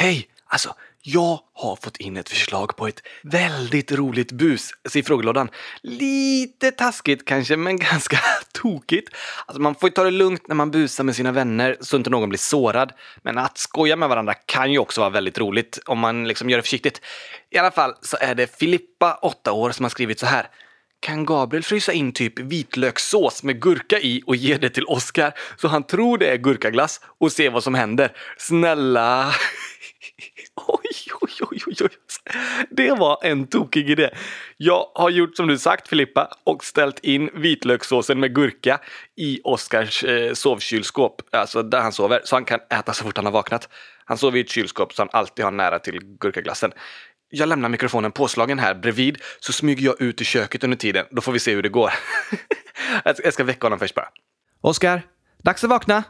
Hej! 0.00 0.28
Alltså, 0.46 0.74
jag 1.02 1.40
har 1.54 1.76
fått 1.76 1.96
in 1.96 2.16
ett 2.16 2.28
förslag 2.28 2.76
på 2.76 2.86
ett 2.86 3.02
väldigt 3.22 3.92
roligt 3.92 4.32
bus 4.32 4.70
alltså 4.84 4.98
i 4.98 5.02
frågelådan. 5.02 5.50
Lite 5.82 6.70
taskigt 6.70 7.24
kanske, 7.24 7.56
men 7.56 7.76
ganska 7.92 8.18
tokigt. 8.52 9.14
Alltså 9.46 9.62
man 9.62 9.74
får 9.74 9.88
ju 9.88 9.94
ta 9.94 10.04
det 10.04 10.10
lugnt 10.10 10.48
när 10.48 10.54
man 10.54 10.70
busar 10.70 11.04
med 11.04 11.16
sina 11.16 11.32
vänner 11.32 11.76
så 11.80 11.96
inte 11.96 12.10
någon 12.10 12.28
blir 12.28 12.38
sårad. 12.38 12.92
Men 13.22 13.38
att 13.38 13.58
skoja 13.58 13.96
med 13.96 14.08
varandra 14.08 14.34
kan 14.34 14.72
ju 14.72 14.78
också 14.78 15.00
vara 15.00 15.10
väldigt 15.10 15.38
roligt 15.38 15.78
om 15.86 15.98
man 15.98 16.28
liksom 16.28 16.50
gör 16.50 16.58
det 16.58 16.62
försiktigt. 16.62 17.00
I 17.50 17.58
alla 17.58 17.70
fall 17.70 17.94
så 18.02 18.16
är 18.20 18.34
det 18.34 18.58
Filippa, 18.58 19.18
8 19.22 19.52
år, 19.52 19.70
som 19.70 19.84
har 19.84 19.90
skrivit 19.90 20.18
så 20.18 20.26
här. 20.26 20.46
Kan 21.00 21.26
Gabriel 21.26 21.64
frysa 21.64 21.92
in 21.92 22.12
typ 22.12 22.38
vitlökssås 22.38 23.42
med 23.42 23.62
gurka 23.62 23.98
i 24.00 24.22
och 24.26 24.36
ge 24.36 24.56
det 24.56 24.70
till 24.70 24.84
Oskar 24.84 25.32
så 25.56 25.68
han 25.68 25.82
tror 25.82 26.18
det 26.18 26.26
är 26.26 26.36
gurkaglass 26.36 27.00
och 27.20 27.32
se 27.32 27.48
vad 27.48 27.64
som 27.64 27.74
händer? 27.74 28.12
Snälla! 28.36 29.32
Oj, 30.66 31.12
oj, 31.20 31.30
oj, 31.50 31.58
oj, 31.66 31.74
oj. 31.80 31.90
Det 32.70 32.90
var 32.90 33.18
en 33.22 33.46
tokig 33.46 33.90
idé. 33.90 34.10
Jag 34.56 34.86
har 34.94 35.10
gjort 35.10 35.36
som 35.36 35.48
du 35.48 35.58
sagt 35.58 35.88
Filippa 35.88 36.28
och 36.44 36.64
ställt 36.64 36.98
in 36.98 37.30
vitlökssåsen 37.34 38.20
med 38.20 38.34
gurka 38.34 38.80
i 39.16 39.40
Oskars 39.44 40.04
eh, 40.04 40.32
sovkylskåp, 40.32 41.22
alltså 41.32 41.62
där 41.62 41.80
han 41.80 41.92
sover, 41.92 42.20
så 42.24 42.36
han 42.36 42.44
kan 42.44 42.60
äta 42.70 42.92
så 42.92 43.04
fort 43.04 43.16
han 43.16 43.26
har 43.26 43.32
vaknat. 43.32 43.68
Han 44.04 44.18
sover 44.18 44.38
i 44.38 44.40
ett 44.40 44.50
kylskåp 44.50 44.98
han 44.98 45.08
alltid 45.12 45.44
har 45.44 45.52
nära 45.52 45.78
till 45.78 46.00
gurkaglassen. 46.20 46.72
Jag 47.30 47.48
lämnar 47.48 47.68
mikrofonen 47.68 48.12
påslagen 48.12 48.58
här 48.58 48.74
bredvid 48.74 49.18
så 49.40 49.52
smyger 49.52 49.84
jag 49.84 50.00
ut 50.00 50.20
i 50.20 50.24
köket 50.24 50.64
under 50.64 50.76
tiden. 50.76 51.06
Då 51.10 51.22
får 51.22 51.32
vi 51.32 51.38
se 51.38 51.54
hur 51.54 51.62
det 51.62 51.68
går. 51.68 51.92
jag 53.24 53.32
ska 53.32 53.44
väcka 53.44 53.66
honom 53.66 53.78
först 53.78 53.94
bara. 53.94 54.08
Oskar, 54.60 55.02
dags 55.42 55.64
att 55.64 55.70
vakna. 55.70 56.04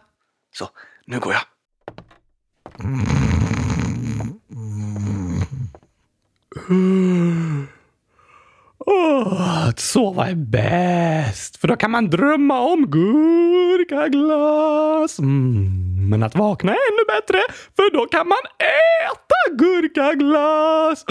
Så, 0.53 0.71
nu 1.07 1.21
går 1.21 1.33
jag. 1.33 1.43
Oh, 8.79 9.69
att 9.69 9.81
sova 9.81 10.27
är 10.29 10.35
bäst, 10.35 11.57
för 11.57 11.69
då 11.69 11.77
kan 11.77 11.91
man 11.91 12.11
drömma 12.11 12.61
om 12.61 12.87
gurkaglass. 12.91 14.19
Mm, 15.19 16.11
men 16.11 16.23
att 16.23 16.35
vakna 16.35 16.73
är 16.73 16.77
ännu 16.93 17.05
bättre, 17.09 17.41
för 17.77 17.93
då 17.93 18.07
kan 18.07 18.29
man 18.29 18.39
äta 18.59 19.35
gurkaglass. 19.59 21.05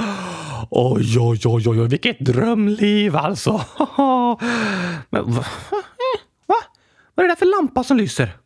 Oj, 0.69 1.19
oj, 1.19 1.39
oj, 1.45 1.69
oj, 1.69 1.87
vilket 1.87 2.19
drömliv 2.19 3.15
alltså. 3.15 3.51
Men, 5.09 5.31
va? 5.33 5.45
va? 6.45 6.55
Vad 7.15 7.23
är 7.23 7.27
det 7.27 7.35
där 7.35 7.35
för 7.35 7.45
lampa 7.45 7.83
som 7.83 7.97
lyser? 7.97 8.37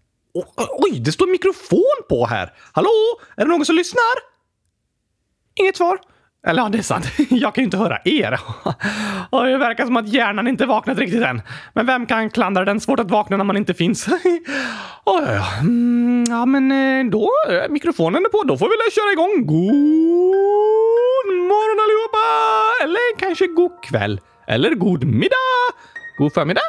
Oj, 0.78 1.00
det 1.00 1.12
står 1.12 1.28
mikrofon 1.28 2.04
på 2.10 2.26
här. 2.26 2.54
Hallå? 2.72 2.90
Är 3.38 3.46
det 3.46 3.52
någon 3.52 3.66
som 3.66 3.76
lyssnar? 3.76 4.14
Inget 5.56 5.78
svar. 5.78 6.00
Eller 6.48 6.62
ja, 6.62 6.70
det 6.70 6.78
är 6.78 6.82
sant. 6.82 7.06
Jag 7.30 7.56
kan 7.56 7.62
ju 7.62 7.66
inte 7.66 7.78
höra 7.78 7.98
er. 8.06 8.40
Och 9.30 9.46
det 9.46 9.58
verkar 9.58 9.86
som 9.86 9.98
att 9.98 10.08
hjärnan 10.08 10.48
inte 10.48 10.66
vaknat 10.66 10.98
riktigt 10.98 11.24
än. 11.24 11.42
Men 11.74 11.86
vem 11.86 12.06
kan 12.06 12.30
klandra 12.30 12.66
den? 12.66 12.80
Svårt 12.80 13.00
att 13.00 13.12
vakna 13.12 13.38
när 13.38 13.44
man 13.44 13.58
inte 13.58 13.74
finns. 13.74 14.08
Oh, 14.08 14.16
ja, 15.06 15.34
ja. 15.34 15.60
Mm, 15.60 16.24
ja, 16.30 16.46
men 16.46 16.72
eh, 16.72 17.12
då 17.12 17.30
är 17.50 17.70
mikrofonen 17.70 18.26
är 18.26 18.30
på. 18.30 18.44
Då 18.44 18.58
får 18.58 18.66
vi 18.66 18.76
väl 18.76 18.92
köra 18.92 19.12
igång. 19.12 19.46
God 19.46 21.28
morgon 21.52 21.80
allihopa! 21.84 22.26
Eller 22.84 23.20
kanske 23.20 23.48
god 23.48 23.84
kväll. 23.84 24.20
Eller 24.48 24.76
god 24.76 25.04
middag. 25.04 25.36
God 26.18 26.34
förmiddag. 26.34 26.62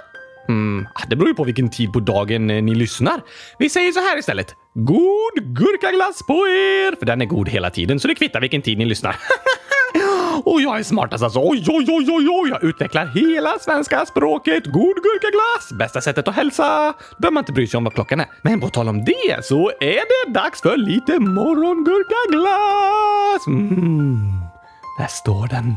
Mm, 0.49 0.87
ah, 0.95 1.03
det 1.09 1.17
beror 1.17 1.29
ju 1.29 1.35
på 1.35 1.45
vilken 1.45 1.71
tid 1.71 1.93
på 1.93 2.01
dagen 2.01 2.51
eh, 2.51 2.63
ni 2.63 2.75
lyssnar. 2.75 3.21
Vi 3.59 3.69
säger 3.69 3.93
så 3.93 4.01
här 4.01 4.19
istället. 4.19 4.55
God 4.75 5.57
gurkaglass 5.57 6.27
på 6.27 6.33
er! 6.33 6.97
För 6.99 7.07
den 7.07 7.23
är 7.23 7.27
god 7.27 7.49
hela 7.49 7.71
tiden, 7.71 8.01
så 8.01 8.09
det 8.09 8.15
kvittar 8.15 8.41
vilken 8.41 8.63
tid 8.63 8.79
ni 8.79 8.85
lyssnar. 8.85 9.17
Och 10.45 10.61
jag 10.61 10.79
är 10.79 10.83
smartast 10.83 11.25
alltså. 11.25 11.41
Oj, 11.43 11.65
oj, 11.69 11.87
oj, 11.89 12.07
oj, 12.09 12.29
oj. 12.31 12.51
Jag 12.51 12.65
utvecklar 12.65 13.07
hela 13.07 13.59
svenska 13.61 14.07
språket. 14.07 14.67
God 14.67 14.97
gurkaglass! 14.97 15.73
Bästa 15.79 16.01
sättet 16.01 16.29
att 16.29 16.35
hälsa. 16.35 16.95
behöver 17.19 17.35
man 17.35 17.41
inte 17.41 17.53
bry 17.53 17.67
sig 17.67 17.79
om 17.79 17.85
vad 17.85 17.95
klockan 17.95 18.21
är. 18.21 18.27
Men 18.43 18.61
på 18.61 18.69
tal 18.69 18.89
om 18.89 19.05
det 19.05 19.45
så 19.45 19.71
är 19.81 20.27
det 20.27 20.33
dags 20.33 20.63
för 20.63 20.77
lite 20.77 21.19
morgongurkaglass. 21.19 23.47
Mm. 23.47 24.33
Där 24.99 25.07
står 25.07 25.49
den. 25.49 25.75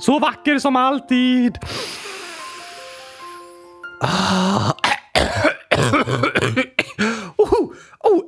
Så 0.00 0.18
vacker 0.18 0.58
som 0.58 0.76
alltid. 0.76 1.58
Ah. 4.00 4.72
oh, 7.36 7.72
oh, 8.00 8.22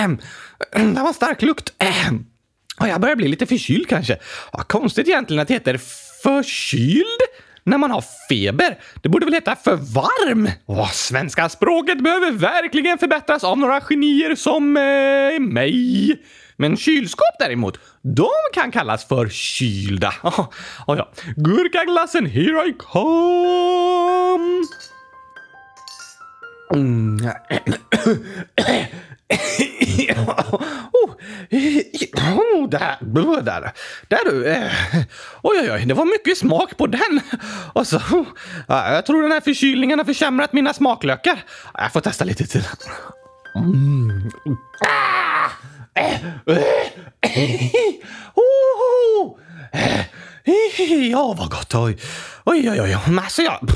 ähm. 0.00 0.18
Det 0.94 1.02
var 1.02 1.12
stark 1.12 1.42
lukt. 1.42 1.72
Ähm. 2.80 2.88
Jag 2.88 3.00
börjar 3.00 3.16
bli 3.16 3.28
lite 3.28 3.46
förkyld 3.46 3.88
kanske. 3.88 4.18
Ja, 4.52 4.58
konstigt 4.58 5.08
egentligen 5.08 5.42
att 5.42 5.48
det 5.48 5.54
heter 5.54 5.80
förkyld 6.22 7.20
när 7.66 7.78
man 7.78 7.90
har 7.90 8.04
feber. 8.28 8.78
Det 9.02 9.08
borde 9.08 9.24
väl 9.26 9.34
heta 9.34 9.56
för 9.56 9.76
varm? 9.76 10.48
Åh, 10.66 10.90
svenska 10.90 11.48
språket 11.48 12.02
behöver 12.02 12.30
verkligen 12.30 12.98
förbättras 12.98 13.44
av 13.44 13.58
några 13.58 13.80
genier 13.80 14.34
som 14.34 14.76
eh, 14.76 15.40
mig. 15.40 16.22
Men 16.56 16.76
kylskåp 16.76 17.38
däremot, 17.38 17.78
de 18.02 18.30
kan 18.52 18.70
kallas 18.70 19.08
för 19.08 19.28
kylda. 19.28 20.14
Oh, 20.22 20.48
oh 20.86 20.96
ja. 20.96 21.12
Gurkaglassen, 21.36 22.26
here 22.26 22.68
I 22.68 22.74
come! 22.78 24.66
Mm. 26.74 27.30
ja, 30.08 30.36
oh, 30.92 31.10
oh, 32.54 32.68
där, 32.68 33.42
där, 33.42 33.72
där 34.08 34.30
du. 34.30 34.46
Eh. 34.46 34.70
Oj, 35.42 35.58
oj, 35.60 35.72
oj, 35.72 35.84
det 35.86 35.94
var 35.94 36.04
mycket 36.04 36.38
smak 36.38 36.76
på 36.76 36.86
den. 36.86 37.20
Och 37.72 37.86
så, 37.86 38.00
jag 38.68 39.06
tror 39.06 39.22
den 39.22 39.32
här 39.32 39.40
förkylningen 39.40 39.98
har 39.98 40.06
försämrat 40.06 40.52
mina 40.52 40.74
smaklökar. 40.74 41.44
Jag 41.74 41.92
får 41.92 42.00
testa 42.00 42.24
lite 42.24 42.46
till. 42.46 42.64
Mm. 43.56 44.30
Ah. 44.80 45.50
Eh, 45.96 46.24
eh, 46.46 46.56
eh, 47.20 47.70
oh, 48.34 49.22
oh, 49.22 49.38
Ja, 51.10 51.34
vad 51.38 51.50
gott. 51.50 51.74
Oj, 51.74 51.96
oj, 52.44 52.70
oj. 52.70 52.80
oj. 52.80 52.98
Alltså, 53.18 53.42
jag, 53.42 53.70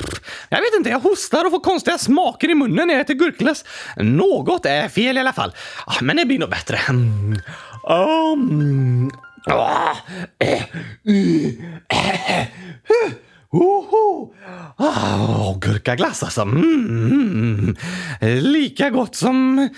jag 0.49 0.59
vet 0.59 0.75
inte, 0.77 0.91
jag 0.91 1.01
hostar 1.01 1.45
och 1.45 1.51
får 1.51 1.61
konstiga 1.61 1.99
smaker 1.99 2.51
i 2.51 2.55
munnen 2.55 2.87
när 2.89 2.95
jag 2.95 3.01
äter 3.01 3.15
gurkglass. 3.15 3.65
Något 3.97 4.67
är 4.67 4.89
fel 4.89 5.17
i 5.17 5.21
alla 5.21 5.33
fall. 5.33 5.53
Ah, 5.87 5.95
men 6.01 6.17
det 6.17 6.25
blir 6.25 6.39
nog 6.39 6.51
bättre. 6.51 6.79
Um, 6.89 7.41
ah, 9.47 9.95
eh, 10.39 10.53
eh, 10.53 10.63
eh, 11.89 12.41
eh. 12.41 12.47
Oho! 13.53 14.35
Oh, 14.77 14.87
ah, 14.87 15.55
gurkaglass 15.61 16.23
alltså. 16.23 16.43
Mm, 16.43 17.77
lika 18.21 18.91
gott 18.91 19.15
som 19.15 19.69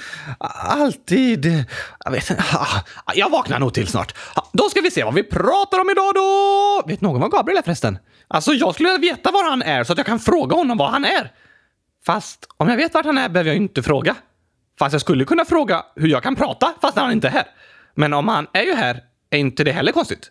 alltid. 0.69 1.65
Jag 2.05 2.11
vet 2.11 2.31
ah, 2.31 2.83
Jag 3.15 3.31
vaknar 3.31 3.59
nog 3.59 3.75
till 3.75 3.87
snart. 3.87 4.15
Ah, 4.35 4.43
då 4.53 4.69
ska 4.69 4.81
vi 4.81 4.91
se 4.91 5.05
vad 5.05 5.15
vi 5.15 5.23
pratar 5.23 5.81
om 5.81 5.91
idag 5.91 6.15
då. 6.15 6.83
Vet 6.87 7.01
någon 7.01 7.21
vad 7.21 7.31
Gabriel 7.31 7.59
är 7.59 7.63
förresten? 7.63 7.99
Alltså, 8.29 8.53
jag 8.53 8.75
skulle 8.75 8.93
vilja 8.93 9.15
veta 9.15 9.31
var 9.31 9.51
han 9.51 9.63
är 9.63 9.85
så 9.85 9.93
att 9.93 9.99
jag 9.99 10.07
kan 10.07 10.21
fråga 10.21 10.57
honom 10.57 10.79
var 10.79 10.89
han 10.89 11.05
är. 11.05 11.33
Fast 12.07 12.47
om 12.57 12.69
jag 12.69 12.77
vet 12.77 12.95
vart 12.95 13.07
han 13.07 13.19
är 13.19 13.29
behöver 13.29 13.51
jag 13.51 13.57
inte 13.57 13.83
fråga. 13.83 14.15
Fast 14.79 14.93
jag 14.93 15.01
skulle 15.01 15.25
kunna 15.25 15.45
fråga 15.45 15.85
hur 15.97 16.09
jag 16.09 16.23
kan 16.23 16.37
prata 16.37 16.75
fast 16.81 16.97
han 16.97 17.13
inte 17.13 17.29
är 17.29 17.33
här. 17.33 17.47
Men 17.95 18.13
om 18.13 18.29
han 18.29 18.47
är 18.53 18.63
ju 18.63 18.75
här 18.75 19.01
är 19.31 19.39
inte 19.39 19.65
det 19.65 19.73
heller 19.73 19.93
konstigt. 19.93 20.31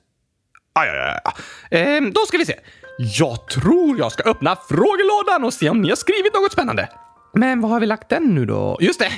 Ah, 0.73 0.85
ja, 0.85 0.93
ja, 0.95 1.19
ja. 1.23 1.33
Ehm, 1.77 2.13
då 2.13 2.21
ska 2.21 2.37
vi 2.37 2.45
se. 2.45 2.55
Jag 2.97 3.47
tror 3.47 3.97
jag 3.97 4.11
ska 4.11 4.23
öppna 4.23 4.57
frågelådan 4.69 5.43
och 5.43 5.53
se 5.53 5.69
om 5.69 5.81
ni 5.81 5.89
har 5.89 5.95
skrivit 5.95 6.33
något 6.33 6.51
spännande. 6.51 6.89
Men 7.33 7.61
var 7.61 7.69
har 7.69 7.79
vi 7.79 7.85
lagt 7.85 8.09
den 8.09 8.35
nu 8.35 8.45
då? 8.45 8.77
Just 8.79 8.99
det! 8.99 9.11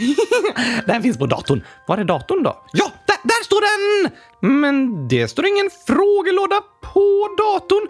den 0.86 1.02
finns 1.04 1.18
på 1.18 1.26
datorn. 1.26 1.64
Var 1.88 1.98
är 1.98 2.04
datorn 2.04 2.44
då? 2.44 2.66
Ja, 2.74 2.92
där, 3.08 3.18
där 3.24 3.44
står 3.44 3.62
den! 3.62 4.12
Men 4.62 5.08
det 5.08 5.28
står 5.28 5.46
ingen 5.46 5.70
frågelåda 5.88 6.62
på 6.82 7.36
datorn. 7.38 7.88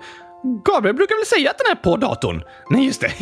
Gabriel 0.66 0.96
brukar 0.96 1.16
väl 1.16 1.26
säga 1.26 1.52
att 1.52 1.58
den 1.58 1.72
är 1.72 1.76
på 1.76 1.98
datorn? 1.98 2.44
Nej, 2.70 2.86
just 2.86 3.02
det. 3.02 3.12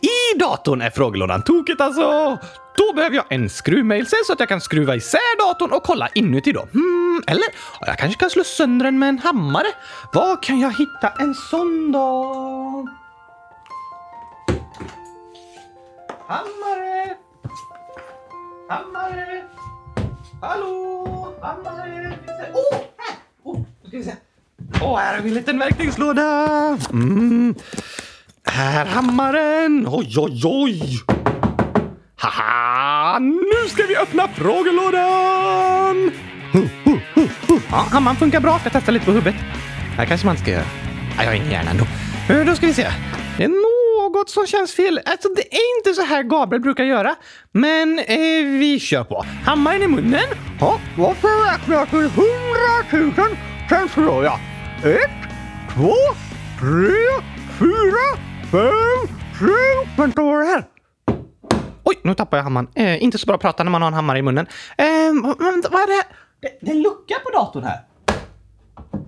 I 0.00 0.38
datorn 0.38 0.80
är 0.82 0.90
frågelådan 0.90 1.42
tokigt 1.42 1.80
alltså. 1.80 2.38
Då 2.76 2.92
behöver 2.92 3.16
jag 3.16 3.24
en 3.28 3.50
skruvmejsel 3.50 4.18
så 4.26 4.32
att 4.32 4.40
jag 4.40 4.48
kan 4.48 4.60
skruva 4.60 4.96
isär 4.96 5.38
datorn 5.38 5.72
och 5.72 5.82
kolla 5.82 6.08
inuti 6.14 6.52
då. 6.52 6.68
Hmm, 6.72 7.22
eller 7.26 7.44
jag 7.80 7.98
kanske 7.98 8.20
kan 8.20 8.30
slå 8.30 8.44
sönder 8.44 8.84
den 8.84 8.98
med 8.98 9.08
en 9.08 9.18
hammare. 9.18 9.66
Var 10.12 10.42
kan 10.42 10.60
jag 10.60 10.70
hitta 10.70 11.08
en 11.18 11.34
sån 11.34 11.92
då? 11.92 12.88
Hammare! 16.28 17.16
Hammare! 18.68 19.42
Hallå! 20.42 21.34
Hammare! 21.42 22.18
Åh! 22.54 22.60
Oh, 22.60 22.80
här! 22.98 23.16
Oh, 23.42 23.60
ska 23.88 23.96
vi 23.96 24.04
se. 24.04 24.14
Åh, 24.82 24.92
oh, 24.92 24.98
här 24.98 25.14
har 25.14 25.22
vi 25.22 25.28
en 25.28 25.34
liten 25.34 25.58
verktygslåda. 25.58 26.78
Mm. 26.92 27.54
Här 28.44 28.86
hammaren. 28.86 29.88
Oj, 29.90 30.14
oj, 30.18 30.42
oj. 30.44 31.23
Haha! 32.24 33.18
Nu 33.18 33.68
ska 33.68 33.86
vi 33.86 33.96
öppna 33.96 34.28
frågelådan! 34.28 36.10
Ja, 37.70 37.76
hammaren 37.90 38.16
funkar 38.16 38.40
bra. 38.40 38.60
Jag 38.64 38.72
testar 38.72 38.92
lite 38.92 39.04
på 39.04 39.12
huvudet. 39.12 39.34
här 39.96 40.04
kanske 40.06 40.26
man 40.26 40.36
ska 40.36 40.50
göra. 40.50 40.64
Ja, 41.16 41.22
jag 41.22 41.30
har 41.30 41.34
ingen 41.34 41.50
hjärna 41.50 41.70
ändå. 41.70 41.84
Eh, 42.28 42.46
då 42.46 42.54
ska 42.54 42.66
vi 42.66 42.74
se. 42.74 42.86
Det 43.36 43.44
är 43.44 43.48
något 43.48 44.30
som 44.30 44.46
känns 44.46 44.74
fel. 44.74 45.00
Alltså, 45.04 45.28
det 45.28 45.42
är 45.54 45.78
inte 45.78 45.94
så 45.94 46.02
här 46.02 46.22
Gabriel 46.22 46.62
brukar 46.62 46.84
göra. 46.84 47.14
Men 47.52 47.98
eh, 47.98 48.58
vi 48.58 48.80
kör 48.80 49.04
på. 49.04 49.24
Hammaren 49.44 49.82
i 49.82 49.88
munnen. 49.88 50.28
Ja, 50.60 50.80
varför 50.96 51.52
räknar 51.52 51.76
jag 51.76 51.90
till 51.90 51.98
hundratusen? 51.98 53.36
Sen 53.68 53.88
slår 53.88 54.24
jag. 54.24 54.38
Ett, 54.84 55.10
två, 55.74 55.94
tre, 56.60 57.22
fyra, 57.58 58.06
fem, 58.50 59.16
sju. 59.38 59.54
Vänta, 59.96 60.22
vad 60.22 60.40
är 60.40 60.44
det 60.44 60.50
här? 60.50 60.73
Oj, 61.94 62.00
nu 62.02 62.14
tappade 62.14 62.38
jag 62.38 62.44
hammaren. 62.44 62.68
Eh, 62.74 63.02
inte 63.02 63.18
så 63.18 63.26
bra 63.26 63.34
att 63.34 63.40
prata 63.40 63.64
när 63.64 63.70
man 63.70 63.82
har 63.82 63.88
en 63.88 63.94
hammare 63.94 64.18
i 64.18 64.22
munnen. 64.22 64.46
Eh, 64.78 64.86
vad 65.70 65.82
är 65.82 65.86
det? 65.86 66.04
det? 66.40 66.58
Det 66.60 66.70
är 66.70 66.74
en 66.74 66.82
lucka 66.82 67.14
på 67.24 67.30
datorn 67.30 67.64
här. 67.64 67.80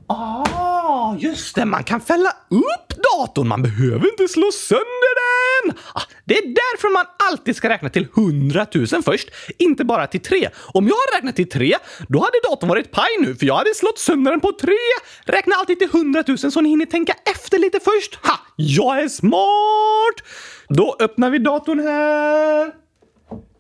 Ah, 0.09 1.17
just 1.19 1.55
det. 1.55 1.65
Man 1.65 1.85
kan 1.85 2.01
fälla 2.01 2.29
upp 2.51 3.03
datorn. 3.13 3.49
Man 3.49 3.63
behöver 3.63 4.11
inte 4.11 4.29
slå 4.29 4.53
sönder 4.53 5.13
den. 5.23 5.77
Ah, 5.95 6.03
det 6.25 6.39
är 6.39 6.43
därför 6.43 6.93
man 6.93 7.05
alltid 7.31 7.57
ska 7.57 7.69
räkna 7.69 7.89
till 7.89 8.09
100 8.17 8.67
000 8.75 8.87
först, 9.03 9.29
inte 9.59 9.85
bara 9.85 10.07
till 10.07 10.21
tre. 10.21 10.49
Om 10.75 10.89
jag 10.89 10.95
hade 10.95 11.17
räknat 11.17 11.37
till 11.37 11.49
tre, 11.49 11.77
då 12.09 12.19
hade 12.19 12.41
datorn 12.51 12.69
varit 12.69 12.91
paj 12.91 13.09
nu, 13.21 13.35
för 13.35 13.47
jag 13.47 13.57
hade 13.57 13.75
slått 13.75 13.99
sönder 13.99 14.31
den 14.31 14.41
på 14.41 14.53
tre. 14.53 14.77
Räkna 15.25 15.55
alltid 15.57 15.79
till 15.79 15.89
100 15.89 16.25
000 16.27 16.39
så 16.39 16.61
ni 16.61 16.69
hinner 16.69 16.87
tänka 16.87 17.15
efter 17.25 17.59
lite 17.59 17.81
först. 17.81 18.19
Ha! 18.23 18.39
Jag 18.57 19.01
är 19.03 19.09
smart! 19.09 20.23
Då 20.69 20.97
öppnar 21.01 21.31
vi 21.31 21.39
datorn 21.39 21.79
här. 21.79 22.73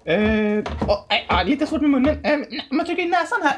Eh, 0.08 0.58
oh, 0.88 1.04
eh, 1.08 1.24
ah, 1.28 1.42
lite 1.42 1.66
svårt 1.66 1.80
med 1.80 1.90
munnen. 1.90 2.24
Eh, 2.24 2.34
om 2.70 2.78
jag 2.78 2.86
trycker 2.86 3.02
i 3.02 3.06
näsan 3.06 3.38
här. 3.42 3.56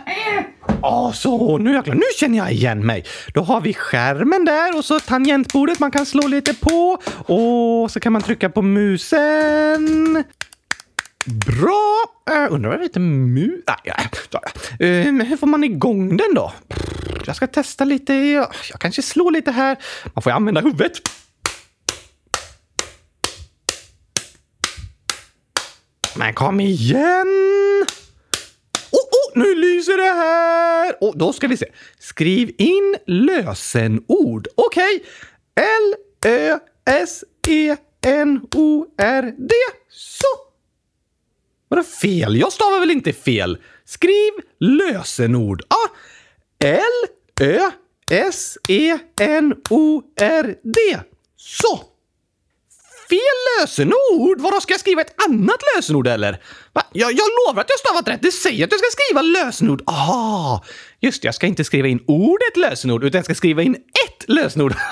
Ja, 0.83 1.13
så 1.15 1.59
nu 1.59 1.75
jäklar. 1.75 1.95
Nu 1.95 2.03
känner 2.17 2.39
jag 2.39 2.53
igen 2.53 2.87
mig. 2.87 3.05
Då 3.35 3.41
har 3.41 3.61
vi 3.61 3.75
skärmen 3.75 4.45
där 4.45 4.77
och 4.77 4.85
så 4.85 5.01
tangentbordet 5.01 5.81
man 5.81 5.91
kan 5.91 6.07
slå 6.07 6.29
lite 6.29 6.55
på. 6.55 6.99
Och 7.35 7.91
så 7.91 8.01
kan 8.01 8.13
man 8.13 8.23
trycka 8.23 8.49
på 8.51 8.63
musen. 8.63 10.25
Bra! 11.25 12.05
Uh, 12.31 12.55
undrar 12.55 12.71
vad 12.71 12.79
det 12.79 12.85
heter 12.85 13.01
mu... 13.01 13.63
Ah, 13.67 13.77
ja, 13.85 13.95
ja. 14.31 14.41
Uh, 14.87 15.25
hur 15.25 15.37
får 15.37 15.47
man 15.47 15.65
igång 15.65 16.17
den 16.17 16.35
då? 16.35 16.53
Jag 17.27 17.37
ska 17.37 17.47
testa 17.47 17.85
lite. 17.85 18.15
Jag 18.15 18.81
kanske 18.81 19.03
slår 19.03 19.31
lite 19.31 19.51
här. 19.51 19.77
Man 20.15 20.23
får 20.23 20.33
ju 20.33 20.37
använda 20.37 20.61
huvudet. 20.61 20.93
Men 26.19 26.35
kom 26.35 26.61
igen! 26.61 27.29
Oh, 28.91 29.01
oh, 29.01 29.33
nu 29.35 29.55
lyser 29.55 29.97
det 29.97 30.13
här! 30.15 30.97
Och 31.01 31.19
då 31.19 31.33
ska 31.33 31.49
vi 31.49 31.57
se. 31.57 31.67
Skriv 31.99 32.55
in 32.59 32.97
lösenord. 33.07 34.49
Okej. 34.55 34.95
E, 34.95 35.01
okay. 35.01 35.01
L-Ö-S-E-N-O-R-D. 36.25 37.15
Så. 39.91 40.27
Vadå 41.69 41.83
fel? 41.83 42.37
Jag 42.37 42.53
stavar 42.53 42.81
väl 42.81 42.91
inte 42.91 43.13
fel? 43.13 43.59
Skriv 43.85 44.33
lösenord. 44.61 45.63
Ah. 45.69 45.89
L-Ö-S-E-N-O-R-D. 46.65 47.61
Så 51.37 51.98
fel 53.09 53.61
lösenord! 53.61 54.41
Vadå, 54.41 54.61
ska 54.61 54.73
jag 54.73 54.81
skriva 54.81 55.01
ett 55.01 55.23
annat 55.29 55.61
lösenord 55.77 56.07
eller? 56.07 56.43
Va? 56.73 56.83
Jag, 56.93 57.13
jag 57.13 57.27
lovar 57.47 57.61
att 57.61 57.71
jag 57.71 57.79
stavat 57.79 58.09
rätt. 58.09 58.23
Det 58.23 58.33
säger 58.33 58.65
att 58.65 58.73
jag 58.73 58.81
ska 58.81 58.89
skriva 58.91 59.23
lösenord. 59.23 59.83
Aha! 59.87 60.65
just 61.01 61.23
det. 61.23 61.27
Jag 61.27 61.35
ska 61.35 61.47
inte 61.47 61.65
skriva 61.65 61.89
in 61.89 62.01
ordet 62.07 62.57
lösenord, 62.57 63.05
utan 63.05 63.19
jag 63.19 63.25
ska 63.25 63.35
skriva 63.35 63.63
in 63.63 63.75
ett 63.75 64.29
lösenord. 64.29 64.75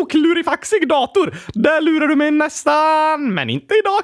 Oh, 0.00 0.06
klurifaxig 0.06 0.88
dator! 0.88 1.38
Där 1.54 1.80
lurar 1.80 2.08
du 2.08 2.16
mig 2.16 2.30
nästan, 2.30 3.34
men 3.34 3.50
inte 3.50 3.74
idag. 3.74 4.02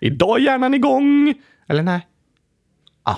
Idag 0.00 0.38
är 0.38 0.42
hjärnan 0.42 0.74
igång. 0.74 1.34
Eller 1.68 1.82
nej? 1.82 2.06
Ah. 3.02 3.16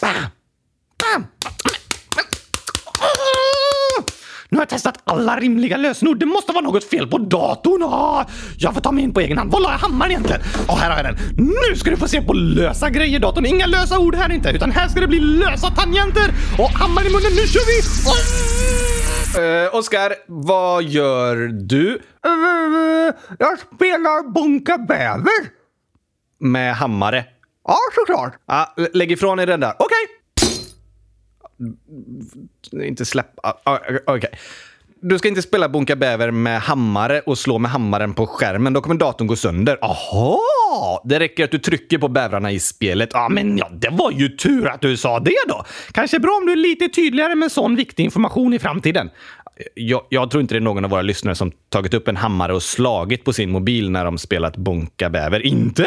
Bam! 0.00 0.26
Bam! 0.98 1.26
Nu 4.50 4.58
har 4.58 4.62
jag 4.62 4.68
testat 4.68 4.98
alla 5.04 5.36
rimliga 5.36 5.76
lösenord. 5.76 6.18
Det 6.18 6.26
måste 6.26 6.52
vara 6.52 6.64
något 6.64 6.84
fel 6.84 7.06
på 7.06 7.18
datorn. 7.18 7.82
Oh, 7.82 8.22
jag 8.58 8.74
får 8.74 8.80
ta 8.80 8.92
mig 8.92 9.04
in 9.04 9.14
på 9.14 9.20
egen 9.20 9.38
hand. 9.38 9.52
Var 9.52 9.60
la 9.60 9.70
jag 9.70 9.78
hammaren 9.78 10.10
egentligen? 10.10 10.42
Oh, 10.68 10.78
här 10.78 10.90
har 10.90 10.96
jag 10.96 11.06
den. 11.06 11.46
Nu 11.70 11.76
ska 11.76 11.90
du 11.90 11.96
få 11.96 12.08
se 12.08 12.22
på 12.22 12.32
lösa 12.32 12.90
grejer 12.90 13.20
datorn. 13.20 13.46
Inga 13.46 13.66
lösa 13.66 13.98
ord 13.98 14.14
här 14.14 14.32
inte, 14.32 14.50
utan 14.50 14.70
här 14.70 14.88
ska 14.88 15.00
det 15.00 15.08
bli 15.08 15.20
lösa 15.20 15.70
tangenter. 15.70 16.30
Och 16.58 16.70
hammaren 16.70 17.06
i 17.06 17.10
munnen. 17.10 17.32
Nu 17.36 17.46
kör 17.46 17.66
vi! 17.66 17.80
Oh! 18.10 19.78
Oskar, 19.78 20.14
vad 20.26 20.82
gör 20.82 21.36
du? 21.48 21.86
Uh, 22.26 23.14
jag 23.38 23.58
spelar 23.58 24.32
Bunka 24.32 24.78
Bäver. 24.78 25.60
Med 26.40 26.74
hammare? 26.74 27.24
Ja, 27.68 27.76
såklart. 27.94 28.34
Ja, 28.46 28.74
lägg 28.92 29.12
ifrån 29.12 29.36
dig 29.36 29.46
den 29.46 29.60
där. 29.60 29.72
Okej. 29.78 29.86
Okay 29.86 30.19
Mm, 31.60 32.88
inte 32.88 33.04
släppa... 33.04 33.42
Ah, 33.42 33.54
ah, 33.64 33.78
okej. 34.06 34.16
Okay. 34.16 34.30
Du 35.02 35.18
ska 35.18 35.28
inte 35.28 35.42
spela 35.42 35.68
Bunka 35.68 35.96
Bäver 35.96 36.30
med 36.30 36.60
hammare 36.60 37.20
och 37.20 37.38
slå 37.38 37.58
med 37.58 37.70
hammaren 37.70 38.14
på 38.14 38.26
skärmen. 38.26 38.72
Då 38.72 38.80
kommer 38.80 38.94
datorn 38.96 39.26
gå 39.26 39.36
sönder. 39.36 39.78
Aha! 39.82 41.02
Det 41.04 41.18
räcker 41.18 41.44
att 41.44 41.50
du 41.50 41.58
trycker 41.58 41.98
på 41.98 42.08
bävrarna 42.08 42.52
i 42.52 42.60
spelet. 42.60 43.10
Ja, 43.12 43.28
men 43.28 43.58
ja, 43.58 43.68
det 43.72 43.88
var 43.88 44.10
ju 44.10 44.28
tur 44.28 44.68
att 44.68 44.80
du 44.80 44.96
sa 44.96 45.20
det 45.20 45.36
då. 45.48 45.64
Kanske 45.92 46.18
bra 46.18 46.38
om 46.40 46.46
du 46.46 46.52
är 46.52 46.56
lite 46.56 46.88
tydligare 46.88 47.34
med 47.34 47.52
sån 47.52 47.76
viktig 47.76 48.04
information 48.04 48.54
i 48.54 48.58
framtiden. 48.58 49.10
Jag, 49.74 50.02
jag, 50.08 50.30
tror 50.30 50.40
inte 50.40 50.54
det 50.54 50.58
är 50.58 50.60
någon 50.60 50.84
av 50.84 50.90
våra 50.90 51.02
lyssnare 51.02 51.34
som 51.34 51.52
tagit 51.68 51.94
upp 51.94 52.08
en 52.08 52.16
hammare 52.16 52.54
och 52.54 52.62
slagit 52.62 53.24
på 53.24 53.32
sin 53.32 53.50
mobil 53.50 53.90
när 53.90 54.04
de 54.04 54.18
spelat 54.18 54.56
Bunka 54.56 55.10
Bäver. 55.10 55.46
Inte? 55.46 55.86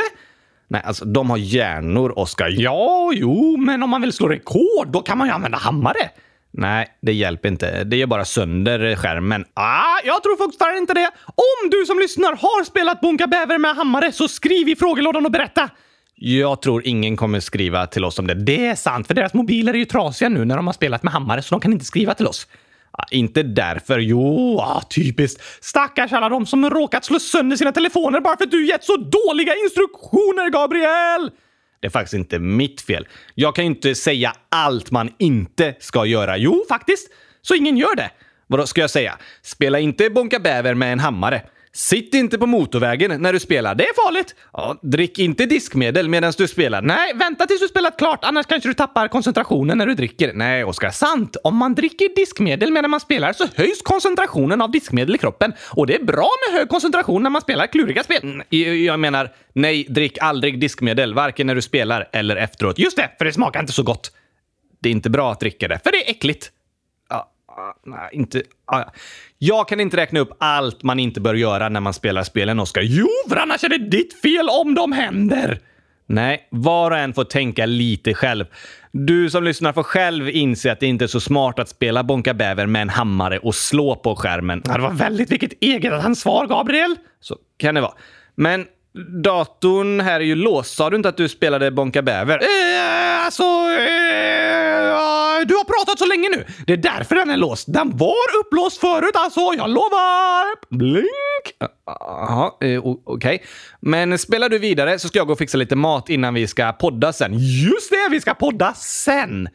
Nej, 0.68 0.82
alltså 0.86 1.06
de 1.06 1.30
har 1.30 1.38
hjärnor, 1.38 2.20
Oskar. 2.20 2.50
Ja, 2.50 3.12
jo, 3.14 3.58
men 3.58 3.84
om 3.84 3.90
man 3.90 4.02
vill 4.02 4.14
slå 4.14 4.28
rekord, 4.28 4.88
då 4.88 5.02
kan 5.02 5.18
man 5.18 5.28
ju 5.28 5.34
använda 5.34 5.58
hammare. 5.58 6.10
Nej, 6.52 6.88
det 7.02 7.14
hjälper 7.14 7.50
inte. 7.50 7.84
Det 7.84 7.98
gör 7.98 8.08
bara 8.08 8.26
sönder 8.26 8.96
skärmen. 8.96 9.46
Ah, 9.54 10.00
jag 10.04 10.24
tror 10.24 10.38
fortfarande 10.38 10.78
inte 10.78 10.94
det. 10.94 11.12
Om 11.26 11.70
du 11.70 11.86
som 11.86 12.00
lyssnar 12.00 12.30
har 12.30 12.64
spelat 12.64 13.02
Bunka 13.02 13.28
Bäver 13.28 13.58
med 13.58 13.76
hammare 13.76 14.12
så 14.12 14.28
skriv 14.28 14.70
i 14.70 14.76
frågelådan 14.76 15.26
och 15.26 15.32
berätta. 15.32 15.70
Jag 16.16 16.62
tror 16.62 16.88
ingen 16.88 17.18
kommer 17.18 17.40
skriva 17.40 17.88
till 17.88 18.06
oss 18.06 18.20
om 18.20 18.28
det. 18.28 18.34
Det 18.34 18.66
är 18.66 18.76
sant, 18.76 19.08
för 19.08 19.14
deras 19.14 19.34
mobiler 19.34 19.74
är 19.74 19.78
ju 19.78 19.86
trasiga 19.86 20.30
nu 20.30 20.46
när 20.46 20.56
de 20.56 20.68
har 20.68 20.74
spelat 20.74 21.04
med 21.04 21.14
hammare, 21.14 21.42
så 21.42 21.56
de 21.56 21.62
kan 21.62 21.74
inte 21.74 21.86
skriva 21.86 22.14
till 22.14 22.28
oss. 22.28 22.48
Ah, 22.98 23.06
inte 23.12 23.44
därför. 23.44 24.00
Jo, 24.00 24.60
ah, 24.60 24.82
typiskt. 24.82 25.42
Stackars 25.62 26.14
alla 26.14 26.30
de 26.30 26.46
som 26.46 26.70
råkat 26.70 27.06
slå 27.06 27.20
sönder 27.20 27.58
sina 27.58 27.72
telefoner 27.72 28.20
bara 28.20 28.38
för 28.38 28.44
att 28.44 28.52
du 28.52 28.68
gett 28.68 28.84
så 28.84 28.98
dåliga 28.98 29.56
instruktioner, 29.56 30.50
Gabriel! 30.50 31.32
Det 31.80 31.88
är 31.88 31.92
faktiskt 31.92 32.14
inte 32.14 32.40
mitt 32.40 32.82
fel. 32.82 33.08
Jag 33.36 33.56
kan 33.56 33.66
ju 33.66 33.72
inte 33.72 33.96
säga 33.96 34.34
allt 34.50 34.92
man 34.92 35.10
inte 35.20 35.76
ska 35.80 36.06
göra. 36.06 36.38
Jo, 36.38 36.66
faktiskt. 36.70 37.10
Så 37.42 37.56
ingen 37.56 37.78
gör 37.78 37.96
det. 37.96 38.12
Vadå, 38.48 38.66
ska 38.66 38.82
jag 38.82 38.90
säga? 38.90 39.18
Spela 39.42 39.80
inte 39.80 40.10
Bonka 40.10 40.40
Bäver 40.40 40.74
med 40.74 40.94
en 40.94 41.00
hammare. 41.00 41.42
Sitt 41.76 42.14
inte 42.14 42.38
på 42.38 42.46
motorvägen 42.46 43.22
när 43.22 43.34
du 43.34 43.40
spelar. 43.40 43.76
Det 43.76 43.84
är 43.84 43.94
farligt. 44.06 44.36
Ja, 44.54 44.80
drick 44.82 45.20
inte 45.20 45.46
diskmedel 45.46 46.10
medan 46.10 46.34
du 46.38 46.48
spelar. 46.48 46.82
Nej, 46.82 47.14
vänta 47.16 47.46
tills 47.46 47.62
du 47.62 47.68
spelat 47.68 47.98
klart. 47.98 48.20
Annars 48.24 48.46
kanske 48.46 48.70
du 48.70 48.74
tappar 48.74 49.08
koncentrationen 49.08 49.78
när 49.78 49.86
du 49.86 49.96
dricker. 49.96 50.34
Nej, 50.34 50.64
Oskar. 50.64 50.90
Sant. 50.92 51.38
Om 51.44 51.58
man 51.58 51.76
dricker 51.76 52.16
diskmedel 52.16 52.72
medan 52.72 52.92
man 52.92 53.00
spelar 53.00 53.34
så 53.34 53.48
höjs 53.56 53.82
koncentrationen 53.82 54.62
av 54.62 54.72
diskmedel 54.72 55.16
i 55.16 55.18
kroppen. 55.18 55.54
Och 55.72 55.88
det 55.88 55.96
är 55.96 56.04
bra 56.04 56.30
med 56.48 56.60
hög 56.60 56.70
koncentration 56.70 57.24
när 57.24 57.30
man 57.30 57.42
spelar 57.42 57.68
kluriga 57.68 58.04
spel. 58.04 58.24
Mm, 58.24 58.84
jag 58.86 59.00
menar, 59.00 59.32
nej, 59.54 59.86
drick 59.90 60.18
aldrig 60.22 60.60
diskmedel. 60.60 61.14
Varken 61.14 61.48
när 61.48 61.56
du 61.56 61.62
spelar 61.62 62.10
eller 62.12 62.36
efteråt. 62.36 62.80
Just 62.80 62.98
det, 62.98 63.10
för 63.18 63.26
det 63.26 63.34
smakar 63.34 63.60
inte 63.60 63.74
så 63.74 63.84
gott. 63.84 64.12
Det 64.82 64.90
är 64.90 64.94
inte 64.94 65.10
bra 65.10 65.32
att 65.32 65.40
dricka 65.40 65.68
det, 65.68 65.80
för 65.84 65.92
det 65.92 66.08
är 66.08 66.12
äckligt. 66.12 66.52
Ah, 67.58 67.74
nej, 67.86 68.10
inte... 68.12 68.44
Ah, 68.66 68.80
ja. 68.80 68.94
Jag 69.38 69.68
kan 69.68 69.80
inte 69.80 69.98
räkna 69.98 70.20
upp 70.20 70.38
allt 70.40 70.84
man 70.84 71.00
inte 71.00 71.22
bör 71.22 71.34
göra 71.34 71.70
när 71.70 71.80
man 71.80 71.94
spelar 71.94 72.24
spelen, 72.24 72.60
Oskar. 72.60 72.82
Jo, 72.82 73.08
för 73.30 73.36
annars 73.36 73.64
är 73.64 73.70
det 73.70 73.78
ditt 73.78 74.22
fel 74.22 74.50
om 74.50 74.76
de 74.76 74.92
händer. 74.92 75.60
Nej, 76.06 76.48
var 76.50 76.92
och 76.92 76.98
en 76.98 77.14
får 77.14 77.24
tänka 77.24 77.66
lite 77.66 78.14
själv. 78.14 78.46
Du 78.92 79.30
som 79.30 79.44
lyssnar 79.44 79.74
får 79.74 79.84
själv 79.84 80.30
inse 80.30 80.72
att 80.72 80.80
det 80.80 80.88
inte 80.88 81.06
är 81.06 81.08
så 81.08 81.20
smart 81.20 81.60
att 81.60 81.70
spela 81.70 82.04
Bonka 82.04 82.34
Bäver 82.34 82.66
med 82.66 82.82
en 82.82 82.90
hammare 82.90 83.40
och 83.40 83.56
slå 83.56 83.96
på 83.96 84.16
skärmen. 84.16 84.62
Ja, 84.66 84.74
det 84.74 84.82
var 84.82 84.92
väldigt 84.92 85.32
vilket 85.32 85.64
eget 85.64 85.94
ansvar, 85.94 86.48
Gabriel. 86.48 86.96
Så 87.20 87.38
kan 87.58 87.76
det 87.76 87.82
vara. 87.82 87.94
Men 88.36 88.66
datorn 89.24 90.00
här 90.00 90.20
är 90.20 90.26
ju 90.26 90.36
låst. 90.36 90.76
Sa 90.76 90.90
du 90.90 90.96
inte 90.96 91.10
att 91.10 91.18
du 91.18 91.30
spelade 91.30 91.72
Bonka 91.72 92.02
Bäver? 92.02 92.38
Eh, 92.38 93.26
alltså... 93.26 93.44
Eh, 93.44 95.23
du 95.46 95.56
har 95.56 95.64
pratat 95.64 96.00
så 96.00 96.06
länge 96.06 96.30
nu. 96.30 96.46
Det 96.68 96.74
är 96.74 96.78
därför 96.78 97.16
den 97.16 97.30
är 97.30 97.38
låst. 97.38 97.74
Den 97.74 97.98
var 97.98 98.40
upplåst 98.40 98.78
förut 98.78 99.16
alltså, 99.16 99.40
jag 99.40 99.70
lovar! 99.70 100.76
Blink! 100.78 101.72
Jaha, 101.86 102.52
eh, 102.62 102.86
okej. 102.86 103.04
Okay. 103.06 103.40
Men 103.80 104.18
spelar 104.18 104.50
du 104.50 104.60
vidare 104.60 105.00
så 105.00 105.08
ska 105.08 105.20
jag 105.20 105.28
gå 105.28 105.34
och 105.34 105.40
fixa 105.40 105.58
lite 105.58 105.76
mat 105.76 106.10
innan 106.10 106.34
vi 106.34 106.48
ska 106.48 106.72
podda 106.72 107.14
sen. 107.14 107.34
Just 107.34 107.92
det, 107.92 108.08
vi 108.12 108.22
ska 108.22 108.34
podda 108.34 108.74
sen! 108.74 109.50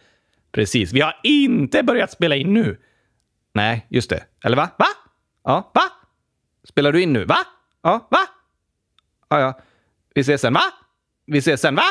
Precis, 0.53 0.93
vi 0.93 1.01
har 1.01 1.21
inte 1.23 1.83
börjat 1.83 2.13
spela 2.13 2.37
in 2.37 2.55
nu. 2.55 2.77
Nej, 3.55 3.87
just 3.91 4.11
det. 4.11 4.25
Eller 4.45 4.57
va? 4.57 4.69
Va? 4.79 4.87
Ja, 5.45 5.71
va? 5.75 5.83
Spelar 6.69 6.93
du 6.93 7.03
in 7.03 7.13
nu? 7.13 7.25
Va? 7.25 7.39
Ja, 7.83 8.09
va? 8.11 8.21
Ja, 9.29 9.41
ja. 9.41 9.61
Vi 10.15 10.21
ses 10.21 10.41
sen, 10.41 10.53
va? 10.53 10.63
Vi 11.27 11.39
ses 11.39 11.61
sen, 11.61 11.75
va? 11.75 11.85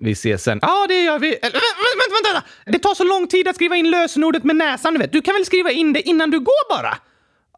Vi 0.00 0.12
ses 0.12 0.42
sen. 0.42 0.58
Ja, 0.62 0.86
det 0.88 1.02
gör 1.02 1.18
vi. 1.18 1.28
Vänta, 1.42 1.58
vänta, 1.98 2.32
vänta! 2.32 2.48
Det 2.66 2.78
tar 2.78 2.94
så 2.94 3.04
lång 3.04 3.26
tid 3.26 3.48
att 3.48 3.54
skriva 3.54 3.76
in 3.76 3.90
lösenordet 3.90 4.44
med 4.44 4.56
näsan, 4.56 4.92
du 4.94 4.98
vet. 4.98 5.12
Du 5.12 5.22
kan 5.22 5.34
väl 5.34 5.44
skriva 5.44 5.70
in 5.70 5.92
det 5.92 6.02
innan 6.02 6.30
du 6.30 6.40
går 6.40 6.68
bara? 6.76 6.96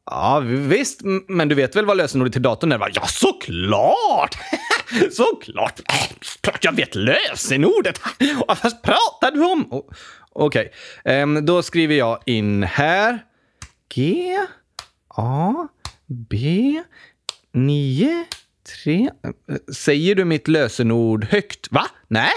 Ja, 0.06 0.40
visst. 0.44 1.00
Men 1.28 1.48
du 1.48 1.54
vet 1.54 1.76
väl 1.76 1.86
vad 1.86 1.96
lösenordet 1.96 2.32
till 2.32 2.42
datorn 2.42 2.72
är? 2.72 2.78
Va? 2.78 2.88
Ja, 2.92 3.06
såklart! 3.06 4.38
såklart! 5.12 5.80
Äh, 5.88 6.16
klart 6.40 6.64
jag 6.64 6.72
vet 6.72 6.94
lösenordet! 6.94 8.00
Vad 8.48 8.82
pratar 8.82 9.30
du 9.30 9.44
om? 9.44 9.66
Oh, 9.70 9.84
Okej, 10.32 10.72
okay. 11.02 11.22
um, 11.22 11.46
då 11.46 11.62
skriver 11.62 11.94
jag 11.94 12.18
in 12.26 12.62
här. 12.62 13.24
G, 13.94 14.36
A, 15.08 15.68
B, 16.06 16.82
9, 17.52 18.24
tre... 18.74 19.10
Säger 19.72 20.14
du 20.14 20.24
mitt 20.24 20.48
lösenord 20.48 21.24
högt? 21.24 21.72
Va? 21.72 21.86
Nej? 22.08 22.30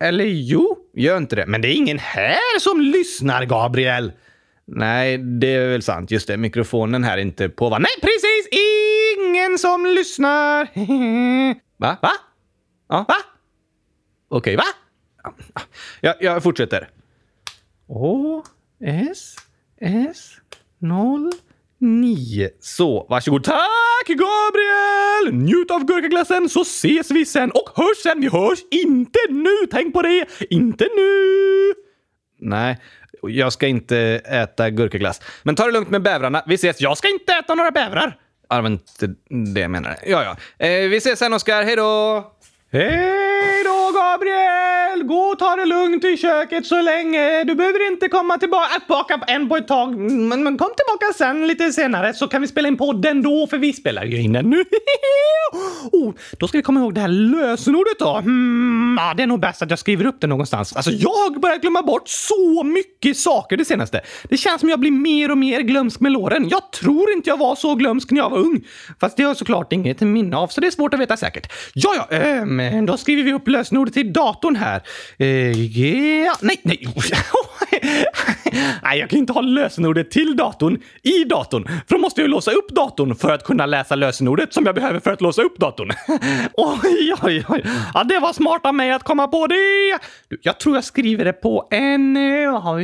Eller 0.00 0.24
jo, 0.24 0.78
gör 0.94 1.16
inte 1.16 1.36
det. 1.36 1.46
Men 1.46 1.60
det 1.60 1.68
är 1.68 1.74
ingen 1.74 1.98
här 1.98 2.60
som 2.60 2.80
lyssnar, 2.80 3.44
Gabriel. 3.44 4.12
Nej, 4.66 5.18
det 5.18 5.54
är 5.54 5.68
väl 5.68 5.82
sant. 5.82 6.10
Just 6.10 6.26
det, 6.26 6.36
mikrofonen 6.36 7.04
här 7.04 7.18
är 7.18 7.22
inte 7.22 7.48
på, 7.48 7.68
va? 7.68 7.78
Nej, 7.78 7.92
precis! 8.00 8.48
Ingen 9.18 9.58
som 9.58 9.86
lyssnar. 9.86 10.68
va? 11.76 11.96
Va? 12.02 12.12
Ja, 12.88 13.04
va? 13.08 13.16
Okej, 14.28 14.56
okay, 14.56 14.56
va? 14.56 14.64
Jag, 16.00 16.14
jag 16.20 16.42
fortsätter. 16.42 16.88
Å, 17.86 18.42
S, 18.80 19.36
S, 19.80 20.32
0, 20.78 21.32
9. 21.80 22.50
Så, 22.60 23.06
varsågod. 23.10 23.44
Tack 23.44 24.06
Gabriel! 24.06 25.42
Njut 25.44 25.70
av 25.70 25.84
gurkaglassen 25.84 26.48
så 26.48 26.60
ses 26.62 27.10
vi 27.10 27.26
sen 27.26 27.50
och 27.50 27.70
hörs 27.74 27.96
sen. 28.02 28.20
Vi 28.20 28.28
hörs 28.28 28.58
inte 28.70 29.18
nu, 29.30 29.56
tänk 29.70 29.94
på 29.94 30.02
det! 30.02 30.26
Inte 30.50 30.84
nu! 30.96 31.74
Nej, 32.40 32.78
jag 33.22 33.52
ska 33.52 33.66
inte 33.66 33.98
äta 34.24 34.70
gurkaglass. 34.70 35.20
Men 35.42 35.54
ta 35.54 35.66
det 35.66 35.72
lugnt 35.72 35.90
med 35.90 36.02
bävrarna. 36.02 36.42
Vi 36.46 36.54
ses. 36.54 36.80
Jag 36.80 36.98
ska 36.98 37.08
inte 37.08 37.32
äta 37.32 37.54
några 37.54 37.70
bävrar. 37.70 38.18
Ja, 38.48 38.62
men 38.62 38.72
inte 38.72 39.14
det 39.54 39.60
jag 39.60 39.70
menade. 39.70 39.96
Ja, 40.06 40.24
ja. 40.58 40.66
Eh, 40.66 40.88
vi 40.88 40.96
ses 40.96 41.18
sen, 41.18 41.32
Oskar. 41.32 41.62
Hej 41.62 41.76
då! 41.76 42.24
Hej 42.72 43.64
då 43.64 43.92
Gabriel! 44.00 45.02
Gå 45.02 45.25
och 45.36 45.40
ta 45.40 45.56
det 45.56 45.64
lugnt 45.64 46.04
i 46.04 46.16
köket 46.16 46.66
så 46.66 46.82
länge. 46.82 47.44
Du 47.44 47.54
behöver 47.54 47.92
inte 47.92 48.08
komma 48.08 48.38
tillbaka 48.38 49.20
en 49.26 49.48
på 49.48 49.56
ett 49.56 49.68
tag. 49.68 49.96
Men, 49.98 50.42
men 50.42 50.58
kom 50.58 50.70
tillbaka 50.76 51.12
sen 51.16 51.46
lite 51.46 51.72
senare 51.72 52.14
så 52.14 52.28
kan 52.28 52.40
vi 52.40 52.48
spela 52.48 52.68
in 52.68 52.76
podden 52.76 53.22
då 53.22 53.46
för 53.46 53.58
vi 53.58 53.72
spelar 53.72 54.04
ju 54.04 54.22
in 54.22 54.32
den 54.32 54.50
nu. 54.50 54.64
oh, 55.92 56.14
då 56.38 56.48
ska 56.48 56.58
vi 56.58 56.62
komma 56.62 56.80
ihåg 56.80 56.94
det 56.94 57.00
här 57.00 57.08
lösenordet 57.08 57.98
då. 57.98 58.16
Mm, 58.16 58.98
ja, 59.00 59.14
det 59.16 59.22
är 59.22 59.26
nog 59.26 59.40
bäst 59.40 59.62
att 59.62 59.70
jag 59.70 59.78
skriver 59.78 60.06
upp 60.06 60.16
det 60.20 60.26
någonstans. 60.26 60.76
Alltså 60.76 60.90
jag 60.90 61.10
har 61.10 61.40
börjat 61.40 61.60
glömma 61.60 61.82
bort 61.82 62.08
så 62.08 62.62
mycket 62.62 63.16
saker 63.16 63.56
det 63.56 63.64
senaste. 63.64 64.00
Det 64.28 64.36
känns 64.36 64.60
som 64.60 64.68
jag 64.68 64.80
blir 64.80 64.90
mer 64.90 65.30
och 65.30 65.38
mer 65.38 65.60
glömsk 65.60 66.00
med 66.00 66.12
låren. 66.12 66.48
Jag 66.48 66.72
tror 66.72 67.12
inte 67.12 67.30
jag 67.30 67.36
var 67.36 67.54
så 67.54 67.74
glömsk 67.74 68.10
när 68.10 68.18
jag 68.18 68.30
var 68.30 68.38
ung. 68.38 68.64
Fast 69.00 69.16
det 69.16 69.22
har 69.22 69.30
jag 69.30 69.36
såklart 69.36 69.72
inget 69.72 70.00
minne 70.00 70.36
av 70.36 70.48
så 70.48 70.60
det 70.60 70.66
är 70.66 70.70
svårt 70.70 70.94
att 70.94 71.00
veta 71.00 71.16
säkert. 71.16 71.52
Ja, 71.74 72.06
ja, 72.10 72.16
ähm, 72.16 72.56
men 72.56 72.86
då 72.86 72.96
skriver 72.96 73.22
vi 73.22 73.32
upp 73.32 73.48
lösenordet 73.48 73.94
till 73.94 74.12
datorn 74.12 74.56
här. 74.56 74.82
Eh, 75.26 75.78
yeah. 75.78 76.36
Nej, 76.40 76.60
nej. 76.62 76.86
nej, 78.82 78.98
jag 78.98 79.10
kan 79.10 79.18
inte 79.18 79.32
ha 79.32 79.40
lösenordet 79.40 80.10
till 80.10 80.36
datorn 80.36 80.78
i 81.02 81.24
datorn. 81.24 81.64
För 81.64 81.94
då 81.94 81.98
måste 81.98 82.20
jag 82.20 82.26
ju 82.26 82.30
låsa 82.30 82.50
upp 82.50 82.68
datorn 82.68 83.14
för 83.14 83.30
att 83.30 83.44
kunna 83.44 83.66
läsa 83.66 83.94
lösenordet 83.94 84.54
som 84.54 84.66
jag 84.66 84.74
behöver 84.74 85.00
för 85.00 85.12
att 85.12 85.20
låsa 85.20 85.42
upp 85.42 85.58
datorn. 85.58 85.90
oj, 86.56 87.14
oj, 87.22 87.44
oj. 87.48 87.64
Ja, 87.94 88.04
det 88.04 88.18
var 88.18 88.32
smart 88.32 88.66
av 88.66 88.74
mig 88.74 88.92
att 88.92 89.02
komma 89.02 89.28
på 89.28 89.46
det. 89.46 89.56
Jag 90.42 90.60
tror 90.60 90.74
jag 90.74 90.84
skriver 90.84 91.24
det 91.24 91.32
på 91.32 91.68
en... 91.70 92.16
Åh, 92.16 92.82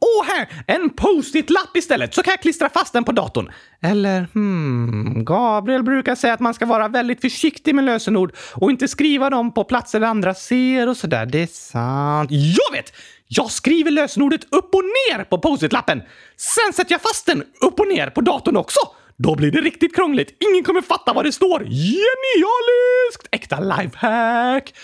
oh, 0.00 0.24
här! 0.26 0.48
En 0.66 0.90
post-it-lapp 0.90 1.76
istället 1.76 2.14
så 2.14 2.22
kan 2.22 2.30
jag 2.30 2.42
klistra 2.42 2.68
fast 2.68 2.92
den 2.92 3.04
på 3.04 3.12
datorn. 3.12 3.50
Eller, 3.82 4.26
hmm, 4.34 5.24
Gabriel 5.24 5.82
brukar 5.82 6.14
säga 6.14 6.34
att 6.34 6.40
man 6.40 6.54
ska 6.54 6.66
vara 6.66 6.88
väldigt 6.88 7.20
försiktig 7.20 7.74
med 7.74 7.84
lösenord 7.84 8.32
och 8.54 8.70
inte 8.70 8.88
skriva 8.88 9.30
dem 9.30 9.54
på 9.54 9.64
platser 9.64 10.00
där 10.00 10.06
andra 10.06 10.34
ser 10.34 10.88
och 10.88 10.96
sådär. 10.96 11.26
Det 11.26 11.50
sant. 11.72 12.30
Jag 12.30 12.72
vet! 12.72 12.92
Jag 13.26 13.50
skriver 13.50 13.90
lösenordet 13.90 14.44
upp 14.50 14.74
och 14.74 14.82
ner 14.84 15.24
på 15.24 15.38
post-it-lappen. 15.38 16.02
Sen 16.36 16.72
sätter 16.72 16.92
jag 16.92 17.00
fast 17.00 17.26
den 17.26 17.44
upp 17.60 17.80
och 17.80 17.88
ner 17.88 18.10
på 18.10 18.20
datorn 18.20 18.56
också. 18.56 18.80
Då 19.16 19.34
blir 19.34 19.50
det 19.50 19.60
riktigt 19.60 19.94
krångligt. 19.94 20.42
Ingen 20.50 20.64
kommer 20.64 20.80
fatta 20.80 21.12
vad 21.12 21.24
det 21.24 21.32
står. 21.32 21.58
Genialiskt! 21.60 23.28
Äkta 23.30 23.60
lifehack! 23.60 24.74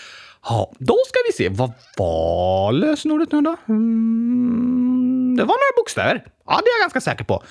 Ja, 0.43 0.71
då 0.79 0.97
ska 1.07 1.19
vi 1.27 1.33
se. 1.33 1.49
Vad 1.49 1.71
var 1.97 2.71
lösenordet 2.71 3.31
nu 3.31 3.41
då? 3.41 3.55
Mm, 3.67 5.35
det 5.37 5.43
var 5.43 5.55
några 5.55 5.75
bokstäver. 5.77 6.25
Ja, 6.45 6.61
det 6.63 6.69
är 6.69 6.75
jag 6.75 6.81
ganska 6.81 7.01
säker 7.01 7.23
på. 7.23 7.43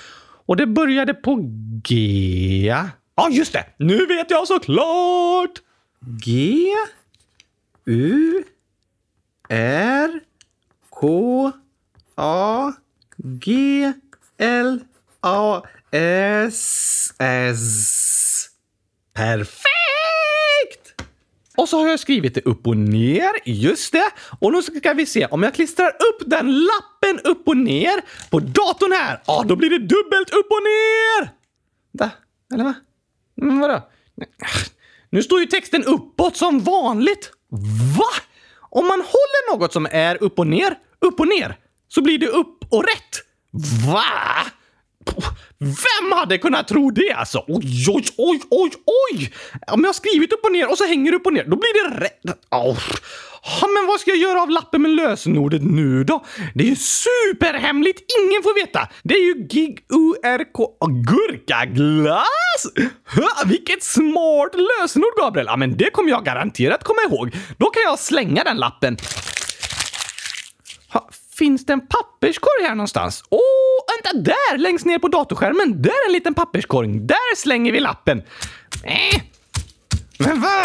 Och 0.46 0.56
det 0.56 0.66
började 0.66 1.14
på 1.14 1.38
G. 1.84 2.74
Ja, 3.16 3.28
just 3.30 3.52
det! 3.52 3.64
Nu 3.76 4.06
vet 4.06 4.30
jag 4.30 4.48
såklart! 4.48 5.50
G, 6.24 6.66
U, 7.86 8.44
R, 9.54 10.20
K, 10.90 11.52
A, 12.16 12.72
G, 13.16 13.92
L, 14.38 14.80
A, 15.20 15.62
S, 15.90 17.14
S. 17.18 18.48
Perfekt! 19.12 19.62
Och 21.56 21.68
så 21.68 21.78
har 21.78 21.88
jag 21.88 22.00
skrivit 22.00 22.34
det 22.34 22.40
upp 22.40 22.66
och 22.66 22.76
ner. 22.76 23.30
Just 23.44 23.92
det. 23.92 24.10
Och 24.40 24.52
nu 24.52 24.62
ska 24.62 24.92
vi 24.92 25.06
se. 25.06 25.26
Om 25.26 25.42
jag 25.42 25.54
klistrar 25.54 25.88
upp 25.88 26.22
den 26.26 26.64
lappen 26.64 27.20
upp 27.24 27.48
och 27.48 27.56
ner 27.56 28.30
på 28.30 28.40
datorn 28.40 28.92
här, 28.92 29.22
ja, 29.26 29.44
då 29.48 29.56
blir 29.56 29.70
det 29.70 29.78
dubbelt 29.78 30.30
upp 30.30 30.50
och 30.50 30.62
ner! 30.62 31.30
Vänta. 31.92 32.16
Eller 32.54 32.64
va? 32.64 32.74
Men 33.34 33.60
vadå? 33.60 33.88
Nu 35.10 35.22
står 35.22 35.40
ju 35.40 35.46
texten 35.46 35.84
uppåt 35.84 36.36
som 36.36 36.60
vanligt. 36.60 37.30
Va? 37.98 38.33
Om 38.74 38.86
man 38.86 39.00
håller 39.00 39.52
något 39.52 39.72
som 39.72 39.86
är 39.90 40.22
upp 40.22 40.38
och 40.38 40.46
ner, 40.46 40.74
upp 41.00 41.20
och 41.20 41.28
ner, 41.28 41.56
så 41.88 42.02
blir 42.02 42.18
det 42.18 42.26
upp 42.26 42.64
och 42.70 42.84
rätt. 42.84 43.14
Va? 43.86 44.04
Vem 45.58 46.12
hade 46.12 46.38
kunnat 46.38 46.68
tro 46.68 46.90
det 46.90 47.12
alltså? 47.12 47.44
Oj, 47.48 47.86
oj, 47.88 48.04
oj, 48.16 48.40
oj, 48.50 48.70
oj! 49.12 49.32
Om 49.66 49.80
jag 49.80 49.88
har 49.88 49.92
skrivit 49.92 50.32
upp 50.32 50.44
och 50.44 50.52
ner 50.52 50.70
och 50.70 50.78
så 50.78 50.86
hänger 50.86 51.10
det 51.10 51.16
upp 51.16 51.26
och 51.26 51.32
ner, 51.32 51.44
då 51.44 51.56
blir 51.56 51.90
det 51.90 52.04
rätt. 52.04 52.38
Oh. 52.50 52.78
Ja, 53.60 53.66
men 53.66 53.86
vad 53.86 54.00
ska 54.00 54.10
jag 54.10 54.18
göra 54.18 54.42
av 54.42 54.50
lappen 54.50 54.82
med 54.82 54.90
lösenordet 54.90 55.62
nu 55.62 56.04
då? 56.04 56.24
Det 56.54 56.64
är 56.64 56.68
ju 56.68 56.76
superhemligt! 56.76 58.00
Ingen 58.20 58.42
får 58.42 58.54
veta! 58.60 58.88
Det 59.02 59.14
är 59.14 59.22
ju 59.22 59.34
gig 59.34 59.78
URK 59.88 60.56
gurkaglass! 61.06 62.66
Vilket 63.46 63.82
smart 63.82 64.52
lösenord, 64.54 65.12
Gabriel! 65.18 65.46
Ja, 65.46 65.56
men 65.56 65.76
det 65.76 65.90
kommer 65.90 66.10
jag 66.10 66.24
garanterat 66.24 66.84
komma 66.84 66.98
ihåg. 67.08 67.36
Då 67.58 67.70
kan 67.70 67.82
jag 67.82 67.98
slänga 67.98 68.44
den 68.44 68.56
lappen. 68.56 68.96
Ha, 70.88 71.10
finns 71.38 71.66
det 71.66 71.72
en 71.72 71.86
papperskorg 71.86 72.64
här 72.64 72.74
någonstans? 72.74 73.22
Åh, 73.30 73.38
oh, 73.38 73.94
vänta! 73.94 74.30
Där! 74.30 74.58
Längst 74.58 74.86
ner 74.86 74.98
på 74.98 75.08
datorskärmen. 75.08 75.82
Där 75.82 75.90
är 75.90 76.06
en 76.06 76.12
liten 76.12 76.34
papperskorg. 76.34 77.00
Där 77.00 77.36
slänger 77.36 77.72
vi 77.72 77.80
lappen. 77.80 78.22
Äh. 78.84 79.22
Men 80.18 80.40
va? 80.40 80.64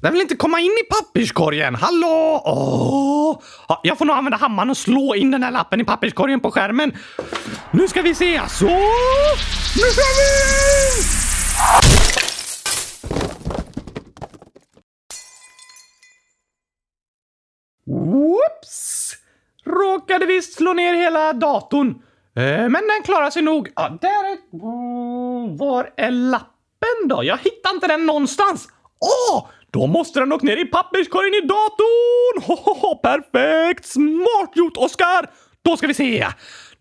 Den 0.00 0.12
vill 0.12 0.22
inte 0.22 0.36
komma 0.36 0.60
in 0.60 0.72
i 0.72 0.84
papperskorgen. 0.90 1.74
Hallå! 1.74 2.42
Åh! 2.44 3.42
Ja, 3.68 3.80
jag 3.82 3.98
får 3.98 4.04
nog 4.04 4.16
använda 4.16 4.36
hammaren 4.36 4.70
och 4.70 4.76
slå 4.76 5.14
in 5.14 5.30
den 5.30 5.42
här 5.42 5.50
lappen 5.50 5.80
i 5.80 5.84
papperskorgen 5.84 6.40
på 6.40 6.50
skärmen. 6.50 6.92
Nu 7.70 7.88
ska 7.88 8.02
vi 8.02 8.14
se. 8.14 8.40
Så! 8.48 8.66
Nu 8.66 9.82
kör 9.82 10.12
vi! 10.16 11.02
Whoops! 17.86 19.16
Råkade 19.66 20.26
visst 20.26 20.54
slå 20.54 20.72
ner 20.72 20.94
hela 20.94 21.32
datorn. 21.32 21.88
Eh, 22.36 22.42
Men 22.68 22.72
den 22.72 23.02
klarar 23.04 23.30
sig 23.30 23.42
nog. 23.42 23.68
Ja, 23.76 23.98
där 24.00 24.08
är... 24.32 24.36
Var 25.58 25.90
är 25.96 26.10
lappen 26.10 27.08
då? 27.08 27.24
Jag 27.24 27.38
hittar 27.38 27.70
inte 27.74 27.86
den 27.86 28.06
någonstans. 28.06 28.68
Åh! 29.00 29.46
Då 29.70 29.86
måste 29.86 30.20
den 30.20 30.32
åkt 30.32 30.44
ner 30.44 30.56
i 30.56 30.64
papperskorgen 30.64 31.34
i 31.34 31.40
datorn! 31.40 32.42
Hohoho, 32.42 32.94
perfekt! 32.96 33.86
Smart 33.86 34.50
gjort, 34.54 34.76
Oskar! 34.76 35.30
Då 35.62 35.76
ska 35.76 35.86
vi 35.86 35.94
se. 35.94 36.26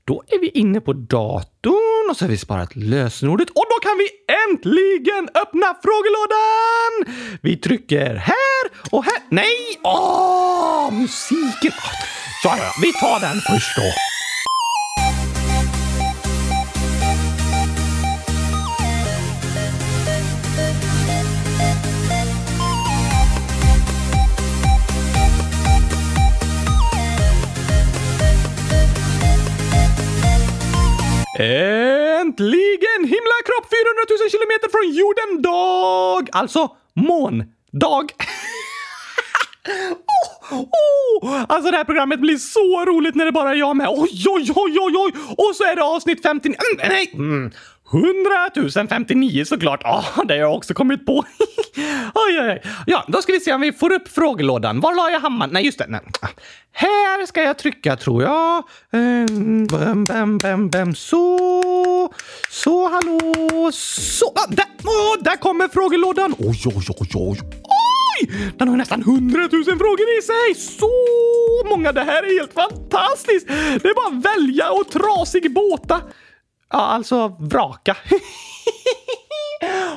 Då 0.07 0.23
är 0.27 0.39
vi 0.39 0.49
inne 0.49 0.81
på 0.81 0.93
datorn 0.93 2.09
och 2.09 2.17
så 2.17 2.25
har 2.25 2.29
vi 2.29 2.37
sparat 2.37 2.75
lösenordet 2.75 3.49
och 3.49 3.65
då 3.69 3.79
kan 3.89 3.97
vi 3.97 4.07
äntligen 4.49 5.29
öppna 5.41 5.75
frågelådan! 5.83 7.15
Vi 7.41 7.57
trycker 7.57 8.15
här 8.15 8.63
och 8.91 9.03
här. 9.05 9.17
Nej! 9.29 9.79
Åh, 9.83 10.91
musiken! 10.93 11.71
Ja, 12.45 12.57
ja, 12.57 12.73
vi 12.81 12.93
tar 12.93 13.19
den 13.19 13.41
först 13.41 13.75
då. 13.75 13.83
Äntligen 31.43 32.99
himlakropp 32.99 33.67
400 33.69 34.05
000 34.09 34.29
kilometer 34.29 34.69
från 34.71 34.93
jorden 34.93 35.41
dag! 35.41 36.29
Alltså 36.31 36.69
måndag. 36.93 38.07
Oh, 40.51 41.45
alltså 41.49 41.71
det 41.71 41.77
här 41.77 41.83
programmet 41.83 42.19
blir 42.19 42.37
så 42.37 42.85
roligt 42.85 43.15
när 43.15 43.25
det 43.25 43.31
bara 43.31 43.49
är 43.49 43.55
jag 43.55 43.75
med. 43.75 43.87
Oj, 43.89 44.23
oj, 44.27 44.51
oj, 44.55 44.77
oj, 44.79 44.93
oj! 44.97 45.11
Och 45.37 45.55
så 45.55 45.63
är 45.63 45.75
det 45.75 45.83
avsnitt 45.83 46.21
59. 46.21 46.55
Mm, 46.73 46.89
nej! 46.89 47.11
Mm. 47.13 47.51
100 47.91 48.87
059 48.89 49.45
såklart. 49.45 49.81
Ja, 49.83 50.03
det 50.27 50.33
har 50.33 50.41
jag 50.41 50.55
också 50.55 50.73
kommit 50.73 51.05
på. 51.05 51.13
oj, 52.13 52.39
oj, 52.41 52.49
oj. 52.51 52.61
Ja, 52.85 53.05
då 53.07 53.21
ska 53.21 53.33
vi 53.33 53.39
se 53.39 53.53
om 53.53 53.61
vi 53.61 53.73
får 53.73 53.93
upp 53.93 54.07
frågelådan. 54.07 54.79
Var 54.79 54.95
la 54.95 55.09
jag 55.09 55.19
hammaren? 55.19 55.53
Nej, 55.53 55.65
just 55.65 55.77
det. 55.77 55.85
Nej. 55.89 56.01
Här 56.71 57.25
ska 57.25 57.43
jag 57.43 57.57
trycka 57.57 57.95
tror 57.95 58.23
jag. 58.23 58.63
Um, 58.91 59.67
bam, 59.67 60.03
bam, 60.03 60.37
bam, 60.37 60.69
bam. 60.69 60.95
Så. 60.95 62.13
Så, 62.49 62.89
hallå. 62.89 63.71
Så. 63.73 64.25
Ah, 64.35 64.47
där, 64.49 64.65
oh, 64.83 65.23
där 65.23 65.35
kommer 65.35 65.67
frågelådan. 65.67 66.35
Oj, 66.39 66.61
oj, 66.65 66.85
oj, 66.99 67.09
oj. 67.15 67.39
Oj! 68.21 68.51
Den 68.57 68.67
har 68.67 68.77
nästan 68.77 69.03
hundratusen 69.03 69.77
frågor 69.77 70.17
i 70.19 70.21
sig! 70.21 70.55
Så 70.77 70.89
många! 71.69 71.91
Det 71.91 72.03
här 72.03 72.23
är 72.23 72.39
helt 72.39 72.53
fantastiskt! 72.53 73.47
Det 73.47 73.89
är 73.89 73.95
bara 73.95 74.17
att 74.17 74.37
välja 74.37 74.71
och 74.71 74.89
trasig 74.91 75.53
båta. 75.53 76.01
Ja, 76.69 76.79
alltså 76.79 77.27
vraka. 77.39 77.97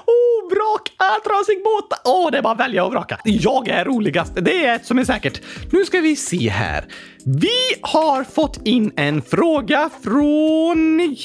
oh, 0.07 0.51
vraka, 0.51 1.21
trasig 1.25 1.63
båt! 1.65 2.01
Åh, 2.05 2.27
oh, 2.27 2.31
det 2.31 2.39
är 2.39 2.43
bara 2.43 2.53
att 2.53 2.61
välja 2.61 2.85
och 2.85 2.91
vraka. 2.91 3.19
Jag 3.25 3.69
är 3.69 3.85
roligast. 3.85 4.33
Det 4.35 4.65
är 4.65 4.77
ett 4.77 4.87
som 4.87 4.99
är 4.99 5.05
säkert. 5.05 5.41
Nu 5.73 5.85
ska 5.85 6.01
vi 6.01 6.17
se 6.17 6.49
här. 6.49 6.85
Vi 7.25 7.75
har 7.83 8.25
fått 8.25 8.67
in 8.67 8.93
en 8.97 9.23
fråga 9.23 9.91
från 10.03 11.17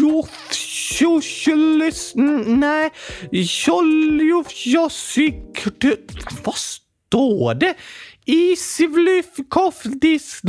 Jofsjosjelis... 0.00 2.12
Nej, 2.46 2.90
Tjoljofjosik... 3.46 5.64
Vad 6.44 6.56
står 6.56 7.54
det? 7.54 7.74
Isvlyfkofdis... 8.24 10.40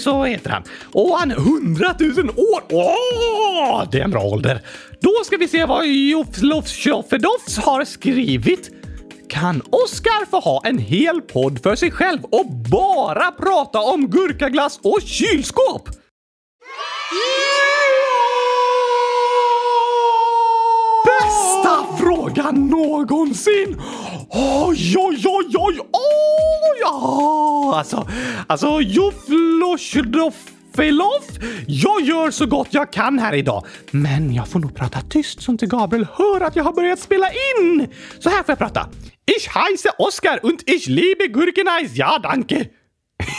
så 0.00 0.24
heter 0.24 0.50
han. 0.50 0.62
Och 0.92 1.18
han 1.18 1.30
är 1.30 1.36
hundratusen 1.36 2.30
år. 2.30 2.62
Åh, 2.70 3.84
det 3.92 4.00
är 4.00 4.04
en 4.04 4.10
bra 4.10 4.22
ålder. 4.22 4.60
Då 5.00 5.12
ska 5.24 5.36
vi 5.36 5.48
se 5.48 5.64
vad 5.64 5.86
Juflofsjoffedoffs 5.86 7.58
har 7.58 7.84
skrivit. 7.84 8.70
Kan 9.32 9.62
Oscar 9.70 10.26
få 10.26 10.40
ha 10.40 10.62
en 10.64 10.78
hel 10.78 11.20
podd 11.20 11.62
för 11.62 11.76
sig 11.76 11.90
själv 11.90 12.24
och 12.24 12.46
bara 12.70 13.30
prata 13.30 13.80
om 13.80 14.10
gurkaglass 14.10 14.80
och 14.82 14.98
kylskåp? 15.04 15.88
Bästa 21.04 21.86
frågan 21.98 22.66
någonsin! 22.66 23.80
Oj, 24.30 24.96
oj, 24.98 25.22
oj, 25.24 25.54
oj, 25.58 25.78
oj! 25.80 26.80
Ja, 26.80 27.74
alltså, 27.76 28.08
alltså, 28.46 28.80
Joflosjdoff 28.80 30.52
Filoff, 30.74 31.24
jag 31.66 32.00
gör 32.00 32.30
så 32.30 32.46
gott 32.46 32.68
jag 32.70 32.92
kan 32.92 33.18
här 33.18 33.34
idag. 33.34 33.66
Men 33.90 34.34
jag 34.34 34.48
får 34.48 34.60
nog 34.60 34.74
prata 34.74 35.00
tyst 35.00 35.42
så 35.42 35.52
inte 35.52 35.66
Gabriel 35.66 36.06
hör 36.12 36.40
att 36.40 36.56
jag 36.56 36.64
har 36.64 36.72
börjat 36.72 36.98
spela 37.00 37.26
in. 37.28 37.88
Så 38.18 38.28
här 38.28 38.36
får 38.36 38.44
jag 38.48 38.58
prata. 38.58 38.88
Ich 39.24 39.54
heiße 39.54 39.88
Oskar 39.98 40.42
und 40.42 40.70
ich 40.70 40.86
liebe 40.86 41.30
Gurkenais. 41.30 41.96
Ja, 41.96 42.18
danke. 42.18 42.70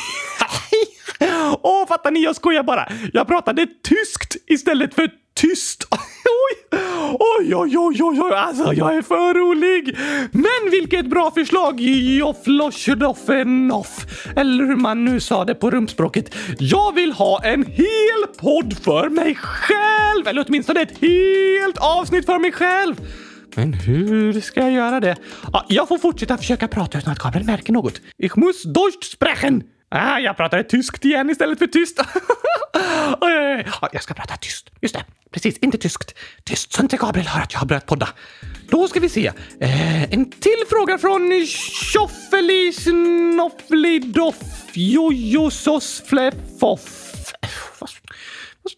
Åh, 1.19 1.59
oh, 1.61 1.87
fattar 1.87 2.11
ni? 2.11 2.23
Jag 2.23 2.35
skojar 2.35 2.63
bara. 2.63 2.87
Jag 3.13 3.27
pratade 3.27 3.67
tyskt 3.83 4.35
istället 4.47 4.93
för 4.93 5.11
tyst. 5.35 5.87
Oj, 6.39 6.57
oj, 7.19 7.55
oj, 7.55 7.77
oj, 7.77 8.03
oj, 8.03 8.21
oj. 8.21 8.33
Alltså, 8.33 8.73
jag 8.73 8.95
är 8.95 9.01
för 9.01 9.33
rolig. 9.33 9.97
Men 10.31 10.71
vilket 10.71 11.05
bra 11.05 11.31
förslag, 11.31 11.79
Joffloschdoffenoff. 11.79 14.05
Eller 14.35 14.65
hur 14.65 14.75
man 14.75 15.05
nu 15.05 15.19
sa 15.19 15.45
det 15.45 15.55
på 15.55 15.71
rumspråket. 15.71 16.35
Jag 16.59 16.95
vill 16.95 17.11
ha 17.11 17.43
en 17.43 17.65
hel 17.65 18.27
podd 18.37 18.77
för 18.83 19.09
mig 19.09 19.35
själv. 19.35 20.27
Eller 20.27 20.45
åtminstone 20.47 20.81
ett 20.81 20.97
helt 21.01 21.77
avsnitt 21.77 22.25
för 22.25 22.39
mig 22.39 22.51
själv. 22.51 22.95
Men 23.55 23.73
hur 23.73 24.41
ska 24.41 24.59
jag 24.59 24.71
göra 24.71 24.99
det? 24.99 25.15
Ja, 25.53 25.65
jag 25.69 25.87
får 25.87 25.97
fortsätta 25.97 26.37
försöka 26.37 26.67
prata 26.67 26.97
utan 26.97 27.13
att 27.13 27.19
Gabriel 27.19 27.45
märker 27.45 27.73
något. 27.73 28.01
Ich 28.17 28.35
muss 28.35 28.63
Deutsch 28.63 29.11
sprechen. 29.11 29.63
Ah, 29.89 30.19
jag 30.19 30.37
pratade 30.37 30.63
tyskt 30.63 31.05
igen 31.05 31.29
istället 31.29 31.59
för 31.59 31.67
tyst. 31.67 31.99
Ja, 33.81 33.89
jag 33.93 34.03
ska 34.03 34.13
prata 34.13 34.37
tyst. 34.37 34.69
Just 34.81 34.95
det. 34.95 35.05
Precis, 35.31 35.57
inte 35.57 35.77
tyskt. 35.77 36.13
Tyst 36.43 36.73
så 36.73 36.81
inte 36.81 36.97
Gabriel 36.97 37.27
hör 37.27 37.41
att 37.41 37.53
jag 37.53 37.59
har 37.59 37.67
börjat 37.67 37.85
podda. 37.85 38.09
Då 38.69 38.87
ska 38.87 38.99
vi 38.99 39.09
se. 39.09 39.31
Eh, 39.59 40.03
en 40.03 40.31
till 40.31 40.63
fråga 40.69 40.97
från 40.97 41.45
Tjoffeli 41.45 42.73
Tjoffelis 42.73 42.87
Nofflidoff 43.37 44.35
Jojosos 44.73 46.03
Flefoff. 46.05 47.13
Eh, 47.41 47.49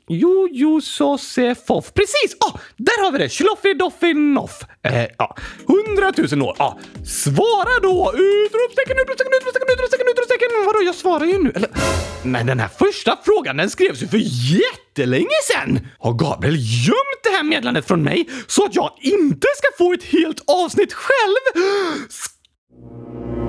Jo, 0.08 0.48
jo, 0.52 0.82
så 0.82 1.18
se 1.18 1.56
foff. 1.56 1.94
Precis! 1.94 2.38
Ah, 2.40 2.60
där 2.78 3.04
har 3.04 3.12
vi 3.12 3.18
det! 3.18 3.30
Schloffidoffinnoff. 3.30 4.62
Eh, 4.84 5.06
ja. 5.18 5.36
Hundratusen 5.68 6.42
år. 6.42 6.56
Ah. 6.60 6.74
Svara 7.06 7.80
då! 7.82 8.14
Utropstecken, 8.14 8.98
utropstecken, 9.02 9.34
utropstecken, 9.42 9.68
utropstecken, 9.74 10.08
utropstecken. 10.12 10.50
Vadå, 10.66 10.82
jag 10.84 10.96
svarar 10.96 11.26
ju 11.26 11.44
nu. 11.44 11.52
Eller? 11.56 11.70
Men 12.24 12.46
den 12.46 12.60
här 12.60 12.68
första 12.68 13.18
frågan 13.26 13.58
den 13.58 13.70
skrevs 13.70 14.04
ju 14.04 14.08
för 14.08 14.22
jättelänge 14.54 15.40
sen! 15.54 15.88
Har 16.00 16.14
Gabriel 16.14 16.56
gömt 16.88 17.22
det 17.24 17.30
här 17.30 17.44
meddelandet 17.44 17.88
från 17.88 18.04
mig 18.04 18.30
så 18.48 18.66
att 18.66 18.76
jag 18.76 18.92
inte 19.02 19.48
ska 19.58 19.68
få 19.78 19.94
ett 19.94 20.04
helt 20.04 20.44
avsnitt 20.48 20.94
själv? 20.94 21.66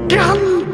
Skandal! 0.09 0.66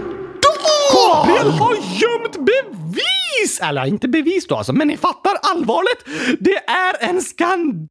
Gabriel 1.13 1.51
har 1.51 1.75
gömt 1.75 2.37
bevis! 2.37 3.61
Eller 3.63 3.87
inte 3.87 4.09
bevis 4.09 4.47
då 4.47 4.57
alltså, 4.57 4.73
men 4.73 4.89
ni 4.89 4.97
fattar 4.97 5.33
allvaret. 5.43 6.05
Det 6.41 6.57
är 6.57 7.09
en 7.09 7.23
skandal! 7.23 7.89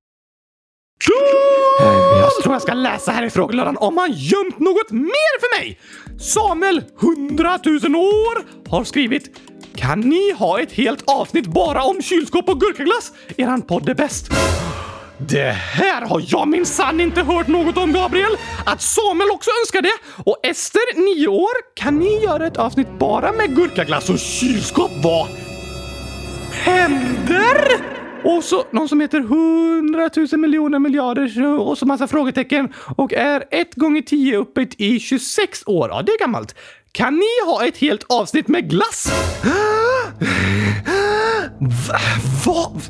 Jag 2.22 2.44
tror 2.44 2.56
jag 2.56 2.62
ska 2.62 2.74
läsa 2.74 3.12
här 3.12 3.24
i 3.24 3.30
frågelådan 3.30 3.78
om 3.78 3.98
han 3.98 4.12
gömt 4.12 4.60
något 4.60 4.92
mer 4.92 5.40
för 5.40 5.60
mig. 5.60 5.80
Samuel, 6.20 6.84
100 7.02 7.60
000 7.66 7.96
år, 7.96 8.70
har 8.70 8.84
skrivit 8.84 9.40
Kan 9.76 10.00
ni 10.00 10.32
ha 10.32 10.60
ett 10.60 10.72
helt 10.72 11.04
avsnitt 11.08 11.48
bara 11.48 11.84
om 11.84 12.02
kylskåp 12.02 12.50
och 12.50 12.60
gurkaglass? 12.60 13.12
Eran 13.38 13.62
podd 13.62 13.90
är 13.90 13.96
bäst. 13.96 14.32
Det 15.28 15.52
här 15.52 16.02
har 16.02 16.24
jag 16.28 16.48
minsann 16.48 17.02
inte 17.02 17.22
hört 17.22 17.48
något 17.48 17.78
om, 17.78 17.94
Gabriel. 17.94 18.38
Att 18.66 18.82
Samuel 18.82 19.30
också 19.32 19.50
önskar 19.62 19.82
det. 19.82 19.94
Och 20.26 20.40
Ester, 20.44 21.16
nio 21.16 21.28
år, 21.28 21.76
kan 21.76 22.00
ni 22.00 22.24
göra 22.24 22.48
ett 22.48 22.58
avsnitt 22.58 23.00
bara 23.00 23.32
med 23.32 23.56
gurkaglass 23.56 24.10
och 24.10 24.20
kylskåp? 24.20 24.92
Vad 25.04 25.28
händer? 26.52 27.58
Och 28.24 28.44
så 28.44 28.64
någon 28.72 28.90
som 28.90 29.02
heter 29.02 29.20
100 29.20 30.10
000 30.32 30.40
miljoner 30.40 30.80
miljarder 30.80 31.60
och 31.60 31.78
så 31.78 31.86
massa 31.86 32.08
frågetecken 32.08 32.74
och 32.96 33.14
är 33.14 33.44
1 33.52 33.76
gånger 33.76 34.02
10 34.02 34.38
uppåt 34.38 34.74
i 34.78 35.00
26 35.00 35.64
år. 35.66 35.90
Ja, 35.90 36.02
det 36.02 36.12
är 36.12 36.20
gammalt. 36.20 36.56
Kan 36.92 37.16
ni 37.16 37.46
ha 37.46 37.66
ett 37.66 37.78
helt 37.78 38.06
avsnitt 38.10 38.48
med 38.48 38.70
glass? 38.70 39.12
Ah! 39.46 40.91
Va? 41.62 42.00
Vad? 42.46 42.82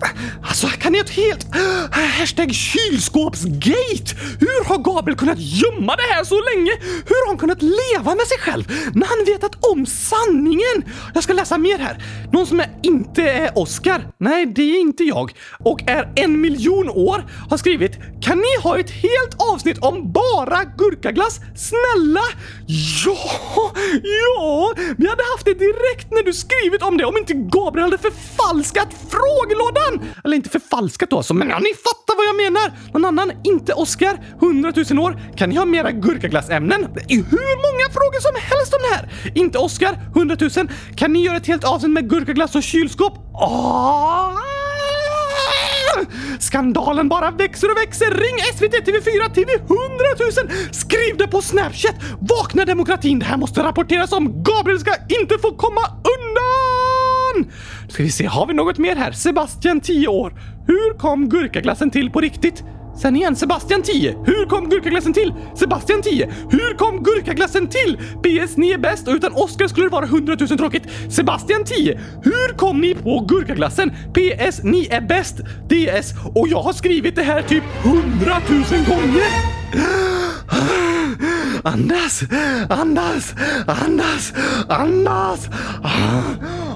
Alltså, 0.44 0.68
kan 0.68 0.92
ni 0.92 0.98
ha 0.98 1.06
ett 1.06 1.10
helt... 1.10 1.56
Äh, 1.56 2.02
hashtag 2.20 2.54
kylskåpsgate! 2.54 4.16
Hur 4.40 4.66
har 4.66 4.78
Gabriel 4.78 5.18
kunnat 5.18 5.38
gömma 5.40 5.96
det 5.96 6.14
här 6.14 6.24
så 6.24 6.42
länge? 6.42 6.72
Hur 6.82 7.26
har 7.26 7.28
han 7.28 7.38
kunnat 7.38 7.62
leva 7.62 8.16
med 8.16 8.28
sig 8.28 8.38
själv 8.38 8.64
när 8.94 9.08
han 9.08 9.26
vetat 9.26 9.66
om 9.66 9.86
sanningen? 9.86 10.84
Jag 11.14 11.24
ska 11.24 11.34
läsa 11.34 11.58
mer 11.58 11.78
här. 11.78 12.04
Någon 12.34 12.48
som 12.48 12.60
är 12.60 12.70
inte 12.84 13.22
är 13.22 13.58
Oscar. 13.58 14.08
Nej, 14.18 14.46
det 14.46 14.62
är 14.62 14.82
inte 14.82 15.04
jag. 15.04 15.32
Och 15.60 15.84
är 15.88 16.14
en 16.16 16.42
miljon 16.42 16.90
år 16.90 17.26
har 17.50 17.58
skrivit 17.58 18.00
Kan 18.22 18.38
ni 18.38 18.62
ha 18.64 18.80
ett 18.80 18.92
helt 18.92 19.36
avsnitt 19.54 19.78
om 19.78 20.12
bara 20.12 20.64
gurkaglass? 20.64 21.40
Snälla? 21.56 22.24
Ja, 23.06 23.72
ja, 24.04 24.74
vi 24.98 25.08
hade 25.08 25.24
haft 25.34 25.46
det 25.46 25.54
direkt 25.54 26.12
när 26.12 26.24
du 26.24 26.34
skrivit 26.34 26.82
om 26.84 26.98
det 26.98 27.06
om 27.06 27.18
inte 27.18 27.34
Gabriel 27.34 27.84
hade 27.84 27.98
förfallit 27.98 28.61
förfalskat 28.62 28.88
frågelådan! 29.10 30.10
Eller 30.24 30.36
inte 30.36 30.50
förfalskat 30.50 31.10
då, 31.10 31.18
alltså, 31.18 31.34
men 31.34 31.50
ja, 31.50 31.60
ni 31.60 31.74
fattar 31.74 32.18
vad 32.18 32.26
jag 32.26 32.36
menar! 32.36 32.72
Någon 32.94 33.06
annan, 33.06 33.32
inte 33.44 33.74
Oscar, 33.74 34.20
100 34.42 34.74
000 34.92 35.00
år. 35.00 35.20
Kan 35.38 35.50
ni 35.50 35.56
ha 35.56 35.66
mera 35.66 35.92
gurkaglassämnen? 35.92 36.82
Hur 37.10 37.56
många 37.66 37.86
frågor 37.94 38.20
som 38.20 38.36
helst 38.36 38.74
om 38.74 38.80
det 38.82 38.96
här! 38.96 39.32
Inte 39.36 39.58
Oscar, 39.58 40.00
100 40.16 40.38
000. 40.40 40.50
Kan 40.96 41.14
ni 41.14 41.24
göra 41.26 41.38
ett 41.38 41.48
helt 41.48 41.64
avsnitt 41.64 41.92
med 41.92 42.10
gurkaglass 42.10 42.56
och 42.56 42.64
kylskåp? 42.64 43.14
Ah! 43.34 44.38
Skandalen 46.40 47.10
bara 47.10 47.32
växer 47.32 47.72
och 47.72 47.78
växer! 47.78 48.06
Ring 48.06 48.38
SVT, 48.56 48.74
TV4, 48.88 49.34
TV 49.34 49.54
100 49.54 49.70
000! 50.20 50.74
Skriv 50.74 51.18
det 51.18 51.28
på 51.28 51.42
Snapchat! 51.42 51.96
Vakna 52.20 52.66
demokratin! 52.66 53.20
Det 53.20 53.26
här 53.26 53.38
måste 53.38 53.64
rapporteras 53.64 54.12
om! 54.12 54.44
Gabriel 54.44 54.80
ska 54.80 54.92
inte 55.22 55.38
få 55.38 55.56
komma 55.56 55.82
undan! 56.18 56.21
Nu 57.42 57.90
Ska 57.90 58.04
vi 58.04 58.12
se, 58.12 58.26
har 58.26 58.48
vi 58.48 58.54
något 58.54 58.78
mer 58.78 58.96
här? 58.96 59.12
Sebastian, 59.12 59.82
10 59.82 60.08
år. 60.08 60.34
Hur 60.68 60.98
kom 60.98 61.30
gurkaglassen 61.30 61.90
till 61.90 62.10
på 62.10 62.22
riktigt? 62.22 62.64
Sen 63.02 63.16
igen, 63.16 63.36
Sebastian 63.36 63.82
10. 63.82 64.16
Hur 64.26 64.46
kom 64.46 64.70
gurkaglassen 64.70 65.14
till? 65.14 65.34
Sebastian 65.56 66.02
10. 66.02 66.30
Hur 66.50 66.78
kom 66.78 67.04
gurkaglassen 67.04 67.68
till? 67.68 67.98
PS, 67.98 68.58
ni 68.58 68.72
är 68.72 68.78
bäst 68.78 69.08
och 69.08 69.14
utan 69.14 69.34
Oscar 69.34 69.68
skulle 69.68 69.86
det 69.86 69.92
vara 69.92 70.06
100 70.06 70.38
000 70.40 70.50
tråkigt. 70.50 70.84
Sebastian 71.10 71.64
10. 71.66 72.00
Hur 72.24 72.58
kom 72.58 72.82
ni 72.82 72.96
på 72.96 73.26
gurkaglassen? 73.28 73.90
PS, 73.90 74.64
ni 74.64 74.88
är 74.92 75.02
bäst. 75.02 75.36
DS. 75.70 76.14
Och 76.36 76.48
jag 76.48 76.62
har 76.62 76.74
skrivit 76.74 77.16
det 77.16 77.24
här 77.24 77.42
typ 77.42 77.64
100 77.84 78.02
000 78.50 78.64
gånger. 78.88 79.61
Andas, 81.64 82.24
andas, 82.70 83.34
andas, 83.68 84.34
andas. 84.70 85.50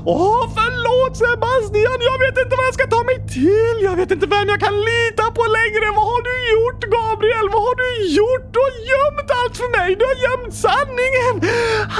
Åh, 0.05 0.49
förlåt 0.55 1.17
Sebastian! 1.17 1.99
Jag 2.09 2.19
vet 2.19 2.37
inte 2.43 2.55
vad 2.55 2.65
jag 2.65 2.73
ska 2.73 2.87
ta 2.87 3.03
mig 3.03 3.27
till. 3.33 3.77
Jag 3.81 3.95
vet 3.95 4.11
inte 4.11 4.27
vem 4.27 4.47
jag 4.47 4.59
kan 4.59 4.75
lita 4.91 5.23
på 5.31 5.43
längre. 5.57 5.85
Vad 5.95 6.05
har 6.13 6.21
du 6.29 6.35
gjort, 6.53 6.81
Gabriel? 6.97 7.47
Vad 7.53 7.61
har 7.67 7.75
du 7.83 7.89
gjort? 8.17 8.53
Du 8.53 8.59
har 8.59 8.75
gömt 8.93 9.29
allt 9.39 9.57
för 9.57 9.69
mig. 9.77 9.95
Du 9.99 10.05
har 10.11 10.17
gömt 10.27 10.53
sanningen. 10.67 11.35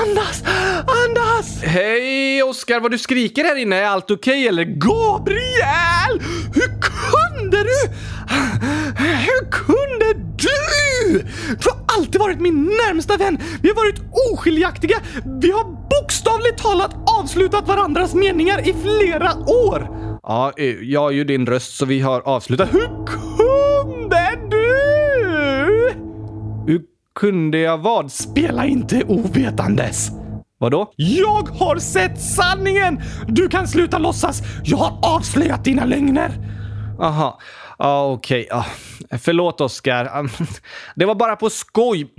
Andas, 0.01 0.43
andas. 1.03 1.47
Hej 1.63 2.43
Oskar, 2.43 2.79
vad 2.79 2.91
du 2.91 2.97
skriker 2.97 3.43
här 3.43 3.55
inne. 3.55 3.75
Är 3.75 3.85
allt 3.85 4.11
okej 4.11 4.17
okay, 4.17 4.47
eller? 4.47 4.63
Gabriel! 4.63 6.13
Hur 6.53 6.69
kunde 6.81 7.63
du? 7.63 7.79
Hur 8.97 9.51
kunde 9.51 10.13
du? 10.35 11.19
Du 11.63 11.69
har 11.69 11.97
alltid 11.97 12.21
varit 12.21 12.39
min 12.39 12.63
närmsta 12.65 13.17
vän. 13.17 13.37
Vi 13.61 13.69
har 13.69 13.75
varit 13.75 14.01
oskiljaktiga. 14.31 14.97
Vi 15.41 15.51
har 15.51 15.63
bokstavligt 15.63 16.57
talat 16.57 16.95
avslutat 17.19 17.67
varandras 17.67 18.13
meningar 18.13 18.59
i 18.69 18.73
flera 18.83 19.31
år. 19.47 19.89
Ja, 20.23 20.53
jag 20.81 21.01
har 21.01 21.11
ju 21.11 21.23
din 21.23 21.45
röst 21.45 21.77
så 21.77 21.85
vi 21.85 22.01
har 22.01 22.21
avslutat. 22.21 22.73
Hur 22.73 23.05
kunde 23.05 24.39
du? 24.49 25.91
Hur 26.67 26.81
kunde 27.19 27.57
jag 27.57 27.77
vad? 27.77 28.11
Spela 28.11 28.65
inte 28.65 29.03
ovetandes. 29.07 30.09
Vadå? 30.59 30.93
Jag 30.95 31.49
har 31.49 31.77
sett 31.77 32.21
sanningen! 32.21 33.01
Du 33.27 33.47
kan 33.49 33.67
sluta 33.67 33.97
låtsas. 33.97 34.41
Jag 34.63 34.77
har 34.77 35.15
avslöjat 35.15 35.63
dina 35.63 35.85
lögner. 35.85 36.31
Aha. 36.99 37.39
Ja, 37.77 38.05
okej. 38.05 38.47
Okay. 38.51 38.63
Ja. 39.09 39.17
Förlåt, 39.17 39.61
Oskar. 39.61 40.29
Det 40.95 41.05
var 41.05 41.15
bara 41.15 41.35
på 41.35 41.49
skoj. 41.49 42.13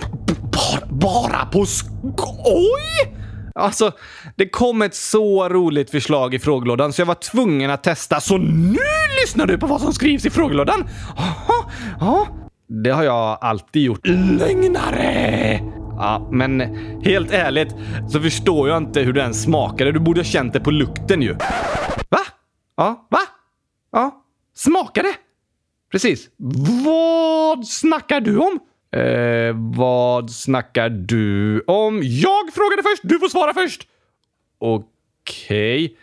Bara, 0.53 0.87
bara 0.87 1.47
på 1.47 1.67
skoj? 1.67 3.17
Alltså, 3.55 3.93
det 4.37 4.49
kom 4.49 4.83
ett 4.83 4.95
så 4.95 5.49
roligt 5.49 5.91
förslag 5.91 6.35
i 6.35 6.39
frågelådan 6.39 6.93
så 6.93 7.01
jag 7.01 7.07
var 7.07 7.15
tvungen 7.15 7.71
att 7.71 7.83
testa. 7.83 8.21
Så 8.21 8.39
nu 8.39 8.79
lyssnar 9.21 9.47
du 9.47 9.59
på 9.59 9.67
vad 9.67 9.81
som 9.81 9.93
skrivs 9.93 10.27
i 10.27 10.31
frågelådan? 10.31 10.89
Aha, 11.17 11.71
ja, 12.01 12.27
det 12.69 12.91
har 12.91 13.03
jag 13.03 13.39
alltid 13.41 13.83
gjort. 13.83 14.07
Lögnare! 14.07 15.61
Ja, 15.99 16.29
men 16.33 16.61
helt 17.05 17.33
ärligt 17.33 17.75
så 18.09 18.21
förstår 18.21 18.69
jag 18.69 18.77
inte 18.77 19.01
hur 19.01 19.13
den 19.13 19.35
smakade. 19.35 19.93
Du 19.93 20.01
borde 20.01 20.21
ha 20.21 20.25
känt 20.25 20.53
det 20.53 20.61
på 20.61 20.71
lukten 20.71 21.23
ju. 21.23 21.33
Va? 22.09 22.21
Ja. 22.77 23.07
Va? 23.11 23.19
Ja. 23.93 24.23
Smakade? 24.55 25.09
Precis. 25.97 26.29
Vad 26.85 27.67
snackar 27.67 28.21
du 28.21 28.39
om? 28.39 28.59
Eh, 28.97 29.77
vad 29.77 30.31
snackar 30.31 30.89
du 30.89 31.61
om? 31.61 32.01
Jag 32.03 32.53
frågade 32.55 32.83
först! 32.83 33.03
Du 33.03 33.19
får 33.19 33.29
svara 33.29 33.55
först! 33.55 33.89
Okej. 34.59 35.85
Okay. 35.85 35.97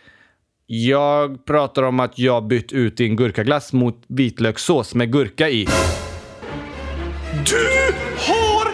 Jag 0.66 1.44
pratar 1.44 1.82
om 1.82 2.00
att 2.00 2.18
jag 2.18 2.46
bytt 2.46 2.72
ut 2.72 2.96
din 2.96 3.16
gurkaglass 3.16 3.72
mot 3.72 4.02
vitlökssås 4.06 4.94
med 4.94 5.12
gurka 5.12 5.48
i. 5.48 5.66
Du 7.46 7.94
har 8.18 8.72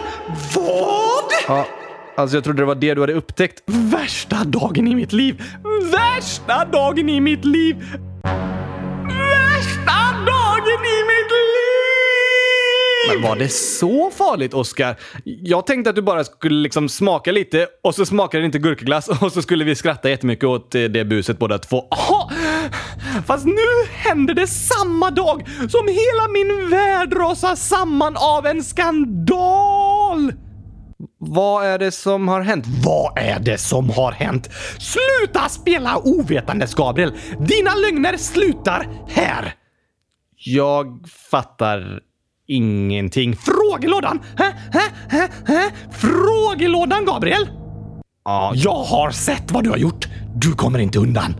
vad? 0.55 1.31
Ja, 1.47 1.67
alltså 2.17 2.37
jag 2.37 2.43
trodde 2.43 2.61
det 2.61 2.65
var 2.65 2.75
det 2.75 2.93
du 2.93 3.01
hade 3.01 3.13
upptäckt. 3.13 3.63
Värsta 3.65 4.43
dagen 4.43 4.87
i 4.87 4.95
mitt 4.95 5.13
liv! 5.13 5.43
Värsta 5.91 6.65
dagen 6.65 7.09
i 7.09 7.21
mitt 7.21 7.45
liv! 7.45 7.75
Värsta 9.03 10.00
dagen 10.61 10.85
i 10.85 11.03
mitt 11.11 11.31
liv! 11.31 11.51
Men 13.13 13.21
var 13.29 13.35
det 13.35 13.49
så 13.49 14.11
farligt, 14.11 14.53
Oscar? 14.53 14.95
Jag 15.23 15.65
tänkte 15.65 15.89
att 15.89 15.95
du 15.95 16.01
bara 16.01 16.23
skulle 16.23 16.61
liksom 16.61 16.89
smaka 16.89 17.31
lite 17.31 17.67
och 17.83 17.95
så 17.95 18.05
smakade 18.05 18.43
det 18.43 18.45
inte 18.45 18.59
gurkaglass 18.59 19.07
och 19.21 19.31
så 19.31 19.41
skulle 19.41 19.65
vi 19.65 19.75
skratta 19.75 20.09
jättemycket 20.09 20.45
åt 20.45 20.75
eh, 20.75 20.83
det 20.83 21.05
buset 21.05 21.39
båda 21.39 21.57
två. 21.57 21.83
Aha! 21.91 22.31
Fast 23.27 23.45
nu 23.45 23.85
händer 23.87 24.33
det 24.33 24.47
samma 24.47 25.11
dag 25.11 25.47
som 25.47 25.87
hela 25.87 26.27
min 26.33 26.69
värld 26.69 27.13
rasar 27.13 27.55
samman 27.55 28.17
av 28.17 28.45
en 28.45 28.63
skandal! 28.63 30.33
Vad 31.17 31.65
är 31.65 31.79
det 31.79 31.91
som 31.91 32.27
har 32.27 32.41
hänt? 32.41 32.65
Vad 32.85 33.17
är 33.17 33.39
det 33.39 33.57
som 33.57 33.89
har 33.89 34.11
hänt? 34.11 34.49
Sluta 34.79 35.49
spela 35.49 35.97
ovetandes, 35.97 36.73
Gabriel! 36.73 37.13
Dina 37.39 37.75
lögner 37.75 38.17
slutar 38.17 38.87
här! 39.07 39.55
Jag 40.43 41.05
fattar 41.31 41.99
ingenting. 42.47 43.35
Frågelådan! 43.35 44.19
Hä? 44.37 44.53
Hä? 44.71 44.81
Hä? 45.09 45.29
Hä? 45.45 45.71
Frågelådan, 45.91 47.05
Gabriel! 47.05 47.49
Ja, 48.25 48.51
jag 48.55 48.83
har 48.83 49.11
sett 49.11 49.51
vad 49.51 49.63
du 49.63 49.69
har 49.69 49.77
gjort. 49.77 50.05
Du 50.35 50.53
kommer 50.53 50.79
inte 50.79 50.99
undan. 50.99 51.35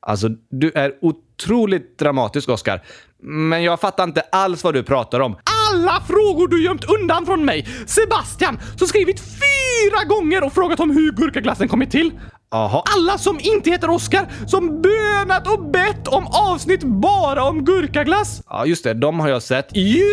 Alltså, 0.00 0.28
du 0.50 0.72
är 0.74 0.92
otroligt 1.02 1.98
dramatisk, 1.98 2.48
Oscar. 2.48 2.82
Men 3.22 3.62
jag 3.62 3.80
fattar 3.80 4.04
inte 4.04 4.20
alls 4.20 4.64
vad 4.64 4.74
du 4.74 4.82
pratar 4.82 5.20
om. 5.20 5.36
Alla 5.72 6.00
frågor 6.00 6.48
du 6.48 6.64
gömt 6.64 6.84
undan 6.84 7.26
från 7.26 7.44
mig! 7.44 7.66
Sebastian, 7.86 8.58
som 8.76 8.86
skrivit 8.88 9.20
fyra 9.20 10.04
gånger 10.04 10.44
och 10.44 10.52
frågat 10.52 10.80
om 10.80 10.90
hur 10.90 11.12
gurkaglassen 11.12 11.68
kommit 11.68 11.90
till. 11.90 12.12
Aha. 12.52 12.82
Alla 12.96 13.18
som 13.18 13.40
inte 13.40 13.70
heter 13.70 13.90
Oscar, 13.90 14.26
som 14.46 14.82
bönat 14.82 15.46
och 15.46 15.70
bett 15.70 16.08
om 16.08 16.26
avsnitt 16.26 16.82
bara 16.82 17.44
om 17.44 17.64
gurkaglass. 17.64 18.42
Ja, 18.48 18.66
just 18.66 18.84
det. 18.84 18.94
De 18.94 19.20
har 19.20 19.28
jag 19.28 19.42
sett. 19.42 19.68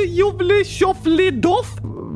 Jovli 0.07 0.65
tjoffli 0.65 1.31
doff. 1.31 1.67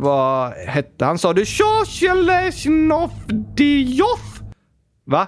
Vad 0.01 0.51
hette 0.51 1.05
han 1.05 1.17
sa 1.17 1.33
du? 1.33 1.45
Tjosjelesnofdioff. 1.45 4.39
Va? 5.05 5.27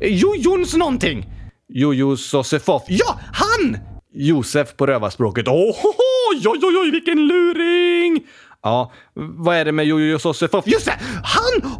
Jojons 0.00 0.76
någonting. 0.76 1.26
Jojo 1.68 2.16
Sosefov. 2.16 2.82
Ja, 2.88 3.18
han! 3.32 3.78
Josef 4.14 4.76
på 4.76 4.86
rövarspråket. 4.86 5.48
Oj, 5.48 5.74
oj, 6.46 6.58
oj, 6.62 6.90
vilken 6.90 7.26
luring! 7.26 8.20
Ja, 8.62 8.92
vad 9.14 9.56
är 9.56 9.64
det 9.64 9.72
med 9.72 9.86
Jojo 9.86 10.06
Josef? 10.06 10.50
Just 10.64 10.86
det! 10.86 10.98
Han 11.24 11.70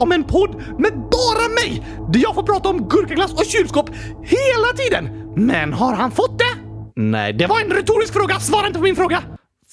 om 0.00 0.12
en 0.12 0.24
podd 0.24 0.54
med 0.78 0.92
bara 0.92 1.48
mig! 1.48 1.86
Där 2.12 2.20
jag 2.20 2.34
får 2.34 2.42
prata 2.42 2.68
om 2.68 2.88
gurkaglass 2.88 3.32
och 3.32 3.44
kylskåp 3.44 3.90
hela 4.22 4.72
tiden! 4.76 5.32
Men 5.36 5.72
har 5.72 5.94
han 5.94 6.10
fått 6.10 6.38
det? 6.38 6.68
Nej, 6.96 7.32
det 7.32 7.46
var 7.46 7.60
en 7.60 7.70
retorisk 7.70 8.12
fråga. 8.12 8.40
Svara 8.40 8.66
inte 8.66 8.78
på 8.78 8.84
min 8.84 8.96
fråga! 8.96 9.22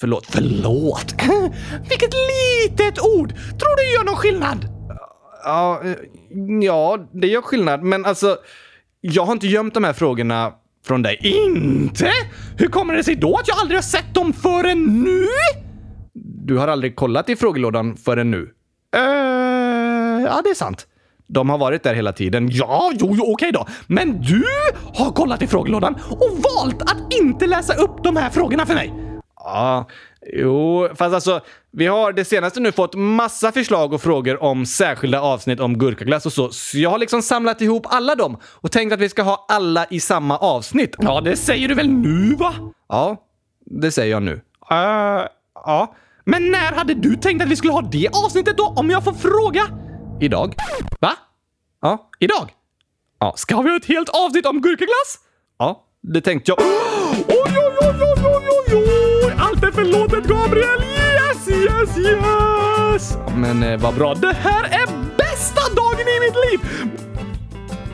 Förlåt, 0.00 0.26
förlåt. 0.30 1.12
Vilket 1.88 2.14
litet 2.14 3.00
ord! 3.00 3.34
Tror 3.34 3.76
du 3.76 3.82
det 3.82 3.92
gör 3.92 4.04
någon 4.04 4.16
skillnad? 4.16 4.68
Ja, 5.44 5.80
eh, 5.84 5.94
ja, 6.62 7.08
det 7.12 7.26
gör 7.26 7.42
skillnad, 7.42 7.82
men 7.82 8.04
alltså, 8.04 8.36
jag 9.00 9.22
har 9.22 9.32
inte 9.32 9.46
gömt 9.46 9.74
de 9.74 9.84
här 9.84 9.92
frågorna 9.92 10.52
från 10.86 11.02
dig. 11.02 11.20
Inte? 11.22 12.10
Hur 12.58 12.66
kommer 12.66 12.94
det 12.94 13.04
sig 13.04 13.16
då 13.16 13.36
att 13.36 13.48
jag 13.48 13.58
aldrig 13.58 13.76
har 13.76 13.82
sett 13.82 14.14
dem 14.14 14.32
förrän 14.32 15.02
nu? 15.02 15.26
Du 16.44 16.56
har 16.56 16.68
aldrig 16.68 16.96
kollat 16.96 17.28
i 17.28 17.36
frågelådan 17.36 17.96
förrän 17.96 18.30
nu? 18.30 18.42
Uh, 18.96 19.45
ja, 20.26 20.40
det 20.44 20.50
är 20.50 20.54
sant. 20.54 20.86
De 21.28 21.50
har 21.50 21.58
varit 21.58 21.82
där 21.82 21.94
hela 21.94 22.12
tiden. 22.12 22.48
Ja, 22.52 22.92
jo, 22.94 23.14
jo 23.18 23.32
okej 23.32 23.52
då. 23.52 23.66
Men 23.86 24.22
du 24.22 24.44
har 24.94 25.12
kollat 25.12 25.42
i 25.42 25.46
frågelådan 25.46 25.94
och 26.10 26.30
valt 26.30 26.82
att 26.82 27.14
inte 27.20 27.46
läsa 27.46 27.74
upp 27.74 28.04
de 28.04 28.16
här 28.16 28.30
frågorna 28.30 28.66
för 28.66 28.74
mig. 28.74 28.92
Ja, 29.36 29.88
jo, 30.32 30.88
fast 30.94 31.14
alltså, 31.14 31.40
vi 31.70 31.86
har 31.86 32.12
det 32.12 32.24
senaste 32.24 32.60
nu 32.60 32.72
fått 32.72 32.94
massa 32.94 33.52
förslag 33.52 33.92
och 33.92 34.02
frågor 34.02 34.42
om 34.42 34.66
särskilda 34.66 35.20
avsnitt 35.20 35.60
om 35.60 35.78
gurkaglass 35.78 36.26
och 36.26 36.32
så, 36.32 36.50
så 36.50 36.78
jag 36.78 36.90
har 36.90 36.98
liksom 36.98 37.22
samlat 37.22 37.60
ihop 37.60 37.86
alla 37.88 38.14
dem 38.14 38.36
och 38.44 38.72
tänkt 38.72 38.92
att 38.92 39.00
vi 39.00 39.08
ska 39.08 39.22
ha 39.22 39.46
alla 39.48 39.86
i 39.90 40.00
samma 40.00 40.38
avsnitt. 40.38 40.96
Ja, 40.98 41.20
det 41.20 41.36
säger 41.36 41.68
du 41.68 41.74
väl 41.74 41.88
nu, 41.88 42.34
va? 42.34 42.54
Ja, 42.88 43.16
det 43.66 43.92
säger 43.92 44.10
jag 44.10 44.22
nu. 44.22 44.32
Uh, 44.32 45.26
ja. 45.54 45.94
Men 46.24 46.50
när 46.50 46.72
hade 46.72 46.94
du 46.94 47.16
tänkt 47.16 47.42
att 47.42 47.48
vi 47.48 47.56
skulle 47.56 47.72
ha 47.72 47.82
det 47.82 48.08
avsnittet 48.24 48.56
då, 48.56 48.74
om 48.76 48.90
jag 48.90 49.04
får 49.04 49.12
fråga? 49.12 49.85
Idag. 50.20 50.54
Va? 51.00 51.12
Ja, 51.82 52.10
idag. 52.18 52.52
Ja, 53.20 53.32
ska 53.36 53.60
vi 53.60 53.70
ha 53.70 53.76
ett 53.76 53.84
helt 53.84 54.08
avsnitt 54.08 54.46
om 54.46 54.60
gurkaglass? 54.60 55.18
Ja, 55.58 55.84
det 56.00 56.20
tänkte 56.20 56.50
jag. 56.50 56.58
Oj, 57.28 57.42
oj, 57.46 57.76
oj, 57.80 57.94
oj, 58.00 58.24
oj, 58.24 58.48
oj, 58.48 58.76
oj! 59.24 59.34
Allt 59.38 59.62
är 59.62 59.70
förlåtet, 59.70 60.24
Gabriel! 60.24 60.82
Yes, 60.82 61.48
yes, 61.48 61.98
yes! 61.98 63.18
Men 63.36 63.62
eh, 63.62 63.80
vad 63.80 63.94
bra. 63.94 64.14
Det 64.14 64.32
här 64.32 64.64
är 64.64 64.86
bästa 65.16 65.74
dagen 65.74 66.08
i 66.08 66.20
mitt 66.20 66.34
liv! 66.50 66.60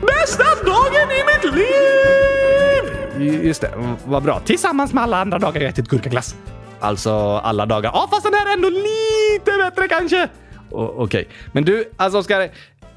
Bästa 0.01 0.43
dagen 0.65 1.11
i 1.11 1.23
mitt 1.25 1.55
liv! 1.55 3.43
Just 3.45 3.61
det, 3.61 3.97
vad 4.05 4.23
bra. 4.23 4.39
Tillsammans 4.39 4.93
med 4.93 5.03
alla 5.03 5.21
andra 5.21 5.39
dagar 5.39 5.61
jag 5.61 5.69
ätit 5.69 5.87
gurkaglass. 5.87 6.35
Alltså 6.79 7.11
alla 7.43 7.65
dagar. 7.65 7.91
Ja, 7.93 8.07
fast 8.11 8.23
den 8.23 8.33
här 8.33 8.49
är 8.49 8.53
ändå 8.53 8.69
lite 8.69 9.51
bättre 9.57 9.87
kanske. 9.87 10.29
Okej, 10.73 11.21
okay. 11.21 11.25
men 11.51 11.65
du, 11.65 11.89
alltså 11.97 12.19
Oskar. 12.19 12.49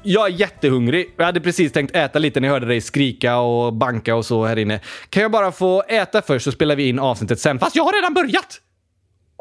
Jag 0.03 0.27
är 0.27 0.31
jättehungrig. 0.31 1.13
Jag 1.17 1.25
hade 1.25 1.41
precis 1.41 1.71
tänkt 1.71 1.95
äta 1.95 2.19
lite 2.19 2.39
när 2.39 2.47
jag 2.47 2.53
hörde 2.53 2.65
dig 2.65 2.81
skrika 2.81 3.37
och 3.37 3.73
banka 3.73 4.15
och 4.15 4.25
så 4.25 4.45
här 4.45 4.57
inne. 4.57 4.79
Kan 5.09 5.21
jag 5.21 5.31
bara 5.31 5.51
få 5.51 5.83
äta 5.87 6.21
först 6.21 6.45
så 6.45 6.51
spelar 6.51 6.75
vi 6.75 6.87
in 6.87 6.99
avsnittet 6.99 7.39
sen? 7.39 7.59
Fast 7.59 7.75
jag 7.75 7.83
har 7.83 7.93
redan 7.93 8.13
börjat! 8.13 8.61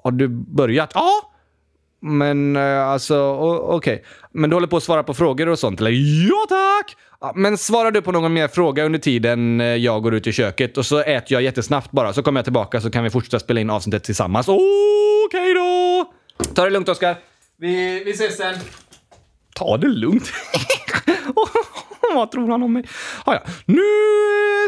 Har 0.02 0.10
du 0.10 0.28
börjat? 0.28 0.90
Ja! 0.94 1.32
Men 2.00 2.56
eh, 2.56 2.88
alltså, 2.88 3.32
okej. 3.32 3.94
Okay. 3.94 4.04
Men 4.32 4.50
du 4.50 4.56
håller 4.56 4.66
på 4.66 4.76
att 4.76 4.82
svara 4.82 5.02
på 5.02 5.14
frågor 5.14 5.48
och 5.48 5.58
sånt, 5.58 5.80
eller? 5.80 5.90
Ja, 6.28 6.46
tack! 6.48 6.96
Men 7.34 7.58
svarar 7.58 7.90
du 7.90 8.02
på 8.02 8.12
någon 8.12 8.32
mer 8.32 8.48
fråga 8.48 8.84
under 8.84 8.98
tiden 8.98 9.60
eh, 9.60 9.66
jag 9.66 10.02
går 10.02 10.14
ut 10.14 10.26
i 10.26 10.32
köket 10.32 10.78
och 10.78 10.86
så 10.86 10.98
äter 10.98 11.32
jag 11.32 11.42
jättesnabbt 11.42 11.90
bara, 11.90 12.12
så 12.12 12.22
kommer 12.22 12.38
jag 12.38 12.44
tillbaka 12.44 12.80
så 12.80 12.90
kan 12.90 13.04
vi 13.04 13.10
fortsätta 13.10 13.38
spela 13.38 13.60
in 13.60 13.70
avsnittet 13.70 14.04
tillsammans. 14.04 14.48
Okej 14.48 14.62
okay 15.26 15.54
då! 15.54 16.12
Ta 16.54 16.64
det 16.64 16.70
lugnt, 16.70 16.88
Oskar. 16.88 17.16
Vi, 17.58 18.02
vi 18.04 18.12
ses 18.12 18.36
sen. 18.36 18.54
Ta 19.56 19.76
det 19.76 19.88
lugnt. 19.88 20.32
Vad 22.14 22.30
tror 22.30 22.48
han 22.48 22.62
om 22.62 22.72
mig? 22.72 22.84
Ah, 23.24 23.34
ja. 23.34 23.40
Nu 23.66 23.82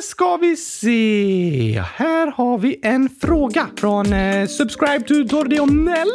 ska 0.03 0.37
vi 0.37 0.57
se. 0.57 1.83
Här 1.95 2.33
har 2.37 2.59
vi 2.59 2.81
en 2.83 3.09
fråga 3.21 3.67
från 3.77 4.13
eh, 4.13 4.47
Subscribe 4.47 5.01
to 5.01 5.15
Tordionell. 5.29 6.09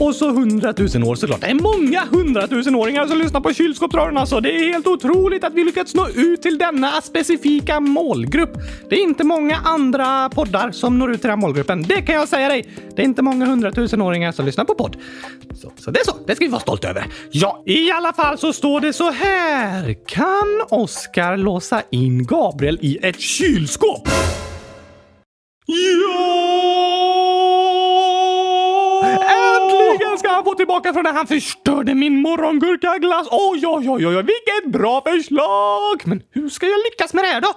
Och 0.00 0.14
så 0.14 0.28
100 0.28 0.74
000 0.94 1.04
år 1.04 1.14
såklart. 1.14 1.40
Det 1.40 1.46
är 1.46 1.54
många 1.54 2.04
hundratusenåringar 2.10 3.06
som 3.06 3.18
lyssnar 3.18 3.40
på 3.40 3.52
kylskåpsradion 3.52 4.16
alltså. 4.16 4.40
Det 4.40 4.56
är 4.56 4.72
helt 4.72 4.86
otroligt 4.86 5.44
att 5.44 5.54
vi 5.54 5.64
lyckats 5.64 5.94
nå 5.94 6.08
ut 6.08 6.42
till 6.42 6.58
denna 6.58 6.90
specifika 7.02 7.80
målgrupp. 7.80 8.58
Det 8.90 8.96
är 8.96 9.02
inte 9.02 9.24
många 9.24 9.56
andra 9.56 10.28
poddar 10.28 10.70
som 10.70 10.98
når 10.98 11.12
ut 11.12 11.20
till 11.20 11.30
den 11.30 11.38
målgruppen. 11.40 11.82
Det 11.82 12.02
kan 12.02 12.14
jag 12.14 12.28
säga 12.28 12.48
dig. 12.48 12.66
Det 12.96 13.02
är 13.02 13.06
inte 13.06 13.22
många 13.22 13.46
hundratusenåringar 13.46 14.32
som 14.32 14.46
lyssnar 14.46 14.64
på 14.64 14.74
podd. 14.74 14.96
Så, 15.54 15.72
så 15.76 15.90
det 15.90 16.00
är 16.00 16.04
så. 16.04 16.16
Det 16.26 16.34
ska 16.36 16.44
vi 16.44 16.50
vara 16.50 16.60
stolta 16.60 16.88
över. 16.88 17.06
Ja, 17.30 17.62
i 17.66 17.90
alla 17.90 18.12
fall 18.12 18.38
så 18.38 18.52
står 18.52 18.80
det 18.80 18.92
så 18.92 19.10
här. 19.10 19.96
Kan 20.06 20.45
kan 20.46 20.78
Oskar 20.80 21.36
låsa 21.36 21.82
in 21.90 22.26
Gabriel 22.26 22.78
i 22.82 22.98
ett 23.02 23.20
kylskåp? 23.20 24.08
Ja! 25.66 26.22
Äntligen 29.04 30.18
ska 30.18 30.28
han 30.28 30.44
få 30.44 30.54
tillbaka 30.54 30.92
från 30.92 31.02
när 31.02 31.12
han 31.12 31.26
förstörde 31.26 31.94
min 31.94 32.22
morgongurkaglass. 32.22 33.28
Oj, 33.30 33.66
oj, 33.66 33.90
oj, 33.90 34.06
oj, 34.06 34.14
vilket 34.14 34.72
bra 34.72 35.02
förslag! 35.02 36.02
Men 36.04 36.22
hur 36.30 36.48
ska 36.48 36.66
jag 36.66 36.78
lyckas 36.90 37.14
med 37.14 37.24
det 37.24 37.28
här 37.28 37.40
då? 37.40 37.54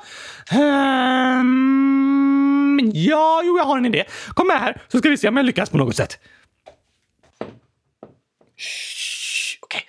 Um, 1.42 2.92
ja, 2.94 3.42
jo, 3.46 3.58
jag 3.58 3.66
har 3.66 3.78
en 3.78 3.86
idé. 3.86 4.04
Kom 4.34 4.48
med 4.48 4.60
här 4.60 4.82
så 4.88 4.98
ska 4.98 5.10
vi 5.10 5.18
se 5.18 5.28
om 5.28 5.38
jag 5.38 5.46
lyckas 5.46 5.70
på 5.70 5.78
något 5.78 5.96
sätt. 5.96 6.20
Okej. 9.62 9.82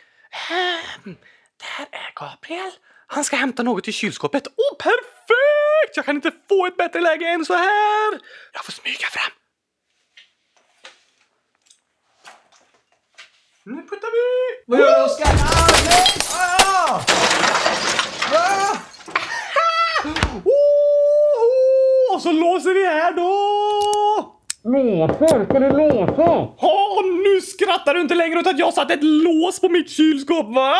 Okay. 0.48 1.12
Um, 1.12 1.16
där 1.58 1.86
är 1.98 2.12
Gabriel. 2.14 2.70
Han 3.12 3.24
ska 3.24 3.36
hämta 3.36 3.62
något 3.62 3.88
i 3.88 3.92
kylskåpet. 3.92 4.46
Åh, 4.46 4.52
oh, 4.52 4.76
perfekt! 4.78 5.96
Jag 5.96 6.04
kan 6.04 6.16
inte 6.16 6.32
få 6.48 6.66
ett 6.66 6.76
bättre 6.76 7.00
läge 7.00 7.28
än 7.28 7.44
så 7.44 7.54
här. 7.54 8.20
Jag 8.52 8.64
får 8.64 8.72
smyga 8.72 9.06
fram. 9.10 9.32
Nu 13.64 13.82
puttar 13.82 14.10
vi! 14.12 14.62
Vad 14.66 14.80
gör 14.80 14.98
du, 14.98 15.04
Oskar? 15.04 15.26
Ah, 15.26 15.68
nej! 15.84 16.06
Ah! 16.32 17.00
Ah! 18.34 18.76
oh, 20.44 22.14
och 22.14 22.22
så 22.22 22.32
låser 22.32 22.74
vi 22.74 22.86
här 22.86 23.12
då! 23.12 24.40
Låser? 24.64 25.44
Ska 25.44 25.58
du 25.58 25.70
låsa? 25.70 26.30
Oh, 26.58 27.04
nu 27.04 27.40
skrattar 27.40 27.94
du 27.94 28.00
inte 28.00 28.14
längre 28.14 28.38
åt 28.38 28.46
att 28.46 28.58
jag 28.58 28.74
satt 28.74 28.90
ett 28.90 29.02
lås 29.02 29.60
på 29.60 29.68
mitt 29.68 29.90
kylskåp, 29.90 30.54
va? 30.54 30.74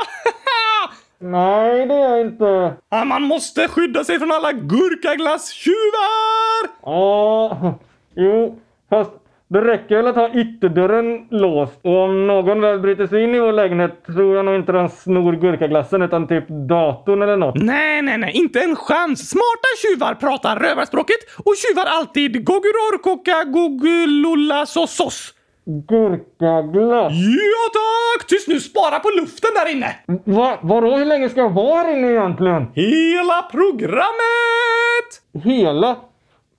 Nej, 1.23 1.87
det 1.87 1.95
är 1.95 2.11
jag 2.11 2.21
inte. 2.21 2.73
Man 3.07 3.23
måste 3.23 3.69
skydda 3.69 4.05
sig 4.05 4.19
från 4.19 4.33
alla 4.33 4.53
gurkaglasstjuvar! 4.53 6.71
Ja, 6.83 7.75
jo, 8.15 8.61
fast 8.91 9.11
det 9.49 9.61
räcker 9.61 9.97
väl 9.97 10.07
att 10.07 10.17
ha 10.17 10.35
ytterdörren 10.35 11.27
låst 11.31 11.79
och 11.83 11.97
om 11.97 12.27
någon 12.27 12.61
väl 12.61 12.81
bryter 12.81 13.07
sig 13.07 13.25
in 13.25 13.35
i 13.35 13.41
vår 13.41 13.53
lägenhet 13.53 14.07
tror 14.07 14.37
jag 14.37 14.45
nog 14.45 14.55
inte 14.55 14.73
de 14.73 14.89
snor 14.89 15.33
gurkaglassen 15.33 16.03
utan 16.03 16.29
typ 16.29 16.45
datorn 16.49 17.23
eller 17.23 17.37
något. 17.37 17.55
Nej, 17.63 18.03
nej, 18.03 18.19
nej, 18.19 18.33
inte 18.35 18.61
en 18.61 18.77
chans. 18.77 19.31
Smarta 19.31 19.69
tjuvar 19.83 20.15
pratar 20.15 20.57
rövarspråket 20.57 21.19
och 21.45 21.55
tjuvar 21.57 21.87
alltid 21.87 22.45
gogurorkoka 22.45 23.45
gogululla 23.45 24.67
sosos. 24.67 25.35
Gurkaglass? 25.65 27.13
Ja 27.13 27.65
tack! 27.73 28.27
Tyst 28.29 28.49
nu, 28.49 28.61
spara 28.61 28.99
på 28.99 29.11
luften 29.21 29.51
där 29.55 29.73
inne! 29.73 29.97
Va? 30.25 30.59
Vadå, 30.63 30.97
hur 30.97 31.05
länge 31.05 31.29
ska 31.29 31.41
jag 31.41 31.51
vara 31.51 31.83
här 31.83 31.97
inne 31.97 32.11
egentligen? 32.11 32.67
Hela 32.75 33.43
programmet! 33.51 35.45
Hela? 35.45 35.97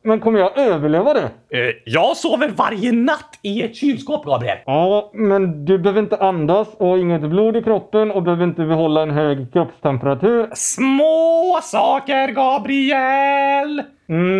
Men 0.03 0.19
kommer 0.19 0.39
jag 0.39 0.57
överleva 0.57 1.13
det? 1.13 1.23
Eh, 1.49 1.75
jag 1.85 2.17
sover 2.17 2.49
varje 2.55 2.91
natt 2.91 3.39
i 3.41 3.61
ett 3.63 3.75
kylskåp, 3.75 4.25
Gabriel. 4.25 4.57
Ja, 4.65 5.11
men 5.13 5.65
du 5.65 5.77
behöver 5.77 6.01
inte 6.01 6.17
andas 6.17 6.67
och 6.77 6.99
inget 6.99 7.21
blod 7.21 7.57
i 7.57 7.63
kroppen 7.63 8.11
och 8.11 8.23
behöver 8.23 8.43
inte 8.43 8.65
behålla 8.65 9.01
en 9.01 9.11
hög 9.11 9.53
kroppstemperatur. 9.53 10.49
Små 10.53 11.59
saker, 11.63 12.27
Gabriel! 12.27 13.83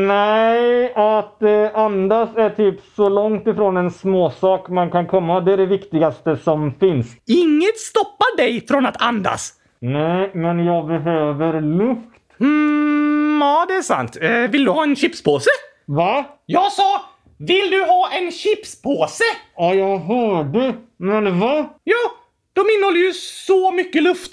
Nej, 0.08 0.94
att 0.96 1.42
eh, 1.42 1.70
andas 1.74 2.30
är 2.36 2.50
typ 2.50 2.80
så 2.96 3.10
långt 3.10 3.48
ifrån 3.48 3.78
en 3.78 3.92
småsak 3.92 4.70
man 4.70 4.92
kan 4.92 5.08
komma. 5.08 5.42
Det 5.42 5.54
är 5.54 5.58
det 5.58 5.66
viktigaste 5.66 6.38
som 6.38 6.74
finns. 6.80 7.16
Inget 7.28 7.78
stoppar 7.80 8.38
dig 8.38 8.68
från 8.68 8.86
att 8.86 9.02
andas. 9.02 9.54
Nej, 9.80 10.32
men 10.34 10.66
jag 10.66 10.88
behöver 10.88 11.62
luft. 11.62 12.40
Mm, 12.40 13.40
ja, 13.42 13.66
det 13.68 13.74
är 13.74 13.82
sant. 13.82 14.18
Eh, 14.22 14.52
vill 14.52 14.66
du 14.66 14.72
ha 14.72 14.84
en 14.84 14.96
chipspåse? 14.96 15.50
Va? 15.86 16.26
Jag 16.46 16.72
sa, 16.72 17.02
vill 17.38 17.72
du 17.72 17.84
ha 17.84 18.10
en 18.12 18.32
chipspåse? 18.32 19.24
Ja, 19.58 19.74
jag 19.74 19.98
hörde. 19.98 20.74
Men 20.98 21.40
va? 21.40 21.70
Ja, 21.84 22.12
de 22.54 22.62
innehåller 22.78 23.00
ju 23.00 23.14
så 23.14 23.72
mycket 23.72 24.04
luft. 24.04 24.32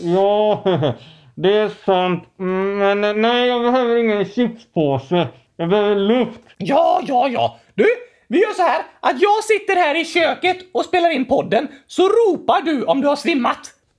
Ja, 0.00 0.64
det 1.42 1.52
är 1.58 1.68
sant. 1.86 2.24
Mm, 2.38 2.78
Men 2.78 3.20
nej, 3.22 3.48
jag 3.48 3.62
behöver 3.62 3.96
ingen 3.96 4.24
chipspåse. 4.24 5.28
Jag 5.56 5.68
behöver 5.68 5.94
luft. 5.96 6.40
Ja, 6.56 7.00
ja, 7.06 7.28
ja. 7.28 7.58
Du, 7.74 7.86
vi 8.28 8.40
gör 8.40 8.52
så 8.52 8.62
här 8.62 8.82
att 9.00 9.20
jag 9.22 9.44
sitter 9.44 9.76
här 9.76 10.00
i 10.00 10.04
köket 10.04 10.56
och 10.72 10.84
spelar 10.84 11.10
in 11.10 11.24
podden, 11.24 11.68
så 11.86 12.02
ropar 12.02 12.62
du 12.62 12.84
om 12.84 13.00
du 13.00 13.08
har 13.08 13.16
svimmat. 13.16 13.58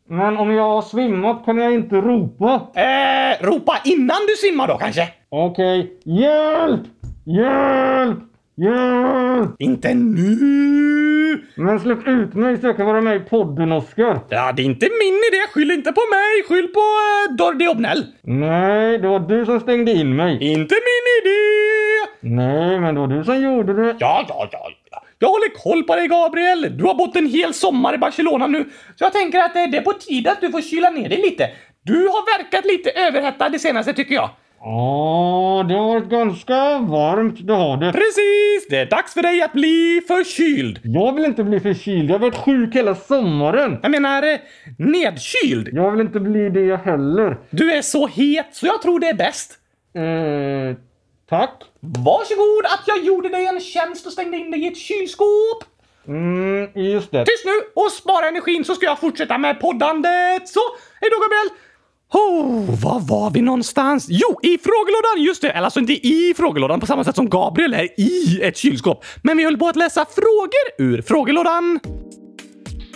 Men 0.09 0.37
om 0.37 0.51
jag 0.51 0.63
har 0.63 0.81
svimmat 0.81 1.45
kan 1.45 1.57
jag 1.57 1.73
inte 1.73 1.95
ropa. 1.95 2.61
Eh, 2.75 3.45
ropa 3.45 3.77
innan 3.83 4.17
du 4.27 4.35
svimmar 4.35 4.67
då 4.67 4.77
kanske? 4.77 5.07
Okej. 5.29 5.99
Hjälp! 6.03 6.81
Hjälp! 7.25 8.19
Hjälp! 8.61 9.55
Inte 9.59 9.93
nu! 9.93 11.45
Men 11.55 11.79
släpp 11.79 12.07
ut 12.07 12.33
mig 12.33 12.57
så 12.57 12.67
jag 12.67 12.77
kan 12.77 12.85
vara 12.85 13.01
med 13.01 13.15
i 13.15 13.19
podden, 13.19 13.71
Oskar. 13.71 14.19
Ja, 14.29 14.51
det 14.51 14.61
är 14.61 14.65
inte 14.65 14.85
min 14.85 15.15
idé. 15.29 15.41
Skyll 15.53 15.71
inte 15.71 15.91
på 15.91 16.01
mig. 16.11 16.43
Skyll 16.47 16.67
på 16.67 16.79
uh, 16.79 17.35
Dordi 17.35 17.67
Obnell. 17.67 18.05
Nej, 18.21 18.97
det 18.97 19.07
var 19.07 19.19
du 19.19 19.45
som 19.45 19.59
stängde 19.59 19.91
in 19.91 20.15
mig. 20.15 20.31
Inte 20.41 20.75
min 20.75 21.05
idé! 21.21 21.41
Nej, 22.19 22.79
men 22.79 22.95
det 22.95 23.01
var 23.01 23.07
du 23.07 23.23
som 23.23 23.41
gjorde 23.41 23.73
det. 23.73 23.95
Ja, 23.99 24.25
ja, 24.29 24.49
ja. 24.51 24.69
ja. 24.91 25.03
Jag 25.19 25.29
håller 25.29 25.63
koll 25.63 25.83
på 25.83 25.95
dig, 25.95 26.07
Gabriel. 26.07 26.77
Du 26.77 26.83
har 26.83 26.95
bott 26.95 27.15
en 27.15 27.29
hel 27.29 27.53
sommar 27.53 27.93
i 27.93 27.97
Barcelona 27.97 28.47
nu, 28.47 28.63
så 28.95 29.03
jag 29.03 29.13
tänker 29.13 29.39
att 29.39 29.55
eh, 29.55 29.67
det 29.71 29.77
är 29.77 29.81
på 29.81 29.93
tiden 29.93 30.31
att 30.31 30.41
du 30.41 30.51
får 30.51 30.61
kyla 30.61 30.89
ner 30.89 31.09
dig 31.09 31.21
lite. 31.21 31.49
Du 31.83 32.07
har 32.07 32.37
verkat 32.37 32.65
lite 32.65 32.89
överhettad 32.89 33.49
det 33.49 33.59
senaste, 33.59 33.93
tycker 33.93 34.15
jag. 34.15 34.29
Ja, 34.63 35.65
det 35.67 35.73
har 35.73 35.87
varit 35.87 36.09
ganska 36.09 36.79
varmt, 36.79 37.47
det 37.47 37.53
har 37.53 37.77
det. 37.77 37.91
Precis! 37.91 38.67
Det 38.69 38.77
är 38.77 38.85
dags 38.85 39.13
för 39.13 39.21
dig 39.21 39.41
att 39.41 39.53
bli 39.53 40.01
förkyld. 40.07 40.79
Jag 40.83 41.15
vill 41.15 41.25
inte 41.25 41.43
bli 41.43 41.59
förkyld. 41.59 42.09
Jag 42.09 42.13
har 42.13 42.19
varit 42.19 42.35
sjuk 42.35 42.75
hela 42.75 42.95
sommaren. 42.95 43.79
Jag 43.81 43.91
menar 43.91 44.23
eh, 44.23 44.39
nedkyld. 44.77 45.69
Jag 45.73 45.91
vill 45.91 46.01
inte 46.01 46.19
bli 46.19 46.49
det 46.49 46.75
heller. 46.75 47.37
Du 47.49 47.71
är 47.71 47.81
så 47.81 48.07
het, 48.07 48.47
så 48.51 48.65
jag 48.65 48.81
tror 48.81 48.99
det 48.99 49.07
är 49.07 49.13
bäst. 49.13 49.51
Eh, 49.95 50.77
tack. 51.29 51.63
Varsågod 51.79 52.65
att 52.65 52.83
jag 52.87 53.03
gjorde 53.03 53.29
dig 53.29 53.45
en 53.45 53.59
tjänst 53.59 54.05
och 54.05 54.11
stängde 54.11 54.37
in 54.37 54.51
dig 54.51 54.63
i 54.63 54.67
ett 54.67 54.77
kylskåp. 54.77 55.63
Mm, 56.07 56.69
just 56.75 57.11
det. 57.11 57.25
Tyst 57.25 57.45
nu 57.45 57.83
och 57.83 57.91
spara 57.91 58.27
energin 58.27 58.65
så 58.65 58.75
ska 58.75 58.85
jag 58.85 58.99
fortsätta 58.99 59.37
med 59.37 59.59
poddandet. 59.59 60.47
Så, 60.47 60.59
hej 61.01 61.09
då 61.11 61.17
Gabriel! 61.23 61.49
Oh, 62.13 62.81
var 62.83 62.99
var 62.99 63.31
vi 63.31 63.41
någonstans? 63.41 64.07
Jo, 64.09 64.39
i 64.43 64.57
frågelådan! 64.57 65.25
Just 65.25 65.41
det, 65.41 65.49
eller 65.49 65.65
alltså 65.65 65.79
inte 65.79 66.07
i 66.07 66.33
frågelådan 66.37 66.79
på 66.79 66.85
samma 66.85 67.03
sätt 67.03 67.15
som 67.15 67.29
Gabriel 67.29 67.73
är 67.73 67.99
i 67.99 68.41
ett 68.41 68.57
kylskåp. 68.57 69.05
Men 69.23 69.37
vi 69.37 69.43
höll 69.43 69.57
på 69.57 69.67
att 69.67 69.75
läsa 69.75 70.05
frågor 70.05 70.91
ur 70.91 71.01
frågelådan. 71.01 71.79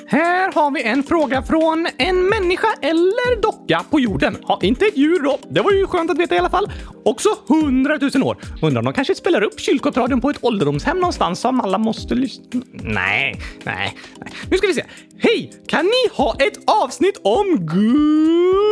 Här 0.07 0.51
har 0.53 0.71
vi 0.71 0.83
en 0.83 1.03
fråga 1.03 1.43
från 1.43 1.87
en 1.97 2.29
människa 2.29 2.67
eller 2.81 3.41
docka 3.41 3.85
på 3.89 3.99
jorden. 3.99 4.37
Ja, 4.47 4.59
inte 4.61 4.85
ett 4.85 4.97
djur 4.97 5.19
då. 5.23 5.39
Det 5.49 5.61
var 5.61 5.71
ju 5.71 5.87
skönt 5.87 6.11
att 6.11 6.17
veta 6.17 6.35
i 6.35 6.37
alla 6.37 6.49
fall. 6.49 6.71
Också 7.05 7.29
hundratusen 7.47 8.23
år. 8.23 8.37
Undrar 8.61 8.79
om 8.79 8.85
de 8.85 8.93
kanske 8.93 9.15
spelar 9.15 9.41
upp 9.41 9.59
kylskåpsradion 9.59 10.21
på 10.21 10.29
ett 10.29 10.43
ålderdomshem 10.43 10.97
någonstans 10.97 11.39
som 11.39 11.61
alla 11.61 11.77
måste 11.77 12.15
lyssna... 12.15 12.43
Nej, 12.71 13.41
nej, 13.63 13.97
nej. 14.19 14.33
Nu 14.51 14.57
ska 14.57 14.67
vi 14.67 14.73
se. 14.73 14.83
Hej! 15.19 15.51
Kan 15.67 15.85
ni 15.85 16.09
ha 16.13 16.35
ett 16.39 16.69
avsnitt 16.83 17.19
om 17.23 17.45
gurkaglass? 17.65 18.65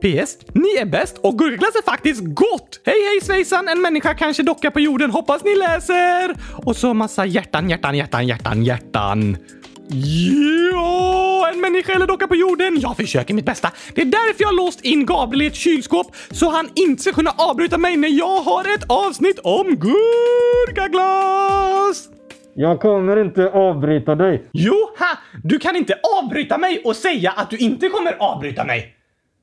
PS. 0.00 0.36
Ni 0.54 0.68
är 0.80 0.86
bäst 0.86 1.18
och 1.18 1.38
gurkaglass 1.38 1.74
är 1.74 1.82
faktiskt 1.82 2.20
gott! 2.24 2.80
Hej 2.84 2.96
hej 3.04 3.20
svejsan! 3.22 3.68
En 3.68 3.80
människa 3.82 4.14
kanske 4.14 4.42
docka 4.42 4.70
på 4.70 4.80
jorden. 4.80 5.10
Hoppas 5.10 5.44
ni 5.44 5.56
läser! 5.56 6.34
Och 6.64 6.76
så 6.76 6.94
massa 6.94 7.26
hjärtan, 7.26 7.70
hjärtan, 7.70 7.96
hjärtan, 7.96 8.09
hjärtan, 8.18 8.62
hjärtan. 8.64 9.36
Ja, 10.72 11.50
en 11.52 11.60
människa 11.60 11.92
eller 11.92 12.06
docka 12.06 12.26
på 12.26 12.36
jorden. 12.36 12.80
Jag 12.80 12.96
försöker 12.96 13.34
mitt 13.34 13.44
bästa. 13.44 13.70
Det 13.94 14.00
är 14.00 14.04
därför 14.04 14.42
jag 14.42 14.48
har 14.48 14.56
låst 14.56 14.80
in 14.84 15.06
Gabriel 15.06 15.42
i 15.42 15.46
ett 15.46 15.54
kylskåp 15.54 16.06
så 16.30 16.50
han 16.50 16.68
inte 16.74 17.02
ska 17.02 17.12
kunna 17.12 17.30
avbryta 17.30 17.78
mig 17.78 17.96
när 17.96 18.08
jag 18.08 18.36
har 18.40 18.74
ett 18.74 18.84
avsnitt 18.88 19.38
om 19.38 19.66
gurkaglass. 20.66 22.08
Jag 22.54 22.80
kommer 22.80 23.16
inte 23.16 23.50
avbryta 23.50 24.14
dig. 24.14 24.44
Jo, 24.52 24.74
ha! 24.98 25.18
Du 25.42 25.58
kan 25.58 25.76
inte 25.76 25.94
avbryta 26.22 26.58
mig 26.58 26.82
och 26.84 26.96
säga 26.96 27.30
att 27.36 27.50
du 27.50 27.56
inte 27.56 27.88
kommer 27.88 28.16
avbryta 28.18 28.64
mig. 28.64 28.96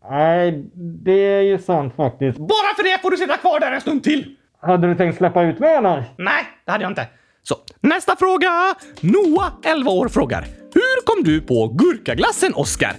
Nej, 0.10 0.63
det 0.75 1.25
är 1.25 1.41
ju 1.41 1.58
sant 1.58 1.95
faktiskt. 1.95 2.38
Bara 2.38 2.75
för 2.75 2.84
det 2.84 3.01
får 3.01 3.12
du 3.12 3.17
sitta 3.17 3.38
kvar 3.38 3.60
där 3.60 3.71
en 3.71 3.82
stund 3.82 4.03
till. 4.03 4.36
Hade 4.62 4.88
du 4.88 4.95
tänkt 4.95 5.17
släppa 5.17 5.43
ut 5.43 5.60
mig 5.60 5.75
annars? 5.75 6.06
Nej, 6.17 6.43
det 6.65 6.71
hade 6.71 6.84
jag 6.84 6.91
inte. 6.91 7.06
Så, 7.47 7.55
nästa 7.81 8.15
fråga. 8.15 8.75
Noah, 9.01 9.51
11 9.63 9.91
år, 9.91 10.07
frågar. 10.07 10.41
Hur 10.73 11.05
kom 11.05 11.23
du 11.23 11.41
på 11.41 11.67
gurkaglassen, 11.67 12.53
Oskar? 12.53 12.91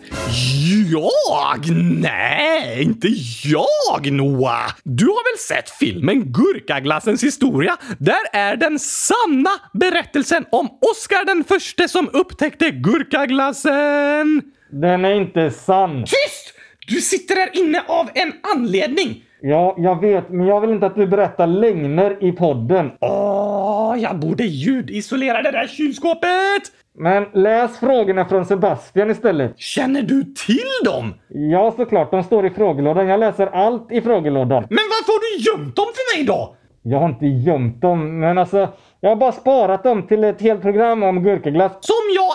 Jag? 0.92 1.76
Nej, 2.00 2.82
inte 2.82 3.08
jag, 3.44 4.12
Noah. 4.12 4.72
Du 4.84 5.04
har 5.06 5.32
väl 5.32 5.38
sett 5.38 5.70
filmen 5.70 6.32
Gurkaglassens 6.32 7.22
historia? 7.22 7.76
Där 7.98 8.20
är 8.32 8.56
den 8.56 8.78
sanna 8.78 9.50
berättelsen 9.72 10.44
om 10.50 10.68
Oskar 10.92 11.24
den 11.26 11.44
förste 11.44 11.88
som 11.88 12.10
upptäckte 12.12 12.70
gurkaglassen. 12.70 14.42
Den 14.70 15.04
är 15.04 15.14
inte 15.14 15.50
sann. 15.50 16.00
Tyst! 16.00 16.54
Du 16.88 17.00
sitter 17.00 17.36
här 17.36 17.50
inne 17.52 17.82
av 17.88 18.10
en 18.14 18.32
anledning. 18.56 19.24
Ja, 19.40 19.74
jag 19.78 20.00
vet, 20.00 20.30
men 20.30 20.46
jag 20.46 20.60
vill 20.60 20.70
inte 20.70 20.86
att 20.86 20.94
du 20.94 21.06
berättar 21.06 21.46
lögner 21.46 22.24
i 22.24 22.32
podden. 22.32 22.90
Åh, 23.00 23.57
jag 23.96 24.18
borde 24.18 24.44
ljudisolera 24.44 25.42
det 25.42 25.50
där 25.50 25.66
kylskåpet! 25.66 26.62
Men 26.98 27.26
läs 27.34 27.78
frågorna 27.78 28.24
från 28.24 28.46
Sebastian 28.46 29.10
istället. 29.10 29.58
Känner 29.58 30.02
du 30.02 30.24
till 30.46 30.84
dem? 30.84 31.14
Ja, 31.28 31.74
såklart. 31.76 32.10
De 32.10 32.24
står 32.24 32.46
i 32.46 32.50
frågelådan. 32.50 33.08
Jag 33.08 33.20
läser 33.20 33.46
allt 33.46 33.92
i 33.92 34.00
frågelådan. 34.00 34.66
Men 34.70 34.84
varför 34.90 35.12
har 35.12 35.38
du 35.38 35.50
gömt 35.50 35.76
dem 35.76 35.86
för 35.94 36.16
mig 36.16 36.26
då? 36.26 36.56
Jag 36.82 36.98
har 36.98 37.08
inte 37.08 37.26
gömt 37.26 37.80
dem, 37.80 38.20
men 38.20 38.38
alltså, 38.38 38.68
jag 39.00 39.10
har 39.10 39.16
bara 39.16 39.32
sparat 39.32 39.82
dem 39.82 40.06
till 40.06 40.24
ett 40.24 40.40
helt 40.40 40.62
program 40.62 41.02
om 41.02 41.22
gurkaglass. 41.24 41.72
Som 41.80 41.94
jag 42.14 42.32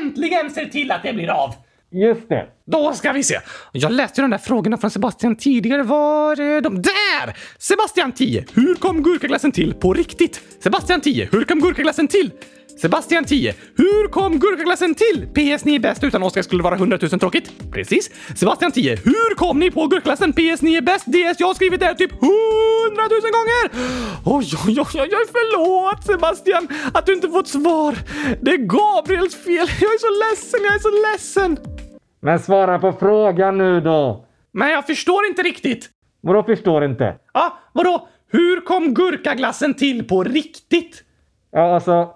äntligen 0.00 0.50
ser 0.50 0.64
till 0.64 0.90
att 0.90 1.02
det 1.02 1.12
blir 1.12 1.30
av! 1.30 1.54
Just 1.92 2.28
det. 2.28 2.46
Då 2.66 2.92
ska 2.92 3.12
vi 3.12 3.22
se. 3.22 3.40
Jag 3.72 3.92
läste 3.92 4.20
ju 4.20 4.22
de 4.22 4.30
där 4.30 4.38
frågorna 4.38 4.78
från 4.78 4.90
Sebastian 4.90 5.36
tidigare. 5.36 5.82
Var 5.82 6.40
är 6.40 6.60
de? 6.60 6.82
Där! 6.82 7.36
Sebastian 7.58 8.12
10. 8.12 8.44
Hur 8.54 8.74
kom 8.74 9.02
gurkaglassen 9.02 9.52
till 9.52 9.74
på 9.74 9.94
riktigt? 9.94 10.40
Sebastian 10.62 11.00
10. 11.00 11.28
Hur 11.32 11.44
kom 11.44 11.60
gurkaglassen 11.60 12.08
till? 12.08 12.30
Sebastian 12.80 13.24
10. 13.24 13.54
Hur 13.76 14.08
kom 14.08 14.38
gurkaglassen 14.38 14.94
till? 14.94 15.26
PS 15.34 15.64
ni 15.64 15.74
är 15.74 15.78
bäst 15.78 16.04
utan 16.04 16.22
Oskar 16.22 16.42
skulle 16.42 16.62
vara 16.62 16.74
100 16.74 16.98
000 17.02 17.20
tråkigt. 17.20 17.52
Precis. 17.72 18.10
Sebastian 18.36 18.72
10. 18.72 18.96
Hur 18.96 19.34
kom 19.34 19.58
ni 19.58 19.70
på 19.70 19.86
gurkaglassen? 19.86 20.32
PS 20.32 20.62
ni 20.62 20.74
är 20.74 20.80
bäst. 20.80 21.06
DS 21.06 21.36
jag 21.38 21.46
har 21.46 21.54
skrivit 21.54 21.80
det 21.80 21.86
här 21.86 21.94
typ 21.94 22.12
100 22.12 22.32
000 22.96 23.08
gånger. 23.08 23.88
Oj, 24.24 24.46
oj, 24.66 24.80
oj, 24.80 25.00
oj, 25.02 25.10
oj, 25.12 25.26
förlåt 25.32 26.04
Sebastian 26.06 26.68
att 26.94 27.06
du 27.06 27.12
inte 27.14 27.28
fått 27.28 27.48
svar. 27.48 27.96
Det 28.40 28.50
är 28.50 28.56
Gabriels 28.56 29.34
fel. 29.34 29.68
Jag 29.80 29.92
är 29.94 29.98
så 29.98 30.30
ledsen, 30.30 30.60
jag 30.64 30.74
är 30.74 30.78
så 30.78 31.12
ledsen. 31.12 31.81
Men 32.24 32.38
svara 32.38 32.78
på 32.78 32.92
frågan 32.92 33.58
nu 33.58 33.80
då. 33.80 34.24
Men 34.52 34.70
jag 34.70 34.86
förstår 34.86 35.26
inte 35.26 35.42
riktigt. 35.42 35.90
Vadå 36.20 36.42
förstår 36.42 36.84
inte? 36.84 37.14
Ja, 37.34 37.58
vadå? 37.72 38.08
Hur 38.32 38.60
kom 38.60 38.94
gurkaglassen 38.94 39.74
till 39.74 40.08
på 40.08 40.22
riktigt? 40.24 41.04
Ja, 41.50 41.74
alltså. 41.74 42.14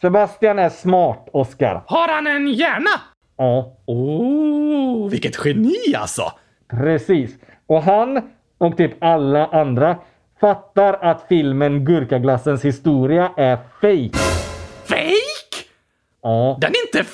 Sebastian 0.00 0.58
är 0.58 0.68
smart, 0.68 1.28
Oskar. 1.32 1.82
Har 1.86 2.08
han 2.08 2.26
en 2.26 2.48
hjärna? 2.48 2.90
Ja, 3.36 3.76
Oh, 3.86 5.10
vilket 5.10 5.44
geni 5.46 5.94
alltså! 5.96 6.22
precis. 6.70 7.30
Och 7.66 7.82
han 7.82 8.22
och 8.58 8.76
typ 8.76 9.04
alla 9.04 9.46
andra 9.46 9.96
fattar 10.40 10.92
att 10.94 11.24
filmen 11.28 11.84
Gurkaglassens 11.84 12.64
historia 12.64 13.30
är 13.36 13.56
fake. 13.56 14.18
Fake? 14.84 15.68
Ja, 16.22 16.58
Den 16.60 16.70
är 16.70 16.86
inte 16.86 17.10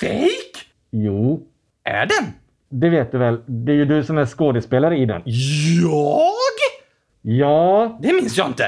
fake? 0.00 0.66
jo. 0.90 1.42
Är 1.84 2.06
den? 2.06 2.32
Det 2.68 2.88
vet 2.88 3.12
du 3.12 3.18
väl? 3.18 3.40
Det 3.46 3.72
är 3.72 3.76
ju 3.76 3.84
du 3.84 4.04
som 4.04 4.18
är 4.18 4.26
skådespelare 4.26 4.96
i 4.96 5.06
den. 5.06 5.22
Jag? 5.24 6.30
Ja, 7.22 7.98
Det 8.02 8.12
minns 8.12 8.36
jag 8.38 8.46
inte. 8.46 8.64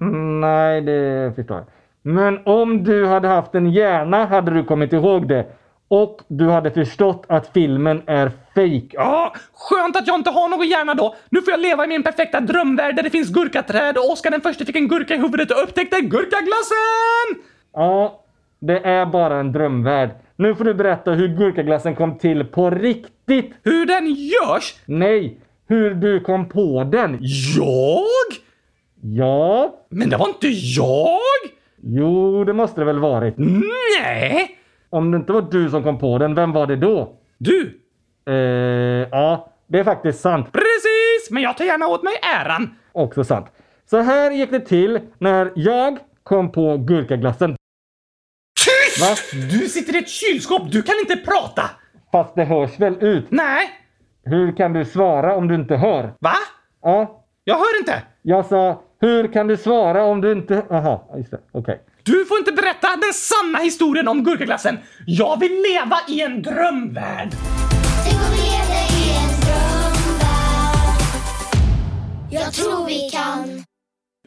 Mm, 0.00 0.40
Nej, 0.40 0.80
det 0.80 1.32
förstår 1.36 1.56
jag. 1.56 1.66
Men 2.02 2.38
om 2.46 2.84
du 2.84 3.06
hade 3.06 3.28
haft 3.28 3.54
en 3.54 3.70
hjärna 3.72 4.26
hade 4.26 4.50
du 4.50 4.64
kommit 4.64 4.92
ihåg 4.92 5.28
det. 5.28 5.46
Och 5.88 6.20
du 6.28 6.48
hade 6.48 6.70
förstått 6.70 7.24
att 7.28 7.50
filmen 7.52 8.02
är 8.06 8.28
fake. 8.54 8.88
Ja, 8.92 9.34
skönt 9.54 9.96
att 9.96 10.06
jag 10.06 10.16
inte 10.16 10.30
har 10.30 10.48
någon 10.48 10.68
hjärna 10.68 10.94
då. 10.94 11.14
Nu 11.28 11.42
får 11.42 11.50
jag 11.50 11.60
leva 11.60 11.84
i 11.84 11.88
min 11.88 12.02
perfekta 12.02 12.40
drömvärld 12.40 12.96
där 12.96 13.02
det 13.02 13.10
finns 13.10 13.28
gurkaträd 13.28 13.96
och 13.98 14.10
Oskar 14.12 14.30
den 14.30 14.40
första 14.40 14.64
fick 14.64 14.76
en 14.76 14.88
gurka 14.88 15.14
i 15.14 15.18
huvudet 15.18 15.50
och 15.50 15.62
upptäckte 15.62 16.00
gurkaglassen! 16.00 17.44
Ja, 17.74 18.24
det 18.60 18.78
är 18.78 19.06
bara 19.06 19.38
en 19.40 19.52
drömvärld. 19.52 20.10
Nu 20.40 20.54
får 20.54 20.64
du 20.64 20.74
berätta 20.74 21.12
hur 21.12 21.28
gurkaglassen 21.28 21.94
kom 21.96 22.18
till 22.18 22.44
på 22.44 22.70
riktigt. 22.70 23.54
Hur 23.62 23.86
den 23.86 24.06
görs? 24.06 24.74
Nej, 24.84 25.40
hur 25.68 25.94
du 25.94 26.20
kom 26.20 26.48
på 26.48 26.84
den. 26.84 27.18
Jag? 27.56 28.02
Ja, 29.00 29.74
Men 29.88 30.10
det 30.10 30.16
var 30.16 30.28
inte 30.28 30.48
jag! 30.48 31.18
jo, 31.82 32.44
det 32.44 32.52
måste 32.52 32.80
det 32.80 32.84
väl 32.84 32.98
varit. 32.98 33.34
Nej! 33.36 34.48
Om 34.90 35.10
det 35.10 35.16
inte 35.16 35.32
var 35.32 35.42
du 35.50 35.70
som 35.70 35.82
kom 35.82 35.98
på 35.98 36.18
den, 36.18 36.34
vem 36.34 36.52
var 36.52 36.66
det 36.66 36.76
då? 36.76 37.12
Du, 37.38 37.80
Eh, 38.26 38.34
ja, 39.10 39.52
det 39.66 39.78
är 39.78 39.84
faktiskt 39.84 40.20
sant. 40.20 40.52
Precis, 40.52 41.30
men 41.30 41.42
jag 41.42 41.56
tar 41.56 41.64
gärna 41.64 41.86
åt 41.86 42.02
mig 42.02 42.12
äran. 42.44 42.74
Också 42.92 43.24
sant. 43.24 43.46
Så 43.90 43.98
här 43.98 44.30
gick 44.30 44.50
det 44.50 44.60
till 44.60 45.00
när 45.18 45.52
jag 45.54 45.98
kom 46.22 46.52
på 46.52 46.76
gurkaglassen. 46.76 47.56
Va? 49.00 49.16
Du 49.50 49.68
sitter 49.68 49.94
i 49.96 49.98
ett 49.98 50.08
kylskåp, 50.08 50.72
du 50.72 50.82
kan 50.82 50.94
inte 51.00 51.16
prata! 51.16 51.70
Fast 52.12 52.34
det 52.34 52.44
hörs 52.44 52.78
väl 52.80 52.94
ut? 53.04 53.26
Nej. 53.30 53.70
Hur 54.24 54.56
kan 54.56 54.72
du 54.72 54.84
svara 54.84 55.34
om 55.36 55.48
du 55.48 55.54
inte 55.54 55.76
hör? 55.76 56.14
Va? 56.20 56.34
Ja, 56.82 57.24
Jag 57.44 57.54
hör 57.54 57.78
inte. 57.80 58.02
jag 58.22 58.46
sa 58.46 58.82
hur 59.00 59.32
kan 59.32 59.46
du 59.46 59.56
svara 59.56 60.04
om 60.04 60.20
du 60.20 60.32
inte... 60.32 60.62
Jaha, 60.70 61.00
just 61.16 61.30
det. 61.30 61.38
Okej. 61.52 61.80
Du 62.02 62.24
får 62.24 62.38
inte 62.38 62.52
berätta 62.52 62.88
den 62.88 63.12
sanna 63.12 63.58
historien 63.58 64.08
om 64.08 64.24
gurkaglassen. 64.24 64.78
Jag 65.06 65.40
vill 65.40 65.52
leva 65.72 65.96
i 66.08 66.20
en 66.22 66.42
drömvärld. 66.42 67.28
Tänk 68.04 68.14
om 68.14 68.30
vi 68.32 68.36
lever 68.36 68.82
i 69.00 69.16
en 69.22 69.30
drömvärld 69.40 71.00
Jag 72.30 72.52
tror 72.52 72.86
vi 72.86 73.10
kan 73.12 73.64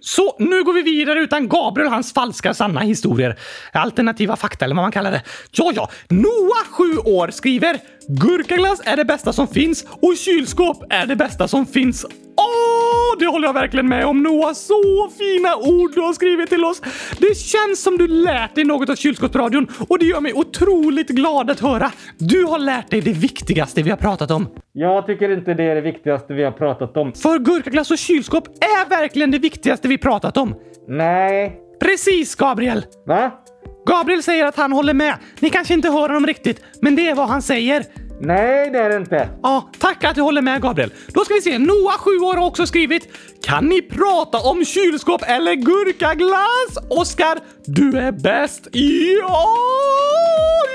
så 0.06 0.36
nu 0.39 0.64
går 0.64 0.74
vi 0.74 0.82
vidare 0.82 1.20
utan 1.20 1.49
Gabriel 1.49 1.88
och 1.88 1.93
hans 1.93 2.14
falska 2.14 2.54
sanna 2.54 2.80
historier. 2.80 3.39
Alternativa 3.72 4.36
fakta 4.36 4.66
eller 4.66 4.76
vad 4.76 4.84
man 4.84 4.91
kallar 4.91 5.12
det. 5.12 5.22
Ja, 5.51 5.72
ja. 5.76 5.89
Noah, 6.10 6.66
7 6.72 6.97
år, 6.97 7.32
skriver 7.32 7.80
“Gurkaglass 8.08 8.82
är 8.86 8.97
det 8.97 9.06
bästa 9.06 9.34
som 9.34 9.47
finns 9.47 9.86
och 10.01 10.18
kylskåp 10.18 10.84
är 10.89 11.06
det 11.06 11.16
bästa 11.16 11.47
som 11.47 11.66
finns”. 11.66 12.06
Åh, 12.38 13.19
det 13.19 13.25
håller 13.25 13.47
jag 13.47 13.53
verkligen 13.53 13.88
med 13.88 14.05
om 14.05 14.23
Noah. 14.23 14.53
Så 14.53 15.09
fina 15.17 15.55
ord 15.55 15.91
du 15.93 16.01
har 16.01 16.13
skrivit 16.13 16.49
till 16.49 16.65
oss. 16.65 16.81
Det 17.19 17.38
känns 17.38 17.84
som 17.84 17.97
du 17.97 18.07
lärt 18.07 18.55
dig 18.55 18.63
något 18.63 18.89
av 18.89 18.95
kylskåpsradion 18.95 19.67
och 19.89 19.99
det 19.99 20.05
gör 20.05 20.21
mig 20.21 20.34
otroligt 20.34 21.09
glad 21.09 21.49
att 21.49 21.59
höra. 21.59 21.91
Du 22.17 22.43
har 22.43 22.59
lärt 22.59 22.89
dig 22.89 23.01
det 23.01 23.13
viktigaste 23.13 23.81
vi 23.81 23.89
har 23.89 23.97
pratat 23.97 24.31
om. 24.31 24.47
Jag 24.71 25.05
tycker 25.05 25.31
inte 25.31 25.53
det 25.53 25.63
är 25.63 25.75
det 25.75 25.81
viktigaste 25.81 26.34
vi 26.34 26.43
har 26.43 26.51
pratat 26.51 26.97
om. 26.97 27.13
För 27.13 27.39
gurkaglass 27.39 27.91
och 27.91 27.97
kylskåp 27.97 28.47
är 28.47 28.89
verkligen 28.89 29.31
det 29.31 29.39
viktigaste 29.39 29.88
vi 29.88 29.97
pratat 29.97 30.38
om. 30.38 30.55
Nej. 30.88 31.59
Precis, 31.79 32.36
Gabriel! 32.36 32.86
Va? 33.07 33.31
Gabriel 33.88 34.23
säger 34.23 34.45
att 34.45 34.55
han 34.55 34.71
håller 34.71 34.93
med. 34.93 35.15
Ni 35.39 35.49
kanske 35.49 35.73
inte 35.73 35.89
hör 35.89 36.09
honom 36.09 36.27
riktigt, 36.27 36.63
men 36.81 36.95
det 36.95 37.09
är 37.09 37.15
vad 37.15 37.27
han 37.27 37.41
säger. 37.41 37.86
Nej, 38.20 38.70
det 38.72 38.80
är 38.80 38.89
det 38.89 38.95
inte. 38.95 39.30
Ja, 39.43 39.70
tack 39.80 40.03
att 40.03 40.16
du 40.16 40.22
håller 40.22 40.41
med 40.41 40.61
Gabriel. 40.61 40.93
Då 41.07 41.26
ska 41.26 41.34
vi 41.34 41.41
se, 41.41 41.59
Noah, 41.59 41.97
7 41.97 42.09
år, 42.11 42.38
har 42.38 42.47
också 42.47 42.66
skrivit 42.66 43.07
Kan 43.43 43.66
ni 43.66 43.82
prata 43.82 44.38
om 44.38 44.66
kylskåp 44.66 45.22
eller 45.28 45.53
gurkaglass? 45.53 46.78
Oskar, 46.89 47.39
du 47.66 47.97
är 47.97 48.11
bäst. 48.11 48.68
Ja! 48.72 49.57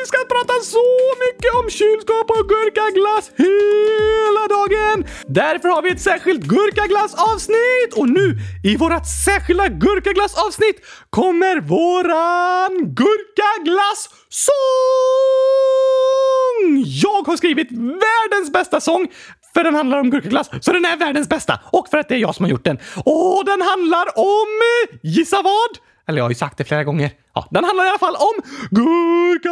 Vi 0.01 0.07
ska 0.07 0.19
prata 0.35 0.53
så 0.63 0.85
mycket 1.25 1.55
om 1.55 1.71
kylskåp 1.71 2.31
och 2.31 2.49
gurkaglass 2.49 3.31
hela 3.37 4.49
dagen! 4.57 5.05
Därför 5.27 5.69
har 5.69 5.83
vi 5.83 5.91
ett 5.91 6.01
särskilt 6.01 6.45
gurkaglassavsnitt 6.45 7.93
och 7.97 8.09
nu 8.09 8.37
i 8.65 8.77
vårt 8.77 9.07
särskilda 9.25 9.69
gurkaglassavsnitt 9.69 10.77
kommer 11.11 11.61
våran 11.61 12.95
gurkaglass-sång! 12.95 15.58
Har 17.29 17.37
skrivit 17.37 17.69
världens 17.73 18.53
bästa 18.53 18.81
sång 18.81 19.09
för 19.55 19.65
den 19.65 19.75
handlar 19.75 19.99
om 20.01 20.11
gurkaglass, 20.11 20.51
så 20.61 20.73
den 20.73 20.85
är 20.85 20.97
världens 20.97 21.29
bästa. 21.29 21.61
Och 21.65 21.89
för 21.89 21.99
att 21.99 22.09
det 22.09 22.15
är 22.15 22.19
jag 22.19 22.35
som 22.35 22.45
har 22.45 22.51
gjort 22.51 22.65
den. 22.65 22.79
Och 22.97 23.43
den 23.47 23.63
handlar 23.63 24.19
om... 24.19 24.47
Eh, 24.93 24.99
gissa 25.03 25.43
vad? 25.43 25.79
Eller 26.09 26.19
jag 26.19 26.25
har 26.25 26.31
ju 26.31 26.35
sagt 26.35 26.59
det 26.59 26.65
flera 26.65 26.85
gånger. 26.85 27.11
Ja, 27.35 27.49
den 27.51 27.65
handlar 27.65 27.85
i 27.85 27.89
alla 27.89 27.99
fall 27.99 28.15
om 28.15 28.43
gurkaglass! 28.71 29.45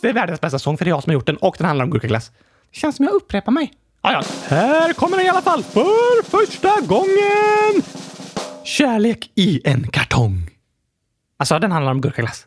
Det 0.00 0.08
är 0.08 0.12
världens 0.12 0.40
bästa 0.40 0.58
sång 0.58 0.78
för 0.78 0.84
det 0.84 0.88
är 0.88 0.92
jag 0.92 1.02
som 1.02 1.10
har 1.10 1.14
gjort 1.14 1.26
den 1.26 1.36
och 1.36 1.54
den 1.58 1.66
handlar 1.66 1.84
om 1.84 1.90
gurkaglass. 1.90 2.30
Det 2.72 2.78
känns 2.78 2.96
som 2.96 3.04
jag 3.04 3.14
upprepar 3.14 3.52
mig. 3.52 3.72
Ja, 4.02 4.12
ja. 4.12 4.22
Här 4.48 4.92
kommer 4.92 5.16
den 5.16 5.26
i 5.26 5.28
alla 5.28 5.42
fall 5.42 5.62
för 5.62 6.22
första 6.30 6.80
gången! 6.80 7.82
Kärlek 8.64 9.30
i 9.34 9.60
en 9.64 9.88
kartong. 9.88 10.50
Alltså, 11.36 11.58
den 11.58 11.72
handlar 11.72 11.92
om 11.92 12.00
gurkaglass. 12.00 12.46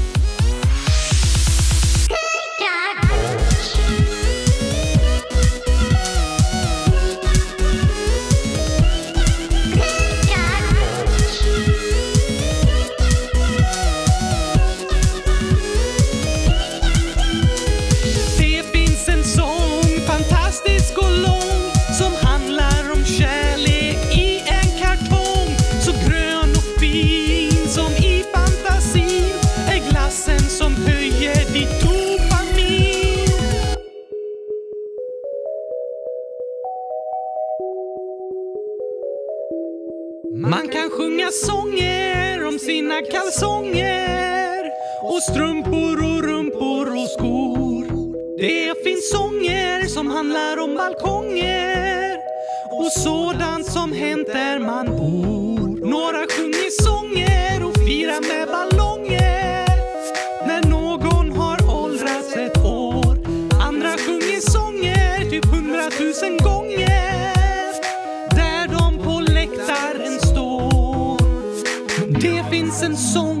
Handlar 50.21 50.57
om 50.63 50.75
balkonger 50.75 52.17
och 52.71 52.91
sådant 52.91 53.65
som 53.65 53.93
hänt 53.93 54.27
där 54.27 54.59
man 54.59 54.85
bor. 54.85 55.89
Några 55.89 56.25
sjunger 56.35 56.69
sånger 56.83 57.63
och 57.63 57.75
firar 57.77 58.21
med 58.21 58.47
ballonger 58.47 59.67
när 60.47 60.69
någon 60.69 61.31
har 61.31 61.57
åldrats 61.83 62.35
ett 62.35 62.57
år. 62.65 63.17
Andra 63.67 63.89
sjunger 63.97 64.51
sånger 64.51 65.29
typ 65.29 65.45
hundratusen 65.45 66.37
gånger 66.37 67.33
där 68.35 68.67
de 68.67 69.03
på 69.03 69.19
läktaren 69.19 70.19
står. 70.19 71.17
Det 72.21 72.49
finns 72.49 72.83
en 72.83 72.97
sång, 72.97 73.40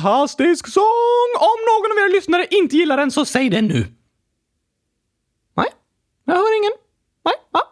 Fantastisk 0.00 0.68
sång! 0.68 1.30
Om 1.40 1.58
någon 1.70 1.92
av 1.92 2.04
er 2.04 2.12
lyssnare 2.12 2.46
inte 2.50 2.76
gillar 2.76 2.96
den 2.96 3.10
så 3.10 3.24
säg 3.24 3.50
det 3.50 3.62
nu. 3.62 3.86
Nej, 5.56 5.66
jag 6.24 6.34
hör 6.34 6.56
ingen. 6.58 6.72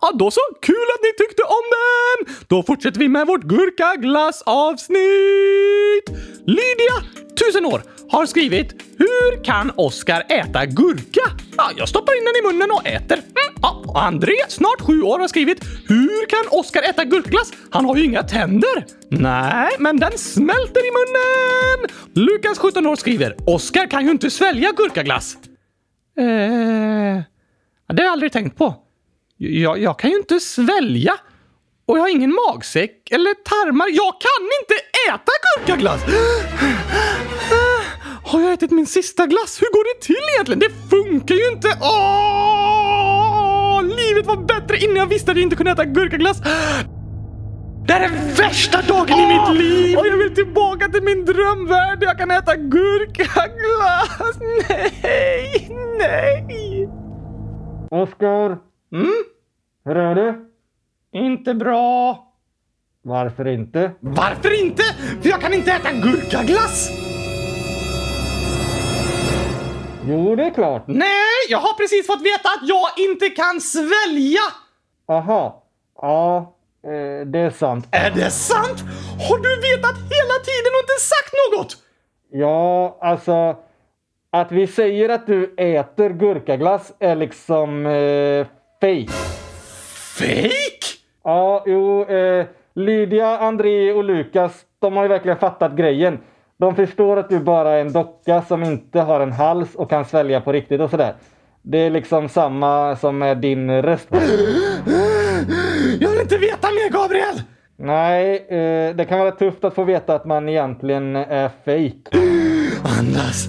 Ja, 0.09 0.15
då 0.19 0.31
så. 0.31 0.41
Kul 0.63 0.87
att 0.95 1.03
ni 1.03 1.13
tyckte 1.27 1.43
om 1.43 1.65
den! 1.77 2.35
Då 2.49 2.63
fortsätter 2.63 2.99
vi 3.01 3.09
med 3.09 3.27
vårt 3.27 3.43
gurkaglassavsnitt. 3.43 4.99
Lydia, 6.47 6.97
tusen 7.39 7.67
år, 7.67 7.83
har 8.11 8.27
skrivit 8.27 8.83
Hur 8.99 9.45
kan 9.45 9.73
Oskar 9.77 10.25
äta 10.29 10.67
gurka? 10.67 11.21
Ja, 11.57 11.71
jag 11.77 11.89
stoppar 11.89 12.19
in 12.19 12.25
den 12.25 12.37
i 12.37 12.43
munnen 12.53 12.71
och 12.71 12.87
äter. 12.87 13.15
Mm, 13.15 13.55
ja, 13.63 13.83
och 13.87 14.03
André, 14.03 14.37
snart 14.49 14.81
sju 14.81 15.03
år, 15.03 15.19
har 15.19 15.29
skrivit 15.29 15.65
Hur 15.89 16.27
kan 16.27 16.59
Oskar 16.59 16.83
äta 16.83 17.05
gurkglass? 17.05 17.53
Han 17.71 17.85
har 17.85 17.97
ju 17.97 18.05
inga 18.05 18.23
tänder. 18.23 18.87
Nej, 19.09 19.71
men 19.79 19.97
den 19.97 20.19
smälter 20.19 20.81
i 20.81 20.91
munnen. 20.99 21.89
Lukas, 22.15 22.59
17 22.59 22.87
år, 22.87 22.97
skriver 22.97 23.37
Oskar 23.47 23.87
kan 23.87 24.05
ju 24.05 24.11
inte 24.11 24.31
svälja 24.31 24.73
gurkaglass. 24.77 25.37
Eh, 26.19 26.25
det 27.89 28.03
har 28.03 28.05
jag 28.05 28.13
aldrig 28.13 28.33
tänkt 28.33 28.59
på. 28.59 28.88
Jag, 29.41 29.79
jag 29.83 29.99
kan 29.99 30.11
ju 30.11 30.17
inte 30.17 30.41
svälja. 30.41 31.15
Och 31.87 31.97
jag 31.99 32.03
har 32.03 32.09
ingen 32.09 32.35
magsäck 32.49 33.11
eller 33.11 33.35
tarmar. 33.35 33.87
Jag 33.89 34.15
kan 34.21 34.45
inte 34.61 34.75
äta 35.09 35.33
gurkaglass! 35.57 36.01
Har 38.25 38.41
jag 38.41 38.53
ätit 38.53 38.71
min 38.71 38.87
sista 38.87 39.27
glass? 39.27 39.63
Hur 39.63 39.73
går 39.73 39.85
det 39.95 40.01
till 40.07 40.29
egentligen? 40.35 40.59
Det 40.59 40.71
funkar 40.97 41.35
ju 41.35 41.49
inte! 41.49 41.79
Åh! 41.81 43.83
Livet 43.83 44.27
var 44.27 44.37
bättre 44.37 44.79
innan 44.79 44.97
jag 44.97 45.07
visste 45.07 45.31
att 45.31 45.37
jag 45.37 45.43
inte 45.43 45.57
kunde 45.57 45.73
äta 45.73 45.85
gurkaglass. 45.85 46.39
Det 47.87 47.93
här 47.93 48.01
är 48.01 48.35
värsta 48.37 48.83
dagen 48.83 49.19
i 49.19 49.27
mitt 49.27 49.59
liv! 49.63 49.99
Jag 50.05 50.17
vill 50.17 50.35
tillbaka 50.35 50.89
till 50.89 51.03
min 51.03 51.25
drömvärld 51.25 52.01
där 52.01 52.07
jag 52.07 52.19
kan 52.19 52.31
äta 52.31 52.57
gurkaglass! 52.57 54.39
Nej, 54.69 55.69
nej! 55.99 56.89
Oskar, 57.91 58.59
Mm? 58.93 59.25
hur 59.85 59.97
är 59.97 60.15
det? 60.15 60.35
Inte 61.13 61.55
bra. 61.55 62.25
Varför 63.03 63.47
inte? 63.49 63.91
Varför 64.01 64.65
inte? 64.65 64.83
För 65.23 65.29
jag 65.29 65.41
kan 65.41 65.55
inte 65.55 65.73
äta 65.73 65.93
gurkaglass! 65.93 66.91
Jo, 70.09 70.37
det 70.37 70.45
är 70.45 70.51
klart. 70.51 70.85
Nej, 70.87 71.39
jag 71.49 71.59
har 71.59 71.75
precis 71.75 72.07
fått 72.07 72.21
veta 72.23 72.49
att 72.49 72.69
jag 72.69 72.89
inte 72.97 73.29
kan 73.29 73.61
svälja! 73.61 74.41
Aha. 75.09 75.65
Ja, 76.03 76.55
eh, 76.85 77.27
det 77.27 77.39
är 77.39 77.51
sant. 77.51 77.89
Är 77.91 78.11
det 78.11 78.31
sant? 78.31 78.81
Har 79.29 79.39
du 79.39 79.57
vetat 79.61 79.97
hela 79.97 80.37
tiden 80.49 80.73
och 80.75 80.83
inte 80.83 81.01
sagt 81.01 81.35
något? 81.57 81.77
Ja, 82.31 82.99
alltså. 83.01 83.57
Att 84.31 84.53
vi 84.53 84.67
säger 84.67 85.09
att 85.09 85.27
du 85.27 85.55
äter 85.57 86.11
gurkaglass 86.11 86.93
är 86.99 87.17
liksom 87.17 87.87
eh, 87.87 88.47
fake. 88.81 89.13
Fake? 90.19 90.99
Ja, 91.25 91.65
jo. 91.67 92.05
Eh, 92.05 92.47
Lydia, 92.75 93.39
André 93.39 93.93
och 93.93 94.05
Lukas, 94.05 94.53
de 94.79 94.97
har 94.97 95.03
ju 95.03 95.09
verkligen 95.09 95.39
fattat 95.39 95.77
grejen. 95.77 96.19
De 96.59 96.77
förstår 96.77 97.17
att 97.17 97.29
du 97.29 97.39
bara 97.41 97.71
är 97.71 97.81
en 97.81 97.93
docka 97.93 98.43
som 98.43 98.63
inte 98.63 99.01
har 99.01 99.21
en 99.21 99.33
hals 99.33 99.75
och 99.75 99.91
kan 99.91 100.05
svälja 100.05 100.41
på 100.41 100.53
riktigt 100.53 100.81
och 100.81 100.91
sådär. 100.91 101.15
Det 101.63 101.79
är 101.79 101.91
liksom 101.91 102.29
samma 102.29 102.97
som 102.97 103.19
med 103.19 103.39
din 103.39 103.83
röst. 103.83 104.09
Jag 106.01 106.11
vill 106.11 106.21
inte 106.21 106.39
veta 106.39 106.69
mer, 106.69 106.91
Gabriel! 106.93 107.43
Nej, 107.77 108.47
eh, 108.49 108.97
det 108.97 109.05
kan 109.09 109.19
vara 109.19 109.31
tufft 109.31 109.65
att 109.65 109.75
få 109.75 109.85
veta 109.85 110.15
att 110.15 110.25
man 110.25 110.49
egentligen 110.49 111.17
är 111.17 111.49
fake. 111.65 112.19
Andas. 112.99 113.49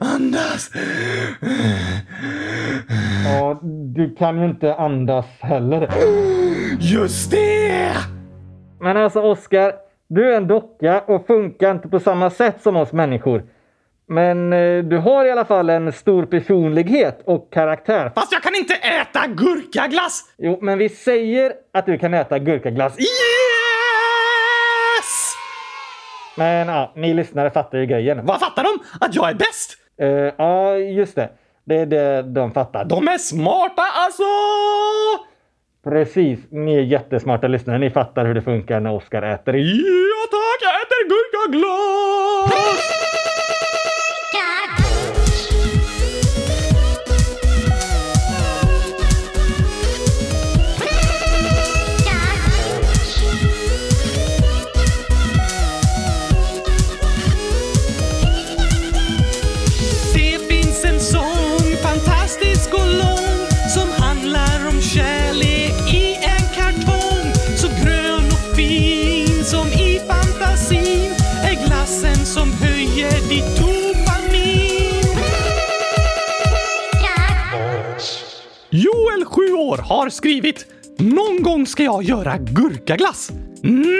Andas. 0.00 0.70
Ja, 3.26 3.58
du 3.94 4.14
kan 4.14 4.38
ju 4.40 4.44
inte 4.44 4.74
andas 4.74 5.26
heller. 5.40 5.88
Just 6.80 7.30
det! 7.30 7.92
Men 8.80 8.96
alltså 8.96 9.20
Oskar, 9.22 9.72
du 10.08 10.32
är 10.32 10.36
en 10.36 10.46
docka 10.46 11.00
och 11.00 11.26
funkar 11.26 11.70
inte 11.70 11.88
på 11.88 12.00
samma 12.00 12.30
sätt 12.30 12.62
som 12.62 12.76
oss 12.76 12.92
människor. 12.92 13.42
Men 14.08 14.52
eh, 14.52 14.84
du 14.84 14.98
har 14.98 15.24
i 15.24 15.30
alla 15.30 15.44
fall 15.44 15.70
en 15.70 15.92
stor 15.92 16.26
personlighet 16.26 17.22
och 17.24 17.52
karaktär. 17.52 18.12
Fast 18.14 18.32
jag 18.32 18.42
kan 18.42 18.54
inte 18.54 18.74
äta 18.74 19.26
gurkaglass! 19.26 20.24
Jo, 20.38 20.58
men 20.62 20.78
vi 20.78 20.88
säger 20.88 21.52
att 21.72 21.86
du 21.86 21.98
kan 21.98 22.14
äta 22.14 22.38
gurkaglass. 22.38 22.98
Yes! 22.98 23.06
Men 26.36 26.68
ja, 26.68 26.92
ni 26.96 27.14
lyssnare 27.14 27.50
fattar 27.50 27.78
ju 27.78 27.86
grejen. 27.86 28.26
Vad 28.26 28.40
fattar 28.40 28.62
de? 28.62 28.78
Att 29.06 29.14
jag 29.14 29.30
är 29.30 29.34
bäst? 29.34 29.76
Eh, 30.00 30.08
ja, 30.38 30.76
just 30.76 31.16
det. 31.16 31.28
Det 31.66 31.76
är 31.76 31.86
det 31.86 32.22
de 32.22 32.52
fattar. 32.52 32.84
De 32.84 33.08
är 33.08 33.18
smarta 33.18 33.82
alltså! 33.82 34.22
Precis, 35.84 36.38
ni 36.50 36.76
är 36.76 36.82
jättesmarta 36.82 37.48
lyssnare. 37.48 37.78
Ni 37.78 37.90
fattar 37.90 38.24
hur 38.24 38.34
det 38.34 38.42
funkar 38.42 38.80
när 38.80 38.92
Oskar 38.92 39.22
äter. 39.22 39.56
Ja 39.56 40.26
tack, 40.30 40.60
jag 40.62 40.74
äter 40.82 41.08
gurkaglass! 41.08 43.05
Sju 79.26 79.52
år, 79.52 79.76
har 79.76 80.08
skrivit 80.08 80.66
Någon 80.98 81.42
gång 81.42 81.66
ska 81.66 81.82
jag 81.82 82.02
göra 82.02 82.38
gurkaglass. 82.38 83.30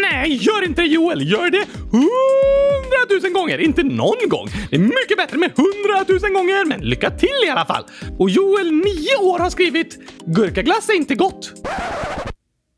Nej, 0.03 0.35
gör 0.35 0.65
inte 0.65 0.83
det 0.83 0.89
Joel! 0.89 1.31
Gör 1.31 1.51
det 1.51 1.67
hundratusen 1.91 3.33
gånger, 3.33 3.59
inte 3.59 3.83
någon 3.83 4.29
gång. 4.29 4.47
Det 4.71 4.77
är 4.77 4.81
mycket 4.81 5.17
bättre 5.17 5.39
med 5.39 5.53
hundratusen 5.57 6.35
gånger, 6.35 6.65
men 6.65 6.81
lycka 6.81 7.11
till 7.11 7.45
i 7.47 7.51
alla 7.51 7.65
fall. 7.65 7.85
Och 8.19 8.31
Joel, 8.31 8.73
nio 8.73 9.17
år, 9.17 9.39
har 9.39 9.51
skrivit 9.51 9.99
Gurkaglass 10.27 10.89
är 10.89 10.95
inte 10.95 11.15
gott. 11.15 11.53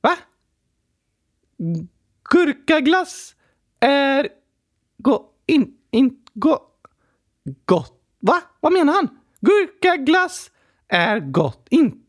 Va? 0.01 0.17
Gurkaglass 2.31 3.35
är 3.81 4.29
go, 4.99 5.23
in, 5.47 5.75
in, 5.91 6.11
go, 6.35 6.59
gott. 7.65 7.93
Va? 8.21 8.41
Vad 8.61 8.73
menar 8.73 8.93
han? 8.93 9.09
Gurkaglass 9.41 10.51
är 10.89 11.21
gott. 11.21 11.67
Inte, 11.71 11.99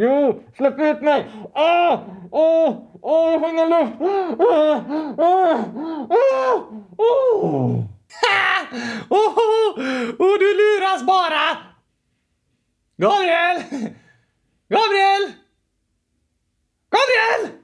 Jo, 0.00 0.42
släpp 0.56 0.80
ut 0.80 1.02
mig! 1.02 1.30
Åh! 1.54 2.00
Åh! 2.30 2.76
Åh, 3.02 3.32
jag 3.32 3.40
får 3.40 3.50
ingen 3.50 3.68
luft! 3.68 3.92
Åh, 4.00 4.34
åh, 4.38 5.64
åh, 6.08 6.62
åh. 6.98 7.84
Ha! 8.20 8.66
Oh, 9.10 9.38
oh, 9.38 9.80
oh, 10.18 10.38
du 10.38 10.54
luras 10.54 11.02
bara! 11.02 11.56
Gabriel! 12.96 13.62
Gabriel! 14.68 15.32
Gabriel! 16.90 17.58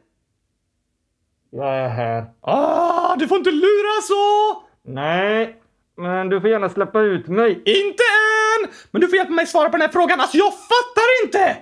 Jag 1.50 1.76
är 1.76 1.88
här. 1.88 2.24
Ah, 2.40 3.16
du 3.16 3.28
får 3.28 3.38
inte 3.38 3.50
lura 3.50 4.02
så! 4.02 4.62
Nej, 4.82 5.60
men 5.96 6.28
du 6.28 6.40
får 6.40 6.50
gärna 6.50 6.68
släppa 6.68 7.00
ut 7.00 7.28
mig. 7.28 7.50
Inte 7.50 8.02
än! 8.02 8.70
Men 8.90 9.00
du 9.00 9.08
får 9.08 9.16
hjälpa 9.16 9.32
mig 9.32 9.46
svara 9.46 9.68
på 9.68 9.76
den 9.76 9.80
här 9.80 9.92
frågan. 9.92 10.20
Alltså, 10.20 10.36
jag 10.36 10.52
fattar 10.52 11.24
inte! 11.24 11.56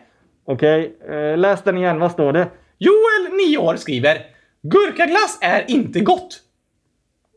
Okej, 0.44 0.96
eh, 1.08 1.38
läs 1.38 1.62
den 1.62 1.78
igen. 1.78 1.98
Vad 2.00 2.12
står 2.12 2.32
det? 2.32 2.48
Joel, 2.78 3.36
9 3.48 3.58
år, 3.58 3.76
skriver 3.76 4.26
Gurkaglass 4.62 5.38
är 5.42 5.70
inte 5.70 6.00
gott. 6.00 6.40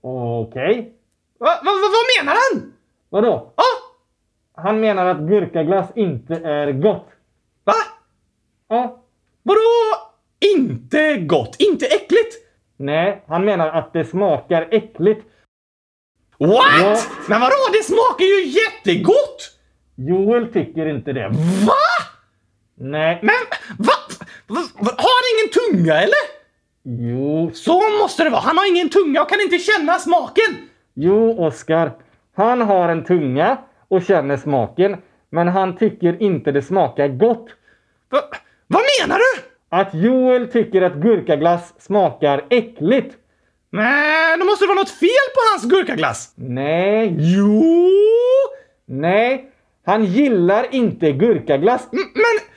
Okej. 0.01 0.93
Va, 1.39 1.45
va, 1.63 1.71
va, 1.71 1.87
vad 1.91 2.25
menar 2.25 2.37
han? 2.51 2.73
Vadå? 3.09 3.53
Ah, 3.55 4.61
Han 4.61 4.79
menar 4.79 5.05
att 5.05 5.19
gurkaglass 5.19 5.89
inte 5.95 6.33
är 6.35 6.71
gott. 6.71 7.07
va? 7.63 7.73
Ja. 8.69 9.03
Vadå 9.43 9.59
inte 10.55 11.17
gott? 11.17 11.55
Inte 11.59 11.85
äckligt? 11.85 12.35
Nej, 12.77 13.23
han 13.27 13.45
menar 13.45 13.67
att 13.69 13.93
det 13.93 14.05
smakar 14.05 14.67
äckligt. 14.71 15.25
What? 16.37 16.51
Ja. 16.81 16.97
Men 17.29 17.41
vadå? 17.41 17.55
Det 17.73 17.83
smakar 17.83 18.25
ju 18.25 18.45
jättegott! 18.45 19.51
Joel 19.95 20.53
tycker 20.53 20.85
inte 20.85 21.13
det. 21.13 21.27
Va? 21.67 21.73
Nej. 22.77 23.19
Men 23.21 23.35
va? 23.77 23.93
va? 24.47 24.61
va? 24.79 24.91
Har 24.97 25.13
han 25.17 25.25
ingen 25.33 25.51
tunga 25.53 26.01
eller? 26.01 26.25
Jo. 26.83 27.51
Så 27.53 27.81
måste 28.01 28.23
det 28.23 28.29
vara. 28.29 28.41
Han 28.41 28.57
har 28.57 28.67
ingen 28.69 28.89
tunga 28.89 29.21
och 29.21 29.29
kan 29.29 29.41
inte 29.41 29.57
känna 29.59 29.99
smaken. 29.99 30.55
Jo, 30.93 31.45
Oskar. 31.45 31.91
Han 32.35 32.61
har 32.61 32.89
en 32.89 33.03
tunga 33.03 33.57
och 33.87 34.03
känner 34.03 34.37
smaken. 34.37 34.97
Men 35.29 35.47
han 35.47 35.77
tycker 35.77 36.21
inte 36.23 36.51
det 36.51 36.61
smakar 36.61 37.07
gott. 37.07 37.47
Va? 38.09 38.19
Vad 38.67 38.81
menar 39.01 39.17
du? 39.19 39.41
Att 39.69 39.93
Joel 39.93 40.47
tycker 40.47 40.81
att 40.81 40.93
gurkaglass 40.95 41.73
smakar 41.79 42.45
äckligt. 42.49 43.15
Men 43.69 44.39
då 44.39 44.45
måste 44.45 44.63
det 44.65 44.67
vara 44.67 44.79
något 44.79 44.89
fel 44.89 45.09
på 45.35 45.39
hans 45.51 45.71
gurkaglass. 45.73 46.33
Nej. 46.35 47.15
Jo! 47.19 47.91
Nej. 48.85 49.51
Han 49.85 50.05
gillar 50.05 50.67
inte 50.75 51.11
gurkaglass. 51.11 51.87
M- 51.93 51.99
Men 52.13 52.54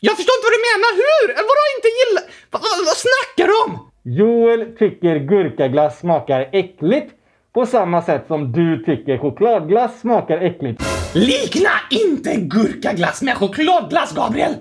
jag 0.00 0.16
förstår 0.16 0.34
inte 0.36 0.46
vad 0.48 0.56
du 0.58 0.62
menar. 0.70 0.90
Hur? 1.04 1.26
Eller 1.30 1.48
vadå 1.52 1.64
inte 1.76 1.88
gilla? 2.00 2.22
Va, 2.50 2.58
va, 2.62 2.68
vad 2.90 2.98
snackar 3.06 3.46
du 3.50 3.54
om? 3.64 3.90
Joel 4.02 4.76
tycker 4.78 5.16
gurkaglass 5.16 5.98
smakar 5.98 6.48
äckligt. 6.52 7.12
På 7.54 7.66
samma 7.66 8.02
sätt 8.02 8.24
som 8.28 8.52
du 8.52 8.84
tycker 8.84 9.18
chokladglass 9.18 10.00
smakar 10.00 10.38
äckligt. 10.38 10.82
Likna 11.14 11.70
inte 11.90 12.34
gurkaglass 12.36 13.22
med 13.22 13.36
chokladglass, 13.36 14.12
Gabriel! 14.14 14.54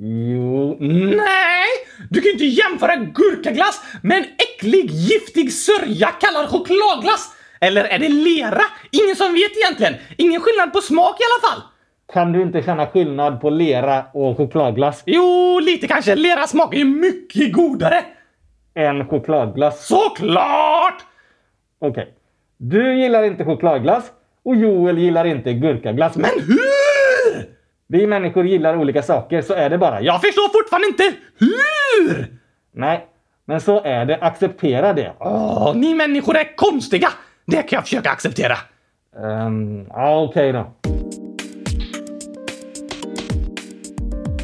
Jo. 0.00 0.76
Nej! 1.16 1.66
Du 2.10 2.20
kan 2.20 2.26
ju 2.26 2.32
inte 2.32 2.44
jämföra 2.44 2.96
gurkaglass 2.96 3.82
med 4.02 4.18
en 4.18 4.24
äcklig, 4.24 4.90
giftig 4.90 5.52
sörja 5.52 6.08
kallad 6.08 6.48
chokladglass! 6.48 7.30
Eller 7.60 7.84
är 7.84 7.98
det 7.98 8.08
lera? 8.08 8.62
Ingen 8.90 9.16
som 9.16 9.32
vet 9.32 9.56
egentligen. 9.56 9.94
Ingen 10.16 10.40
skillnad 10.40 10.72
på 10.72 10.80
smak 10.80 11.20
i 11.20 11.24
alla 11.24 11.50
fall. 11.50 11.62
Kan 12.12 12.32
du 12.32 12.42
inte 12.42 12.62
känna 12.62 12.86
skillnad 12.86 13.40
på 13.40 13.50
lera 13.50 14.04
och 14.12 14.36
chokladglass? 14.36 15.02
Jo, 15.06 15.60
lite 15.60 15.86
kanske. 15.86 16.14
Lera 16.14 16.46
smakar 16.46 16.78
ju 16.78 16.84
mycket 16.84 17.52
godare. 17.52 18.04
En 18.74 19.08
chokladglass. 19.08 19.86
Såklart! 19.86 21.04
Okej. 21.78 22.14
Du 22.56 22.94
gillar 22.94 23.22
inte 23.22 23.44
chokladglass 23.44 24.12
och 24.44 24.56
Joel 24.56 24.98
gillar 24.98 25.24
inte 25.24 25.52
gurkaglass. 25.52 26.16
Men 26.16 26.30
hur? 26.46 27.52
vi 27.86 28.06
människor 28.06 28.46
gillar 28.46 28.76
olika 28.76 29.02
saker, 29.02 29.42
så 29.42 29.54
är 29.54 29.70
det 29.70 29.78
bara. 29.78 30.00
Ja. 30.00 30.12
Jag 30.12 30.20
förstår 30.20 30.58
fortfarande 30.62 30.88
inte 30.88 31.12
hur! 31.38 32.26
Nej, 32.72 33.06
men 33.44 33.60
så 33.60 33.82
är 33.84 34.04
det. 34.04 34.18
Acceptera 34.20 34.92
det. 34.92 35.12
Åh, 35.18 35.72
ni 35.74 35.94
människor 35.94 36.36
är 36.36 36.56
konstiga. 36.56 37.08
Det 37.46 37.62
kan 37.62 37.76
jag 37.76 37.82
försöka 37.84 38.10
acceptera. 38.10 38.56
Um, 39.16 39.86
ja, 39.88 40.20
okej 40.20 40.52
då. 40.52 40.72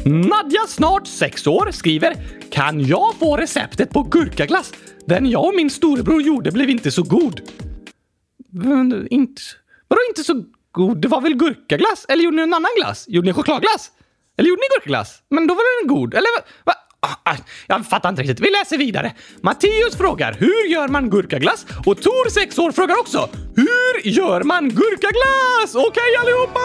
Nadja, 0.05 0.61
snart 0.67 1.07
sex 1.07 1.47
år, 1.47 1.71
skriver 1.71 2.15
Kan 2.51 2.85
jag 2.85 3.15
få 3.19 3.37
receptet 3.37 3.89
på 3.89 4.03
gurkaglass? 4.03 4.73
Den 5.05 5.29
jag 5.29 5.45
och 5.45 5.55
min 5.55 5.69
storebror 5.69 6.21
gjorde 6.21 6.51
blev 6.51 6.69
inte 6.69 6.91
så 6.91 7.03
god. 7.03 7.41
Men, 8.51 9.07
inte... 9.07 9.41
Vadå 9.87 9.99
inte 10.09 10.23
så 10.23 10.43
god? 10.71 11.01
Det 11.01 11.07
var 11.07 11.21
väl 11.21 11.33
gurkaglass? 11.33 12.05
Eller 12.09 12.23
gjorde 12.23 12.37
ni 12.37 12.43
en 12.43 12.53
annan 12.53 12.71
glass? 12.77 13.05
Gjorde 13.07 13.27
ni 13.27 13.33
chokladglass? 13.33 13.91
Eller 14.37 14.49
gjorde 14.49 14.59
ni 14.59 14.75
gurkaglass? 14.75 15.21
Men 15.29 15.47
då 15.47 15.53
var 15.53 15.81
den 15.81 15.87
god. 15.87 16.13
Eller 16.13 16.29
va? 16.65 16.73
Ah, 17.01 17.31
ah, 17.31 17.35
jag 17.67 17.85
fattar 17.85 18.09
inte 18.09 18.21
riktigt. 18.21 18.39
Vi 18.39 18.49
läser 18.49 18.77
vidare. 18.77 19.13
Matteus 19.41 19.95
frågar 19.97 20.33
hur 20.33 20.67
gör 20.67 20.87
man 20.87 21.09
gurkaglass? 21.09 21.65
Och 21.85 22.01
Tor, 22.01 22.29
sex 22.29 22.59
år, 22.59 22.71
frågar 22.71 22.99
också 22.99 23.29
hur 23.55 24.07
gör 24.09 24.43
man 24.43 24.69
gurkaglass? 24.69 25.75
Okej 25.75 26.15
allihopa! 26.21 26.59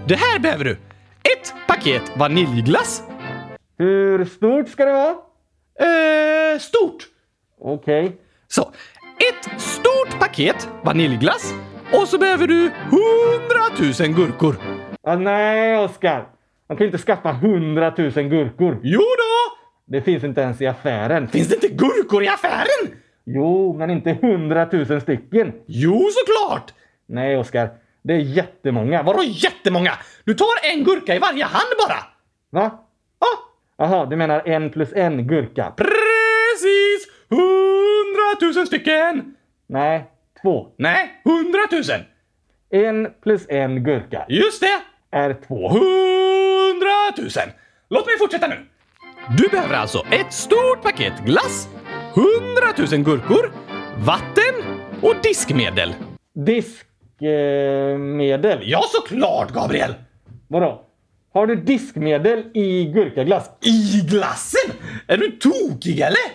Det 0.07 0.15
här 0.15 0.39
behöver 0.39 0.65
du. 0.65 0.71
Ett 1.23 1.53
paket 1.67 2.01
vaniljglass. 2.17 3.03
Hur 3.77 4.25
stort 4.25 4.69
ska 4.69 4.85
det 4.85 4.91
vara? 4.91 5.15
Eh, 5.79 6.59
stort. 6.59 7.07
Okej. 7.61 8.17
Så, 8.47 8.61
ett 9.29 9.61
stort 9.61 10.19
paket 10.19 10.69
vaniljglass. 10.83 11.53
Och 11.93 12.07
så 12.07 12.17
behöver 12.17 12.47
du 12.47 12.71
hundratusen 12.91 14.13
gurkor. 14.13 14.55
Ah, 15.03 15.15
nej, 15.15 15.77
Oskar. 15.77 16.27
Man 16.67 16.77
kan 16.77 16.85
ju 16.85 16.85
inte 16.85 16.97
skaffa 16.97 17.31
hundratusen 17.31 18.29
gurkor. 18.29 18.79
Jo 18.83 18.99
då! 18.99 19.57
Det 19.85 20.01
finns 20.01 20.23
inte 20.23 20.41
ens 20.41 20.61
i 20.61 20.67
affären. 20.67 21.27
Finns 21.27 21.47
det 21.47 21.55
inte 21.55 21.67
gurkor 21.67 22.23
i 22.23 22.27
affären? 22.27 22.95
Jo, 23.25 23.75
men 23.77 23.89
inte 23.89 24.17
hundratusen 24.21 25.01
stycken. 25.01 25.53
Jo, 25.67 26.07
såklart! 26.11 26.73
Nej, 27.07 27.37
Oskar. 27.37 27.69
Det 28.03 28.13
är 28.13 28.17
jättemånga. 28.17 29.03
Vadå 29.03 29.23
jättemånga? 29.23 29.91
Du 30.23 30.33
tar 30.33 30.73
en 30.73 30.83
gurka 30.83 31.15
i 31.15 31.19
varje 31.19 31.43
hand 31.43 31.73
bara. 31.87 31.97
Va? 32.49 32.79
Ja, 33.19 33.27
Jaha, 33.81 34.05
du 34.05 34.15
menar 34.15 34.41
en 34.45 34.69
plus 34.69 34.93
en 34.93 35.27
gurka? 35.27 35.73
precis! 35.77 37.07
Hundratusen 37.29 38.67
stycken! 38.67 39.35
Nej, 39.67 40.03
två. 40.41 40.67
Nej, 40.77 41.21
hundratusen! 41.23 42.01
En 42.71 43.07
plus 43.23 43.45
en 43.49 43.83
gurka 43.83 44.25
Just 44.29 44.61
det! 44.61 44.79
är 45.11 45.33
två. 45.47 45.69
Hundratusen! 45.69 47.49
Låt 47.89 48.05
mig 48.05 48.17
fortsätta 48.19 48.47
nu. 48.47 48.55
Du 49.37 49.47
behöver 49.47 49.75
alltså 49.75 50.03
ett 50.11 50.33
stort 50.33 50.81
paket 50.83 51.13
glass, 51.25 51.69
100 52.15 52.27
000 52.91 53.03
gurkor, 53.03 53.51
vatten 53.97 54.53
och 55.01 55.15
diskmedel. 55.23 55.93
Diskmedel? 56.35 58.59
Ja, 58.61 58.81
såklart, 58.87 59.51
Gabriel! 59.51 59.93
Vadå? 60.47 60.85
Har 61.39 61.47
du 61.47 61.55
diskmedel 61.55 62.43
i 62.53 62.85
gurkaglass? 62.85 63.49
I 63.61 64.01
glassen? 64.09 64.71
Är 65.07 65.17
du 65.17 65.31
tokig 65.31 65.99
eller? 65.99 66.31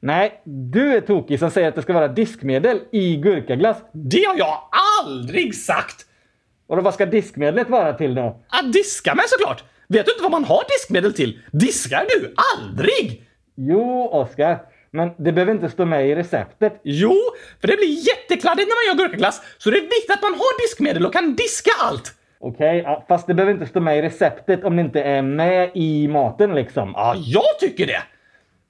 Nej, 0.00 0.42
du 0.44 0.96
är 0.96 1.00
tokig 1.00 1.38
som 1.38 1.50
säger 1.50 1.68
att 1.68 1.74
det 1.74 1.82
ska 1.82 1.92
vara 1.92 2.08
diskmedel 2.08 2.80
i 2.92 3.16
gurkaglass. 3.16 3.76
Det 3.92 4.24
har 4.24 4.38
jag 4.38 4.58
aldrig 5.02 5.54
sagt! 5.54 6.06
Och 6.66 6.76
då, 6.76 6.82
vad 6.82 6.94
ska 6.94 7.06
diskmedlet 7.06 7.68
vara 7.68 7.92
till 7.92 8.14
då? 8.14 8.42
Att 8.48 8.72
diska 8.72 9.14
med 9.14 9.24
såklart! 9.28 9.64
Vet 9.88 10.06
du 10.06 10.12
inte 10.12 10.22
vad 10.22 10.32
man 10.32 10.44
har 10.44 10.64
diskmedel 10.68 11.12
till? 11.12 11.38
Diskar 11.52 12.06
du 12.08 12.34
aldrig? 12.54 13.28
Jo, 13.56 14.08
Oskar. 14.12 14.58
Men 14.90 15.10
det 15.18 15.32
behöver 15.32 15.52
inte 15.52 15.70
stå 15.70 15.84
med 15.84 16.08
i 16.08 16.14
receptet. 16.14 16.80
Jo, 16.84 17.16
för 17.60 17.68
det 17.68 17.76
blir 17.76 18.06
jättekladdigt 18.08 18.68
när 18.68 18.90
man 18.90 18.98
gör 18.98 19.04
gurkaglass, 19.04 19.42
så 19.58 19.70
det 19.70 19.76
är 19.76 19.80
viktigt 19.80 20.10
att 20.10 20.22
man 20.22 20.34
har 20.34 20.62
diskmedel 20.62 21.06
och 21.06 21.12
kan 21.12 21.36
diska 21.36 21.70
allt. 21.80 22.14
Okej, 22.42 22.82
ja, 22.84 23.04
fast 23.08 23.26
det 23.26 23.34
behöver 23.34 23.52
inte 23.52 23.66
stå 23.66 23.80
med 23.80 23.98
i 23.98 24.02
receptet 24.02 24.64
om 24.64 24.76
det 24.76 24.82
inte 24.82 25.02
är 25.02 25.22
med 25.22 25.70
i 25.74 26.08
maten 26.08 26.54
liksom. 26.54 26.92
Ja, 26.96 27.14
jag 27.16 27.58
tycker 27.60 27.86
det. 27.86 28.02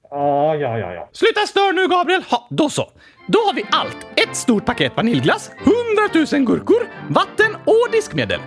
Ja, 0.09 0.55
ja, 0.55 0.77
ja, 0.77 0.93
ja. 0.93 1.09
Sluta 1.11 1.39
stör 1.39 1.73
nu 1.73 1.87
Gabriel! 1.87 2.23
Ha, 2.29 2.47
då 2.49 2.69
så. 2.69 2.91
Då 3.27 3.39
har 3.39 3.53
vi 3.53 3.63
allt. 3.71 4.07
Ett 4.15 4.35
stort 4.35 4.65
paket 4.65 4.97
vaniljglass, 4.97 5.51
100 5.57 6.37
000 6.37 6.45
gurkor, 6.45 6.89
vatten 7.09 7.55
och 7.65 7.91
diskmedel. 7.91 8.39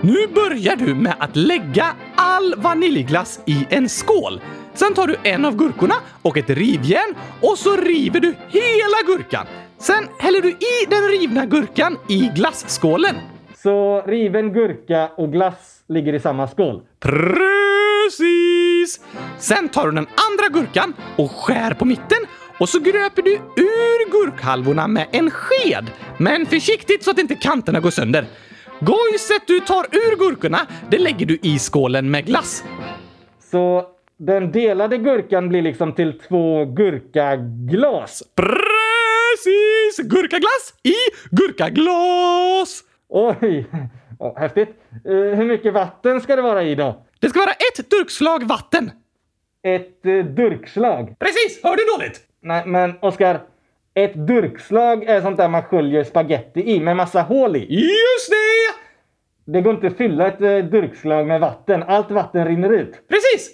Nu 0.00 0.26
börjar 0.26 0.76
du 0.76 0.94
med 0.94 1.14
att 1.18 1.36
lägga 1.36 1.86
all 2.16 2.54
vaniljglass 2.56 3.40
i 3.46 3.66
en 3.70 3.88
skål. 3.88 4.40
Sen 4.74 4.94
tar 4.94 5.06
du 5.06 5.16
en 5.22 5.44
av 5.44 5.56
gurkorna 5.56 5.94
och 6.22 6.36
ett 6.36 6.50
rivjärn 6.50 7.14
och 7.40 7.58
så 7.58 7.76
river 7.76 8.20
du 8.20 8.34
hela 8.48 9.16
gurkan. 9.16 9.46
Sen 9.78 10.08
häller 10.18 10.40
du 10.40 10.50
i 10.50 10.86
den 10.90 11.02
rivna 11.02 11.46
gurkan 11.46 11.98
i 12.08 12.30
glasskålen. 12.34 13.14
Så 13.62 14.02
riven 14.06 14.52
gurka 14.52 15.10
och 15.16 15.32
glass 15.32 15.84
ligger 15.88 16.12
i 16.12 16.20
samma 16.20 16.48
skål. 16.48 16.82
Precis! 17.00 18.20
Sen 19.38 19.68
tar 19.68 19.86
du 19.86 19.92
den 19.92 20.06
andra 20.06 20.48
gurkan 20.60 20.94
och 21.16 21.30
skär 21.30 21.74
på 21.74 21.84
mitten 21.84 22.18
och 22.58 22.68
så 22.68 22.80
gröper 22.80 23.22
du 23.22 23.32
ur 23.56 24.10
gurkhalvorna 24.10 24.88
med 24.88 25.06
en 25.12 25.30
sked. 25.30 25.90
Men 26.18 26.46
försiktigt 26.46 27.04
så 27.04 27.10
att 27.10 27.18
inte 27.18 27.34
kanterna 27.34 27.80
går 27.80 27.90
sönder. 27.90 28.24
Gojset 28.80 29.46
du 29.46 29.60
tar 29.60 29.84
ur 29.84 30.16
gurkorna, 30.16 30.60
det 30.90 30.98
lägger 30.98 31.26
du 31.26 31.38
i 31.42 31.58
skålen 31.58 32.10
med 32.10 32.26
glass. 32.26 32.64
Så 33.50 33.86
den 34.16 34.52
delade 34.52 34.98
gurkan 34.98 35.48
blir 35.48 35.62
liksom 35.62 35.92
till 35.92 36.18
två 36.18 36.64
gurkaglas. 36.64 38.22
Precis! 38.36 39.98
Gurkaglass 39.98 40.74
i 40.82 40.94
gurkaglas! 41.30 42.84
Oj, 43.14 43.66
oh, 44.18 44.38
häftigt. 44.38 44.68
Eh, 45.04 45.12
hur 45.14 45.44
mycket 45.44 45.74
vatten 45.74 46.20
ska 46.20 46.36
det 46.36 46.42
vara 46.42 46.62
i 46.62 46.74
då? 46.74 47.04
Det 47.20 47.28
ska 47.28 47.38
vara 47.38 47.50
ett 47.50 47.90
durkslag 47.90 48.44
vatten. 48.48 48.90
Ett 49.62 50.06
eh, 50.06 50.24
durkslag? 50.24 51.14
Precis! 51.18 51.60
Hör 51.62 51.76
du 51.76 51.84
dåligt? 51.96 52.20
Nej, 52.40 52.66
men 52.66 52.94
Oskar. 53.00 53.40
Ett 53.94 54.26
durkslag 54.26 55.04
är 55.04 55.20
sånt 55.20 55.36
där 55.36 55.48
man 55.48 55.62
sköljer 55.62 56.04
spaghetti 56.04 56.74
i 56.74 56.80
med 56.80 56.96
massa 56.96 57.22
hål 57.22 57.56
i. 57.56 57.60
Just 57.60 58.30
det! 58.30 59.52
Det 59.52 59.60
går 59.60 59.74
inte 59.74 59.86
att 59.86 59.96
fylla 59.96 60.26
ett 60.26 60.40
eh, 60.40 60.58
durkslag 60.58 61.26
med 61.26 61.40
vatten. 61.40 61.82
Allt 61.82 62.10
vatten 62.10 62.44
rinner 62.44 62.70
ut. 62.70 63.08
Precis! 63.08 63.50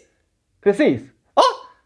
Precis. 0.62 1.00
Ja, 1.34 1.42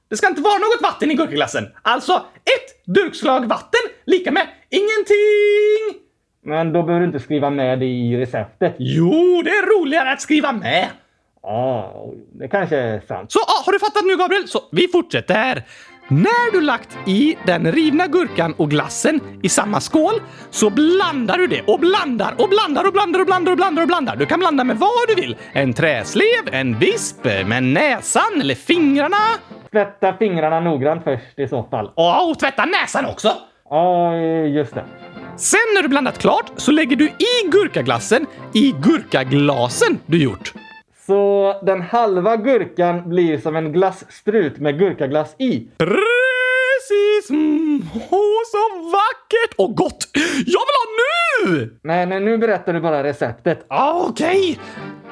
det 0.09 0.17
ska 0.17 0.29
inte 0.29 0.43
vara 0.43 0.59
något 0.59 0.83
vatten 0.83 1.11
i 1.11 1.15
gurkaglassen. 1.15 1.65
Alltså, 1.83 2.13
ett 2.37 2.85
durkslag 2.95 3.47
vatten 3.47 3.81
lika 4.05 4.31
med 4.33 4.49
ingenting! 4.71 6.02
Men 6.45 6.73
då 6.73 6.83
behöver 6.83 7.01
du 7.01 7.07
inte 7.07 7.21
skriva 7.21 7.51
med 7.51 7.79
det 7.79 7.87
i 7.87 8.17
receptet. 8.17 8.75
Jo, 8.79 9.43
det 9.45 9.51
är 9.51 9.81
roligare 9.81 10.13
att 10.13 10.21
skriva 10.21 10.53
med. 10.53 10.89
Ja, 11.43 12.05
det 12.33 12.49
kanske 12.49 12.77
är 12.77 13.01
sant. 13.01 13.33
Så, 13.33 13.39
har 13.65 13.73
du 13.73 13.79
fattat 13.79 14.05
nu 14.05 14.17
Gabriel? 14.17 14.49
Så, 14.49 14.61
vi 14.73 14.89
fortsätter. 14.89 15.63
När 16.09 16.53
du 16.53 16.61
lagt 16.61 16.99
i 17.07 17.37
den 17.47 17.73
rivna 17.73 18.07
gurkan 18.07 18.55
och 18.57 18.71
glassen 18.71 19.21
i 19.43 19.49
samma 19.49 19.81
skål 19.81 20.15
så 20.51 20.71
blandar 20.71 21.39
du 21.39 21.47
det 21.47 21.63
och 21.67 21.81
blandar 21.81 22.35
och 22.39 22.49
blandar 22.49 22.87
och 22.87 22.93
blandar 22.93 23.21
och 23.21 23.27
blandar 23.27 23.53
och 23.53 23.57
blandar 23.57 23.83
och 23.83 23.89
blandar. 23.89 24.17
Du 24.17 24.27
kan 24.27 24.41
blanda 24.41 24.65
med 24.65 24.77
vad 24.77 24.91
du 25.09 25.15
vill. 25.15 25.37
En 25.53 25.73
träslev, 25.73 26.49
en 26.53 26.79
visp, 26.79 27.25
med 27.25 27.63
näsan 27.63 28.41
eller 28.41 28.55
fingrarna. 28.55 29.17
Tvätta 29.71 30.17
fingrarna 30.17 30.61
noggrant 30.61 31.05
först 31.05 31.39
i 31.39 31.49
så 31.49 31.63
fall. 31.63 31.91
Ja, 31.97 32.31
och 32.31 32.39
tvätta 32.39 32.65
näsan 32.65 33.07
också. 33.07 33.33
Ja, 33.71 34.17
just 34.17 34.75
det. 34.75 34.85
Sen 35.43 35.59
när 35.75 35.83
du 35.83 35.89
blandat 35.89 36.19
klart 36.19 36.53
så 36.57 36.71
lägger 36.73 36.97
du 36.97 37.05
i 37.09 37.49
gurkaglassen 37.53 38.27
i 38.55 38.75
gurkaglasen 38.83 39.99
du 40.07 40.23
gjort. 40.23 40.53
Så 41.07 41.55
den 41.63 41.83
halva 41.83 42.37
gurkan 42.37 43.09
blir 43.09 43.39
som 43.39 43.57
en 43.57 43.73
glasstrut 43.73 44.59
med 44.59 44.79
gurkaglass 44.79 45.35
i. 45.39 45.67
Precis! 45.79 47.31
Mm. 47.31 47.83
Åh, 47.95 48.41
så 48.47 48.91
vackert 48.93 49.55
och 49.57 49.77
gott! 49.77 50.09
Jag 50.47 50.61
vill 50.67 50.79
ha 50.81 50.87
nu! 51.51 51.79
Nej, 51.83 52.07
nej, 52.07 52.21
nu 52.21 52.39
berättar 52.39 52.73
du 52.73 52.81
bara 52.81 53.03
receptet. 53.03 53.65
Ah, 53.69 54.07
Okej. 54.09 54.59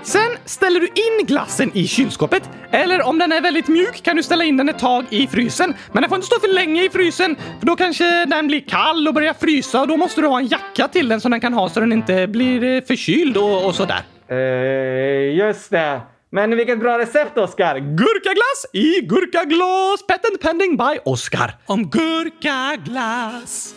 Sen 0.03 0.31
ställer 0.45 0.81
du 0.81 0.87
in 0.87 1.27
glassen 1.27 1.71
i 1.75 1.87
kylskåpet. 1.87 2.51
Eller 2.71 3.03
om 3.03 3.19
den 3.19 3.33
är 3.33 3.41
väldigt 3.41 3.69
mjuk 3.69 4.03
kan 4.03 4.17
du 4.17 4.23
ställa 4.23 4.45
in 4.45 4.57
den 4.57 4.69
ett 4.69 4.79
tag 4.79 5.05
i 5.11 5.27
frysen. 5.27 5.75
Men 5.93 6.03
den 6.03 6.09
får 6.09 6.17
inte 6.17 6.27
stå 6.27 6.41
för 6.41 6.55
länge 6.55 6.85
i 6.85 6.91
frysen, 6.91 7.37
för 7.59 7.67
då 7.67 7.77
kanske 7.77 8.25
den 8.25 8.47
blir 8.47 8.61
kall 8.61 9.09
och 9.09 9.15
börjar 9.15 9.35
frysa 9.35 9.81
och 9.81 9.89
då 9.89 9.97
måste 9.97 10.21
du 10.21 10.27
ha 10.27 10.39
en 10.39 10.47
jacka 10.47 10.89
till 10.89 11.09
den 11.09 11.21
som 11.21 11.31
den 11.31 11.41
kan 11.41 11.53
ha 11.53 11.69
så 11.69 11.81
den 11.81 11.93
inte 11.93 12.27
blir 12.27 12.65
eh, 12.65 12.83
förkyld 12.83 13.37
och, 13.37 13.65
och 13.65 13.75
sådär. 13.75 14.03
Eh, 14.29 15.37
just 15.37 15.71
det. 15.71 16.01
Men 16.33 16.57
vilket 16.57 16.81
bra 16.81 16.99
recept, 16.99 17.39
Oskar! 17.39 17.79
Gurkaglass 17.79 18.67
i 18.73 19.01
gurkaglas! 19.01 20.07
Patent 20.09 20.41
pending 20.43 20.77
by 20.77 20.99
Oscar. 21.05 21.57
Om 21.67 21.91
gurkaglass. 21.91 23.75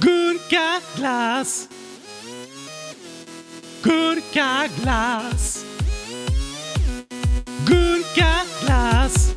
Gurkaglass. 0.00 1.68
Gurkaglass. 3.82 5.64
Gurkaglass. 7.66 9.34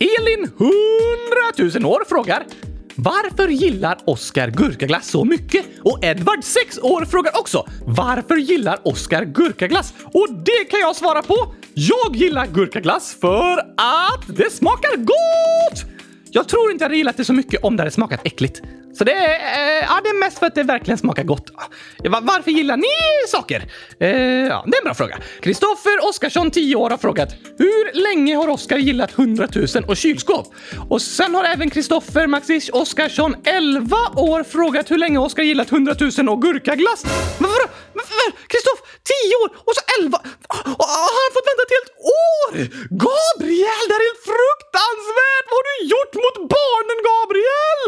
Elin, 0.00 0.44
100 0.44 1.80
000 1.80 1.92
år, 1.92 2.04
frågar 2.08 2.46
varför 2.94 3.48
gillar 3.48 3.98
Oscar 4.04 4.50
gurkaglass 4.50 5.08
så 5.08 5.24
mycket? 5.24 5.66
Och 5.82 6.04
Edvard, 6.04 6.44
6 6.44 6.78
år, 6.78 7.04
frågar 7.04 7.38
också 7.38 7.66
varför 7.86 8.36
gillar 8.36 8.78
Oscar 8.82 9.24
gurkaglass? 9.24 9.94
Och 10.04 10.26
det 10.44 10.64
kan 10.70 10.80
jag 10.80 10.96
svara 10.96 11.22
på. 11.22 11.54
Jag 11.74 12.16
gillar 12.16 12.46
gurkaglass 12.46 13.16
för 13.20 13.58
att 13.76 14.36
det 14.36 14.52
smakar 14.52 14.96
gott! 14.96 15.84
Jag 16.30 16.48
tror 16.48 16.72
inte 16.72 16.84
jag 16.84 16.88
hade 16.88 16.96
gillat 16.96 17.16
det 17.16 17.24
så 17.24 17.32
mycket 17.32 17.64
om 17.64 17.76
det 17.76 17.82
hade 17.82 17.90
smakat 17.90 18.20
äckligt. 18.24 18.62
Så 18.98 19.04
det 19.04 19.12
är, 19.12 19.80
eh, 19.80 19.86
ja, 19.88 20.00
det 20.02 20.08
är 20.08 20.18
mest 20.20 20.38
för 20.38 20.46
att 20.46 20.54
det 20.54 20.62
verkligen 20.62 20.98
smakar 20.98 21.24
gott. 21.24 21.50
Varför 22.22 22.50
gillar 22.50 22.76
ni 22.76 22.86
saker? 23.28 23.64
Eh, 24.00 24.08
ja, 24.08 24.64
det 24.66 24.76
är 24.76 24.80
en 24.80 24.84
bra 24.84 24.94
fråga. 24.94 25.18
Kristoffer 25.42 26.08
Oskarsson, 26.08 26.50
10 26.50 26.76
år, 26.76 26.90
har 26.90 26.96
frågat 26.96 27.28
hur 27.58 28.02
länge 28.02 28.36
har 28.36 28.48
Oskar 28.48 28.76
gillat 28.76 29.18
100 29.18 29.48
000 29.54 29.84
och 29.86 29.96
kylskåp? 29.96 30.54
Och 30.88 31.02
sen 31.02 31.34
har 31.34 31.44
även 31.44 31.70
Kristoffer 31.70 32.26
Maxis 32.26 32.70
Oskarsson, 32.72 33.36
11 33.44 33.96
år, 34.16 34.42
frågat 34.42 34.90
hur 34.90 34.98
länge 34.98 35.18
Oskar 35.18 35.42
gillat 35.42 35.72
100 35.72 35.94
000 36.18 36.28
och 36.28 36.42
gurkaglass. 36.42 37.04
Men 37.38 37.50
vadå? 37.50 37.68
Kristoff, 38.52 38.80
10 39.12 39.34
år 39.42 39.48
och 39.66 39.74
så 39.78 39.82
elva. 39.96 40.18
Och 40.80 40.86
har 40.94 41.12
han 41.20 41.30
fått 41.36 41.46
vänta 41.50 41.62
ett 41.66 41.74
helt 41.78 41.92
år? 42.18 42.50
Gabriel, 43.06 43.82
det 43.88 43.94
här 43.94 44.02
är 44.04 44.08
helt 44.10 44.26
fruktansvärt! 44.32 45.44
Vad 45.50 45.58
har 45.60 45.66
du 45.70 45.76
gjort 45.92 46.14
mot 46.24 46.36
barnen, 46.56 46.98
Gabriel? 47.10 47.80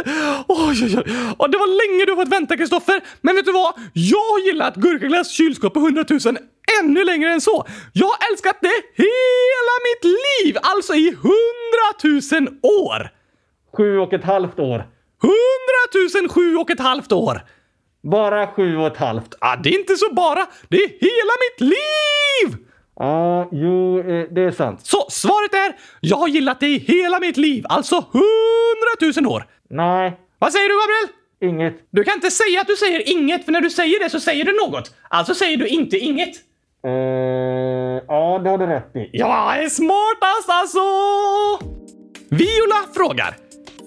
Oj, 0.48 0.76
oj, 0.86 0.91
och 1.36 1.50
det 1.50 1.58
var 1.58 1.88
länge 1.88 2.04
du 2.04 2.12
har 2.12 2.24
fått 2.24 2.32
vänta, 2.32 2.56
Kristoffer. 2.56 3.00
Men 3.20 3.36
vet 3.36 3.44
du 3.44 3.52
vad? 3.52 3.74
Jag 3.92 4.18
har 4.32 4.46
gillat 4.46 4.76
gurkaglass 4.76 5.30
kylskåp 5.30 5.74
på 5.74 5.80
100 5.80 6.04
000 6.10 6.38
ännu 6.80 7.04
längre 7.04 7.32
än 7.32 7.40
så. 7.40 7.66
Jag 7.92 8.06
har 8.06 8.18
älskat 8.32 8.56
det 8.60 8.82
hela 8.94 9.74
mitt 9.88 10.04
liv, 10.04 10.56
alltså 10.62 10.94
i 10.94 11.08
100 11.08 12.48
000 12.48 12.48
år. 12.62 13.10
Sju 13.76 13.98
och 13.98 14.12
ett 14.12 14.24
halvt 14.24 14.58
år. 14.58 14.86
100 15.22 16.20
000 16.20 16.28
sju 16.28 16.56
och 16.56 16.70
ett 16.70 16.80
halvt 16.80 17.12
år. 17.12 17.42
Bara 18.02 18.46
sju 18.46 18.76
och 18.76 18.86
ett 18.86 18.96
halvt. 18.96 19.34
Ah, 19.40 19.56
det 19.56 19.68
är 19.68 19.78
inte 19.78 19.96
så 19.96 20.14
bara, 20.14 20.46
det 20.68 20.76
är 20.76 20.88
hela 20.88 21.32
mitt 21.44 21.60
liv! 21.60 22.66
Ja, 22.96 23.48
jo, 23.52 23.98
eh, 23.98 24.26
det 24.30 24.40
är 24.40 24.50
sant. 24.50 24.80
Så 24.86 25.06
svaret 25.10 25.54
är, 25.54 25.76
jag 26.00 26.16
har 26.16 26.28
gillat 26.28 26.62
i 26.62 26.78
hela 26.78 27.20
mitt 27.20 27.36
liv, 27.36 27.64
alltså 27.68 27.96
100 27.96 29.20
000 29.20 29.26
år. 29.26 29.44
Nej, 29.70 30.18
Vad 30.42 30.52
säger 30.52 30.68
du, 30.68 30.74
Gabriel? 30.74 31.08
inget. 31.54 31.74
Du 31.90 32.04
kan 32.04 32.14
inte 32.14 32.30
säga 32.30 32.60
att 32.60 32.66
du 32.66 32.76
säger 32.76 33.08
inget, 33.08 33.44
för 33.44 33.52
när 33.52 33.60
du 33.60 33.70
säger 33.70 34.04
det 34.04 34.10
så 34.10 34.20
säger 34.20 34.44
du 34.44 34.52
något. 34.52 34.94
Alltså 35.08 35.34
säger 35.34 35.56
du 35.56 35.66
inte 35.66 35.98
inget. 35.98 36.34
Eh, 36.86 36.92
ja, 38.08 38.40
det 38.44 38.50
har 38.50 38.58
du 38.58 38.66
rätt 38.66 38.96
i. 38.96 39.10
Jag 39.12 39.64
är 39.64 39.68
smartast 39.68 40.48
alltså! 40.48 40.80
Viola 42.30 42.80
frågar. 42.94 43.36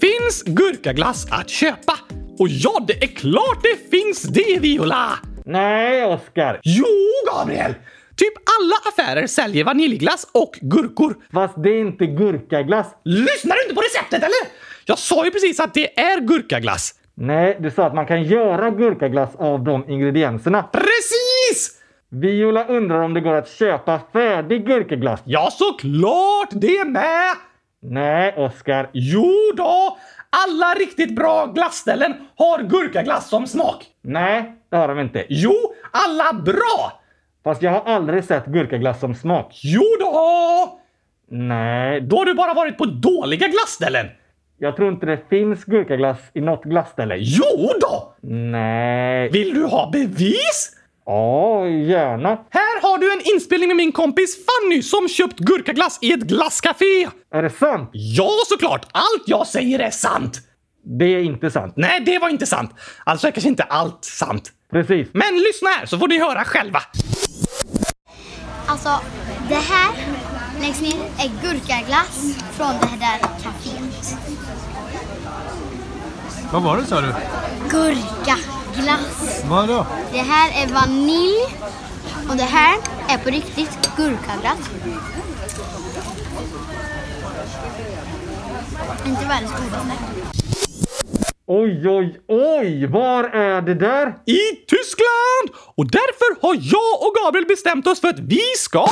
Finns 0.01 0.43
gurkaglass 0.43 1.27
att 1.31 1.49
köpa? 1.49 1.93
Och 2.39 2.47
ja, 2.49 2.85
det 2.87 3.03
är 3.03 3.07
klart 3.07 3.63
det 3.63 3.97
finns 3.97 4.21
det, 4.21 4.59
Viola! 4.59 5.19
Nej, 5.45 6.05
Oskar. 6.05 6.59
Jo, 6.63 6.85
Gabriel! 7.31 7.73
Typ 8.15 8.33
alla 8.59 8.75
affärer 8.89 9.27
säljer 9.27 9.63
vaniljglass 9.63 10.27
och 10.31 10.59
gurkor. 10.61 11.15
Fast 11.33 11.63
det 11.63 11.69
är 11.69 11.79
inte 11.79 12.05
gurkaglass. 12.05 12.87
Lyssnar 13.05 13.55
du 13.55 13.61
inte 13.61 13.75
på 13.75 13.81
receptet 13.81 14.23
eller? 14.23 14.64
Jag 14.85 14.99
sa 14.99 15.25
ju 15.25 15.31
precis 15.31 15.59
att 15.59 15.73
det 15.73 15.99
är 15.99 16.19
gurkaglass. 16.21 16.93
Nej, 17.13 17.57
du 17.59 17.71
sa 17.71 17.85
att 17.85 17.93
man 17.95 18.05
kan 18.05 18.23
göra 18.23 18.69
gurkaglass 18.69 19.35
av 19.35 19.63
de 19.63 19.89
ingredienserna. 19.89 20.63
Precis! 20.63 21.81
Viola 22.09 22.65
undrar 22.67 22.99
om 23.01 23.13
det 23.13 23.21
går 23.21 23.33
att 23.33 23.49
köpa 23.49 23.99
färdig 24.13 24.65
gurkaglass. 24.67 25.19
Ja, 25.25 25.49
såklart 25.51 26.49
det 26.51 26.85
med! 26.85 27.33
Nej, 27.81 28.33
Oskar. 28.37 28.89
Jo 28.93 29.31
då! 29.57 29.97
Alla 30.29 30.73
riktigt 30.79 31.15
bra 31.15 31.45
glassställen 31.45 32.13
har 32.37 32.63
gurkaglass 32.63 33.29
som 33.29 33.47
smak. 33.47 33.85
Nej, 34.01 34.55
det 34.69 34.75
har 34.77 34.87
de 34.87 34.99
inte. 34.99 35.25
Jo, 35.29 35.53
alla 35.91 36.33
bra! 36.33 37.01
Fast 37.43 37.61
jag 37.61 37.71
har 37.71 37.93
aldrig 37.93 38.23
sett 38.23 38.45
gurkaglass 38.45 38.99
som 38.99 39.15
smak. 39.15 39.59
Jo 39.63 39.83
då! 39.99 40.79
Nej, 41.29 42.01
Då 42.01 42.17
har 42.17 42.25
du 42.25 42.33
bara 42.33 42.53
varit 42.53 42.77
på 42.77 42.85
dåliga 42.85 43.47
glassställen. 43.47 44.05
Jag 44.57 44.75
tror 44.75 44.91
inte 44.91 45.05
det 45.05 45.19
finns 45.29 45.65
gurkaglass 45.65 46.19
i 46.33 46.41
något 46.41 46.63
glassställe. 46.63 47.15
Jo 47.17 47.71
då! 47.81 48.15
Nej. 48.21 49.29
Vill 49.29 49.53
du 49.53 49.65
ha 49.65 49.89
bevis? 49.91 50.71
Ja, 51.05 51.67
gärna. 51.67 52.29
Här 52.29 52.81
har 52.81 52.97
du 52.97 53.13
en 53.13 53.21
inspelning 53.33 53.67
med 53.67 53.77
min 53.77 53.91
kompis 53.91 54.37
Fanny 54.45 54.81
som 54.81 55.07
köpt 55.09 55.39
gurkaglass 55.39 55.99
i 56.01 56.11
ett 56.11 56.19
glasscafé. 56.19 57.07
Är 57.33 57.43
det 57.43 57.49
sant? 57.49 57.89
Ja, 57.93 58.29
såklart! 58.47 58.85
Allt 58.91 59.23
jag 59.25 59.47
säger 59.47 59.79
är 59.79 59.91
sant. 59.91 60.41
Det 60.99 61.05
är 61.05 61.19
inte 61.19 61.51
sant. 61.51 61.73
Nej, 61.77 61.99
det 62.05 62.19
var 62.19 62.29
inte 62.29 62.45
sant. 62.45 62.71
Alltså 63.03 63.27
är 63.27 63.31
kanske 63.31 63.49
inte 63.49 63.63
allt 63.63 64.05
sant. 64.05 64.51
Precis. 64.71 65.07
Men 65.13 65.37
lyssna 65.39 65.69
här 65.69 65.85
så 65.85 65.97
får 65.97 66.07
ni 66.07 66.19
höra 66.19 66.43
själva. 66.43 66.79
Alltså, 68.67 68.89
det 69.49 69.55
här 69.55 69.91
längst 70.61 70.81
ner 70.81 71.01
är 71.19 71.29
gurkaglass 71.41 72.37
från 72.51 72.73
det 72.81 72.97
där 72.99 73.19
kaféet. 73.43 74.17
Vad 76.51 76.63
var 76.63 76.77
det 76.77 76.85
sa 76.85 77.01
du? 77.01 77.13
Gurkaglass. 77.69 79.43
Vadå? 79.49 79.85
Det 80.11 80.17
här 80.17 80.63
är 80.63 80.73
vanilj 80.73 81.45
och 82.29 82.35
det 82.37 82.43
här 82.43 82.77
är 83.09 83.17
på 83.17 83.29
riktigt 83.29 83.79
gurkaglass. 83.97 84.69
Inte 89.05 89.25
världens 89.25 89.51
godaste. 89.51 89.93
Oj, 91.47 91.89
oj, 91.89 92.19
oj! 92.27 92.85
Var 92.87 93.23
är 93.23 93.61
det 93.61 93.75
där? 93.75 94.07
I 94.25 94.39
Tyskland! 94.67 95.61
Och 95.75 95.91
därför 95.91 96.41
har 96.41 96.55
jag 96.55 97.07
och 97.07 97.15
Gabriel 97.23 97.45
bestämt 97.45 97.87
oss 97.87 98.01
för 98.01 98.07
att 98.07 98.19
vi 98.19 98.41
ska 98.57 98.87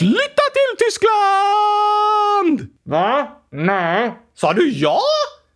flytta 0.00 0.44
till 0.56 0.72
Tyskland! 0.78 2.58
Va? 2.84 3.28
Nej. 3.50 4.12
Sa 4.34 4.52
du 4.52 4.72
ja? 4.72 4.98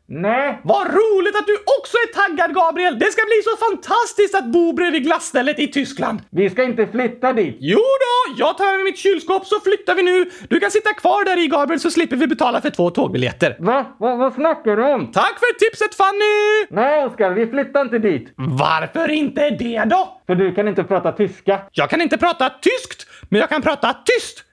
Nej. 0.07 0.61
Vad 0.65 0.87
roligt 0.87 1.37
att 1.37 1.47
du 1.47 1.57
också 1.79 1.97
är 1.97 2.13
taggad, 2.21 2.55
Gabriel! 2.55 2.99
Det 2.99 3.05
ska 3.13 3.23
bli 3.25 3.41
så 3.45 3.57
fantastiskt 3.67 4.35
att 4.35 4.45
bo 4.45 4.73
bredvid 4.73 5.03
glassstället 5.03 5.59
i 5.59 5.67
Tyskland. 5.69 6.23
Vi 6.31 6.51
ska 6.51 6.63
inte 6.63 6.87
flytta 6.87 7.33
dit. 7.33 7.57
Jo 7.61 7.79
då, 7.79 8.35
jag 8.39 8.59
tar 8.59 8.77
med 8.77 8.85
mitt 8.85 8.99
kylskåp 8.99 9.47
så 9.47 9.61
flyttar 9.61 9.95
vi 9.95 10.03
nu. 10.03 10.31
Du 10.49 10.61
kan 10.61 10.71
sitta 10.71 10.93
kvar 10.93 11.25
där 11.25 11.45
i, 11.45 11.47
Gabriel, 11.49 11.81
så 11.81 11.91
slipper 11.91 12.17
vi 12.17 12.27
betala 12.27 12.61
för 12.61 12.71
två 12.71 12.91
tågbiljetter. 12.91 13.57
Va? 13.59 13.97
Va? 13.99 14.17
Vad 14.17 14.35
snackar 14.35 14.77
du 14.77 14.85
om? 14.85 15.13
Tack 15.13 15.39
för 15.39 15.59
tipset, 15.59 15.95
Fanny! 15.95 16.67
Nej, 16.71 17.05
Oskar, 17.05 17.31
vi 17.31 17.47
flyttar 17.47 17.81
inte 17.81 17.99
dit. 17.99 18.33
Varför 18.37 19.11
inte 19.11 19.51
det 19.51 19.85
då? 19.85 20.21
För 20.27 20.35
du 20.35 20.55
kan 20.55 20.69
inte 20.69 20.85
prata 20.85 21.13
tyska. 21.13 21.61
Jag 21.73 21.91
kan 21.91 22.01
inte 22.01 22.19
prata 22.19 22.51
tyskt, 22.51 23.07
men 23.29 23.41
jag 23.41 23.49
kan 23.49 23.63
prata 23.63 23.93
tyst. 24.05 24.45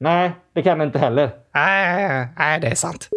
Nej, 0.00 0.30
det 0.54 0.62
kan 0.62 0.78
du 0.78 0.84
inte 0.84 0.98
heller. 0.98 1.30
Nej, 1.54 2.26
nej, 2.38 2.60
det 2.60 2.66
är 2.66 2.74
sant. 2.74 3.08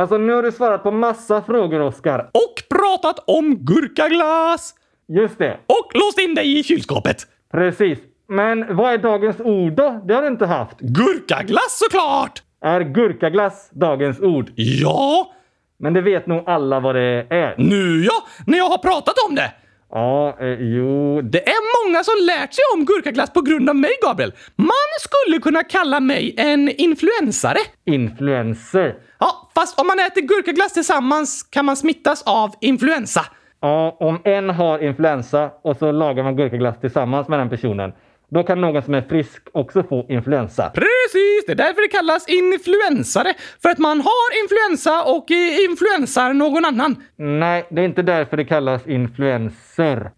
Alltså, 0.00 0.18
nu 0.18 0.32
har 0.32 0.42
du 0.42 0.52
svarat 0.52 0.82
på 0.82 0.90
massa 0.90 1.42
frågor, 1.42 1.80
Oskar. 1.80 2.18
Och 2.32 2.78
pratat 2.78 3.18
om 3.26 3.56
gurkaglass. 3.64 4.74
Just 5.08 5.38
det. 5.38 5.56
Och 5.66 5.90
låst 5.94 6.18
in 6.20 6.34
dig 6.34 6.58
i 6.58 6.62
kylskåpet. 6.62 7.16
Precis. 7.52 7.98
Men 8.28 8.76
vad 8.76 8.92
är 8.92 8.98
dagens 8.98 9.40
ord 9.40 9.72
då? 9.72 10.00
Det 10.04 10.14
har 10.14 10.22
du 10.22 10.28
inte 10.28 10.46
haft. 10.46 10.80
Gurkaglass 10.80 11.78
såklart! 11.84 12.42
Är 12.60 12.80
gurkaglass 12.80 13.70
dagens 13.72 14.20
ord? 14.20 14.50
Ja, 14.54 15.32
Men 15.78 15.92
det 15.94 16.00
vet 16.00 16.26
nog 16.26 16.42
alla 16.46 16.80
vad 16.80 16.94
det 16.94 17.26
är. 17.30 17.54
nu 17.58 18.04
ja, 18.04 18.22
när 18.46 18.58
jag 18.58 18.68
har 18.68 18.78
pratat 18.78 19.14
om 19.28 19.34
det. 19.34 19.52
Ja, 19.92 20.36
eh, 20.40 20.46
jo. 20.48 21.20
Det 21.22 21.48
är 21.48 21.86
många 21.86 22.04
som 22.04 22.14
lärt 22.26 22.54
sig 22.54 22.64
om 22.74 22.84
gurkaglass 22.84 23.32
på 23.32 23.40
grund 23.40 23.68
av 23.68 23.76
mig, 23.76 23.90
Gabriel. 24.02 24.32
Man 24.56 24.90
skulle 25.00 25.38
kunna 25.38 25.64
kalla 25.64 26.00
mig 26.00 26.34
en 26.36 26.68
influensare. 26.68 27.58
Influencer. 27.84 28.94
Ja, 29.18 29.50
fast 29.54 29.80
om 29.80 29.86
man 29.86 29.98
äter 29.98 30.20
gurkaglass 30.20 30.72
tillsammans 30.72 31.42
kan 31.42 31.64
man 31.64 31.76
smittas 31.76 32.22
av 32.22 32.54
influensa. 32.60 33.20
Ja, 33.60 33.96
om 34.00 34.18
en 34.24 34.50
har 34.50 34.78
influensa 34.78 35.50
och 35.62 35.76
så 35.76 35.92
lagar 35.92 36.24
man 36.24 36.36
gurkaglass 36.36 36.80
tillsammans 36.80 37.28
med 37.28 37.38
den 37.38 37.50
personen. 37.50 37.92
Då 38.30 38.42
kan 38.42 38.60
någon 38.60 38.82
som 38.82 38.94
är 38.94 39.02
frisk 39.02 39.42
också 39.52 39.82
få 39.82 40.06
influensa. 40.08 40.70
Precis, 40.74 41.44
det 41.46 41.52
är 41.52 41.56
därför 41.56 41.82
det 41.82 41.88
kallas 41.88 42.28
influensare. 42.28 43.34
För 43.62 43.68
att 43.68 43.78
man 43.78 44.00
har 44.00 44.42
influensa 44.42 45.04
och 45.04 45.30
eh, 45.30 45.64
influensar 45.70 46.32
någon 46.32 46.64
annan. 46.64 47.02
Nej, 47.16 47.66
det 47.70 47.80
är 47.80 47.84
inte 47.84 48.02
därför 48.02 48.36
det 48.36 48.44
kallas 48.44 48.86
influencer. 48.86 50.10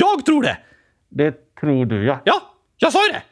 Jag 0.00 0.26
tror 0.26 0.42
det. 0.42 0.56
Det 1.08 1.34
tror 1.60 1.86
du 1.86 2.04
ja. 2.06 2.20
Ja, 2.24 2.42
jag 2.76 2.92
sa 2.92 3.06
ju 3.06 3.12
det. 3.12 3.22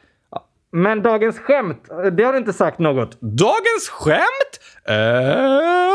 Men 0.71 1.01
dagens 1.01 1.39
skämt, 1.39 1.87
det 2.11 2.23
har 2.23 2.33
du 2.33 2.39
inte 2.39 2.53
sagt 2.53 2.79
något. 2.79 3.21
Dagens 3.21 3.89
skämt 3.89 4.59
är... 4.85 5.89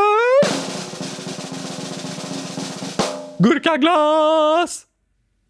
Gurkaglass! 3.43 4.85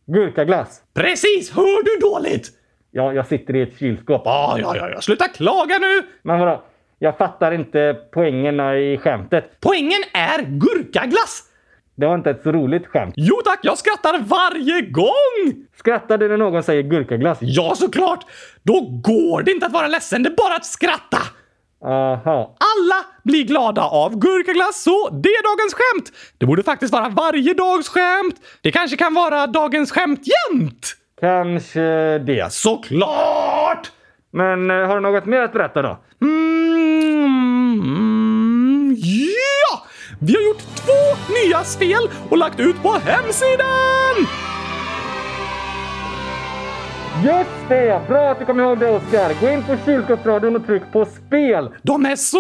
Gurkaglass. 0.08 0.82
Precis, 0.93 1.52
hör 1.52 1.84
du 1.84 2.00
dåligt? 2.00 2.52
Ja, 2.98 3.14
jag 3.14 3.28
sitter 3.28 3.56
i 3.56 3.62
ett 3.62 3.80
kylskåp. 3.80 4.22
Ja, 4.26 4.58
ja, 4.60 4.76
ja, 4.76 4.89
ja. 4.89 5.02
sluta 5.02 5.28
klaga 5.28 5.78
nu! 5.78 6.04
Men 6.22 6.39
vadå? 6.39 6.64
Jag 7.00 7.18
fattar 7.18 7.52
inte 7.52 7.98
poängerna 8.14 8.78
i 8.78 8.98
skämtet. 8.98 9.58
Poängen 9.60 10.04
är 10.14 10.41
gurkaglass! 10.41 11.43
Det 11.96 12.06
var 12.06 12.16
inte 12.16 12.30
ett 12.30 12.43
så 12.43 12.52
roligt 12.52 12.88
skämt. 12.88 13.14
Jo 13.18 13.36
tack, 13.46 13.60
jag 13.64 13.78
skrattar 13.78 14.20
varje 14.20 14.82
gång! 14.82 15.66
Skrattar 15.78 16.18
du 16.18 16.28
när 16.28 16.38
någon 16.38 16.64
säger 16.64 16.84
gurkaglass? 16.84 17.38
Ja, 17.41 17.76
såklart! 17.76 18.26
Då 18.64 18.82
går 18.82 19.43
det 19.43 19.52
inte 19.52 19.66
att 19.66 19.74
vara 19.74 19.88
ledsen, 19.88 20.24
det 20.24 20.30
är 20.30 20.36
bara 20.36 20.56
att 20.56 20.66
skratta! 20.66 21.18
Aha. 21.86 22.58
Alla 22.60 23.06
blir 23.24 23.43
glada 23.43 23.82
av 23.82 24.20
gurkaglass, 24.20 24.84
så 24.84 25.10
det 25.10 25.30
är 25.30 25.58
dagens 25.58 25.74
skämt. 25.74 26.12
Det 26.38 26.46
borde 26.46 26.64
faktiskt 26.64 26.93
vara 26.93 27.10
varje 27.10 27.54
dags 27.54 27.89
skämt. 27.89 28.36
Det 28.62 28.72
kanske 28.72 28.98
kan 28.98 29.14
vara 29.14 29.48
dagens 29.48 29.91
skämt 29.91 30.22
jämt. 30.52 30.96
Kanske 31.22 32.18
det. 32.18 32.53
Såklart! 32.53 33.91
Men 34.32 34.72
eh, 34.72 34.88
har 34.88 34.95
du 34.95 35.01
något 35.01 35.26
mer 35.26 35.41
att 35.41 35.53
berätta 35.53 35.82
då? 35.82 35.97
Mm, 36.22 38.16
ja! 38.97 39.84
Vi 40.20 40.36
har 40.36 40.41
gjort 40.41 40.61
två 40.76 41.16
nya 41.45 41.63
spel 41.63 42.09
och 42.30 42.38
lagt 42.38 42.59
ut 42.59 42.82
på 42.82 42.91
hemsidan! 42.91 44.28
Just 47.24 47.70
det! 47.70 48.07
Bra 48.07 48.32
att 48.32 48.39
du 48.39 48.45
kom 48.45 48.59
ihåg 48.59 48.80
det 48.80 48.89
Oskar. 48.89 49.41
Gå 49.41 49.49
in 49.49 49.63
på 49.63 49.78
kylskåpsradion 49.86 50.55
och 50.55 50.66
tryck 50.66 50.84
på 50.91 51.05
spel. 51.05 51.70
De 51.82 52.05
är 52.05 52.16
så 52.16 52.38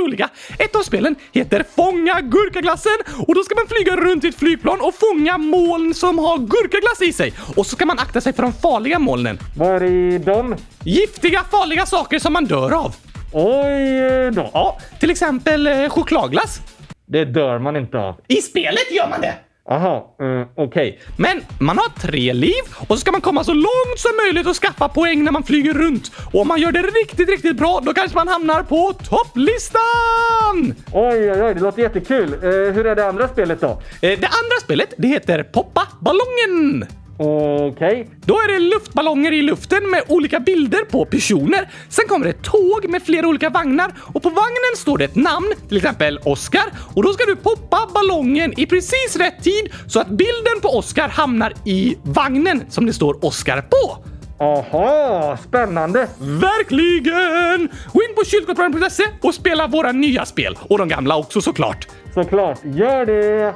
roliga! 0.00 0.28
Ett 0.58 0.76
av 0.76 0.82
spelen 0.82 1.16
heter 1.32 1.64
Fånga 1.76 2.20
gurkaglassen 2.20 2.92
och 3.26 3.34
då 3.34 3.42
ska 3.42 3.54
man 3.54 3.66
flyga 3.68 3.96
runt 3.96 4.24
i 4.24 4.28
ett 4.28 4.34
flygplan 4.34 4.80
och 4.80 4.94
fånga 4.94 5.38
moln 5.38 5.94
som 5.94 6.18
har 6.18 6.38
gurkaglass 6.38 7.02
i 7.02 7.12
sig. 7.12 7.32
Och 7.56 7.66
så 7.66 7.76
ska 7.76 7.86
man 7.86 7.98
akta 7.98 8.20
sig 8.20 8.32
för 8.32 8.42
de 8.42 8.52
farliga 8.52 8.98
molnen. 8.98 9.38
Vad 9.56 9.68
är 9.68 9.82
i 9.82 10.18
dem? 10.18 10.56
Giftiga, 10.84 11.40
farliga 11.50 11.86
saker 11.86 12.18
som 12.18 12.32
man 12.32 12.44
dör 12.44 12.72
av. 12.72 12.94
Oj 13.32 13.98
eh, 13.98 14.30
då. 14.30 14.50
Ja, 14.52 14.78
till 15.00 15.10
exempel 15.10 15.66
eh, 15.66 15.88
chokladglass. 15.88 16.60
Det 17.06 17.24
dör 17.24 17.58
man 17.58 17.76
inte 17.76 17.98
av. 17.98 18.20
I 18.28 18.36
spelet 18.36 18.92
gör 18.92 19.08
man 19.08 19.20
det! 19.20 19.34
Aha, 19.70 20.16
mm, 20.20 20.46
okej. 20.56 21.00
Men 21.16 21.40
man 21.58 21.78
har 21.78 21.88
tre 22.00 22.32
liv 22.32 22.62
och 22.78 22.86
så 22.88 22.96
ska 22.96 23.12
man 23.12 23.20
komma 23.20 23.44
så 23.44 23.52
långt 23.52 23.98
som 23.98 24.10
möjligt 24.26 24.46
och 24.46 24.56
skaffa 24.56 24.88
poäng 24.88 25.24
när 25.24 25.32
man 25.32 25.42
flyger 25.42 25.74
runt. 25.74 26.12
Och 26.32 26.40
om 26.40 26.48
man 26.48 26.60
gör 26.60 26.72
det 26.72 26.82
riktigt, 26.82 27.28
riktigt 27.28 27.56
bra, 27.56 27.80
då 27.82 27.94
kanske 27.94 28.16
man 28.16 28.28
hamnar 28.28 28.62
på 28.62 28.92
topplistan! 28.92 30.74
Oj, 30.92 31.32
oj, 31.32 31.42
oj, 31.42 31.54
det 31.54 31.60
låter 31.60 31.82
jättekul. 31.82 32.32
Eh, 32.32 32.50
hur 32.74 32.86
är 32.86 32.96
det 32.96 33.06
andra 33.08 33.28
spelet 33.28 33.60
då? 33.60 33.68
Eh, 33.68 33.78
Det 34.00 34.12
andra 34.12 34.56
spelet, 34.62 34.94
det 34.98 35.08
heter 35.08 35.42
Poppa 35.42 35.82
ballongen. 36.00 36.86
Okej. 37.22 38.08
Då 38.26 38.34
är 38.34 38.52
det 38.52 38.58
luftballonger 38.58 39.32
i 39.32 39.42
luften 39.42 39.90
med 39.90 40.02
olika 40.08 40.40
bilder 40.40 40.84
på 40.84 41.04
personer. 41.04 41.70
Sen 41.88 42.04
kommer 42.08 42.26
det 42.26 42.42
tåg 42.42 42.88
med 42.88 43.02
flera 43.02 43.28
olika 43.28 43.50
vagnar 43.50 43.94
och 44.14 44.22
på 44.22 44.28
vagnen 44.28 44.76
står 44.76 44.98
det 44.98 45.04
ett 45.04 45.14
namn, 45.14 45.52
till 45.68 45.76
exempel 45.76 46.18
Oscar. 46.24 46.64
Och 46.94 47.02
då 47.02 47.12
ska 47.12 47.24
du 47.24 47.36
poppa 47.36 47.88
ballongen 47.94 48.60
i 48.60 48.66
precis 48.66 49.16
rätt 49.16 49.42
tid 49.42 49.72
så 49.86 50.00
att 50.00 50.08
bilden 50.08 50.60
på 50.62 50.68
Oscar 50.68 51.08
hamnar 51.08 51.52
i 51.64 51.96
vagnen 52.02 52.64
som 52.68 52.86
det 52.86 52.92
står 52.92 53.24
Oscar 53.24 53.60
på. 53.60 54.04
Aha, 54.44 55.38
spännande. 55.48 56.08
Verkligen! 56.18 57.68
Gå 57.92 58.02
in 58.02 58.14
på 58.16 58.24
kylskåpsradion.se 58.24 59.04
och 59.20 59.34
spela 59.34 59.66
våra 59.66 59.92
nya 59.92 60.24
spel. 60.26 60.58
Och 60.60 60.78
de 60.78 60.88
gamla 60.88 61.16
också 61.16 61.40
såklart. 61.40 61.88
Såklart, 62.14 62.58
gör 62.64 63.06
det. 63.06 63.54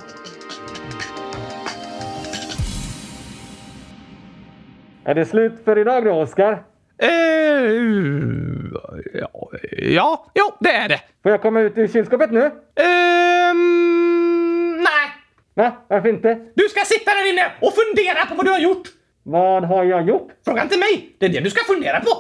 Är 5.08 5.14
det 5.14 5.24
slut 5.24 5.52
för 5.64 5.78
idag 5.78 6.04
då, 6.04 6.12
Oskar? 6.12 6.62
Eh, 6.98 7.08
ja, 9.14 9.50
ja, 9.78 10.26
jo, 10.34 10.44
det 10.60 10.70
är 10.70 10.88
det. 10.88 11.00
Får 11.22 11.32
jag 11.32 11.42
komma 11.42 11.60
ut 11.60 11.78
ur 11.78 11.88
kylskåpet 11.88 12.30
nu? 12.30 12.44
Ehm, 12.74 13.66
nej. 14.76 15.08
Va? 15.54 15.72
Varför 15.88 16.08
inte? 16.08 16.34
Du 16.54 16.62
ska 16.68 16.80
sitta 16.84 17.10
där 17.10 17.32
inne 17.32 17.46
och 17.60 17.72
fundera 17.74 18.26
på 18.26 18.34
vad 18.34 18.46
du 18.46 18.50
har 18.50 18.58
gjort. 18.58 18.88
Vad 19.22 19.64
har 19.64 19.84
jag 19.84 20.08
gjort? 20.08 20.28
Fråga 20.44 20.62
inte 20.62 20.78
mig. 20.78 21.16
Det 21.18 21.26
är 21.26 21.30
det 21.30 21.40
du 21.40 21.50
ska 21.50 21.74
fundera 21.74 22.00
på. 22.00 22.10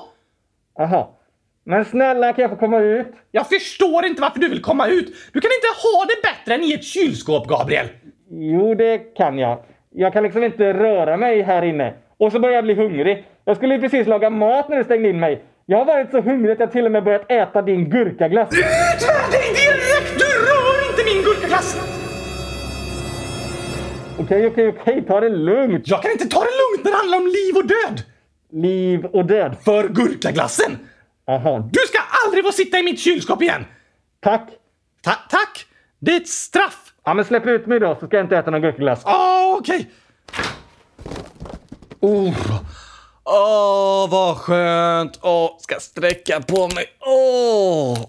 Aha. 0.82 1.18
Men 1.64 1.84
snälla, 1.84 2.32
kan 2.32 2.42
jag 2.42 2.50
få 2.50 2.56
komma 2.56 2.78
ut? 2.78 3.06
Jag 3.30 3.48
förstår 3.48 4.06
inte 4.06 4.22
varför 4.22 4.40
du 4.40 4.48
vill 4.48 4.62
komma 4.62 4.86
ut. 4.86 5.06
Du 5.32 5.40
kan 5.40 5.50
inte 5.50 5.68
ha 5.82 6.04
det 6.04 6.22
bättre 6.28 6.54
än 6.54 6.62
i 6.70 6.72
ett 6.72 6.84
kylskåp, 6.84 7.48
Gabriel. 7.48 7.86
Jo, 8.30 8.74
det 8.74 8.98
kan 8.98 9.38
jag. 9.38 9.64
Jag 9.90 10.12
kan 10.12 10.22
liksom 10.22 10.44
inte 10.44 10.72
röra 10.72 11.16
mig 11.16 11.42
här 11.42 11.62
inne. 11.62 11.94
Och 12.18 12.32
så 12.32 12.38
börjar 12.38 12.54
jag 12.54 12.64
bli 12.64 12.74
hungrig. 12.74 13.26
Jag 13.44 13.56
skulle 13.56 13.74
ju 13.74 13.80
precis 13.80 14.06
laga 14.06 14.30
mat 14.30 14.68
när 14.68 14.76
du 14.76 14.84
stängde 14.84 15.08
in 15.08 15.20
mig. 15.20 15.44
Jag 15.66 15.78
har 15.78 15.84
varit 15.84 16.10
så 16.10 16.20
hungrig 16.20 16.52
att 16.52 16.60
jag 16.60 16.72
till 16.72 16.84
och 16.86 16.92
med 16.92 17.04
börjat 17.04 17.30
äta 17.30 17.62
din 17.62 17.90
gurkaglass. 17.90 18.50
Dig 18.50 18.62
direkt! 19.32 20.18
Du 20.18 20.24
rör 20.24 20.90
inte 20.90 21.04
min 21.14 21.22
gurkaglass! 21.24 21.76
Okej, 24.18 24.46
okej, 24.46 24.68
okej. 24.68 25.04
Ta 25.06 25.20
det 25.20 25.28
lugnt. 25.28 25.88
Jag 25.88 26.02
kan 26.02 26.10
inte 26.12 26.28
ta 26.28 26.40
det 26.40 26.50
lugnt 26.62 26.84
när 26.84 26.90
det 26.90 26.96
handlar 26.96 27.18
om 27.18 27.26
liv 27.26 27.56
och 27.56 27.66
död. 27.66 28.02
Liv 28.62 29.04
och 29.04 29.24
död. 29.26 29.56
För 29.64 29.88
gurkaglassen. 29.88 30.78
Aha. 31.26 31.68
Du 31.72 31.80
ska 31.88 31.98
aldrig 32.26 32.44
få 32.44 32.52
sitta 32.52 32.78
i 32.78 32.82
mitt 32.82 33.00
kylskåp 33.00 33.42
igen. 33.42 33.64
Tack. 34.20 34.48
Ta 35.04 35.10
tack. 35.30 35.66
Det 35.98 36.12
är 36.12 36.16
ett 36.16 36.28
straff. 36.28 36.92
Ja, 37.04 37.14
men 37.14 37.24
släpp 37.24 37.46
ut 37.46 37.66
mig 37.66 37.80
då 37.80 37.96
så 38.00 38.06
ska 38.06 38.16
jag 38.16 38.24
inte 38.24 38.36
äta 38.36 38.50
någon 38.50 38.62
gurkaglass. 38.62 39.02
Åh, 39.06 39.56
okej. 39.60 39.90
Oh. 42.00 42.60
Åh, 43.24 44.10
vad 44.10 44.36
skönt. 44.36 45.18
Åh, 45.22 45.50
ska 45.60 45.80
sträcka 45.80 46.40
på 46.40 46.68
mig. 46.68 46.84
Åh. 47.00 48.06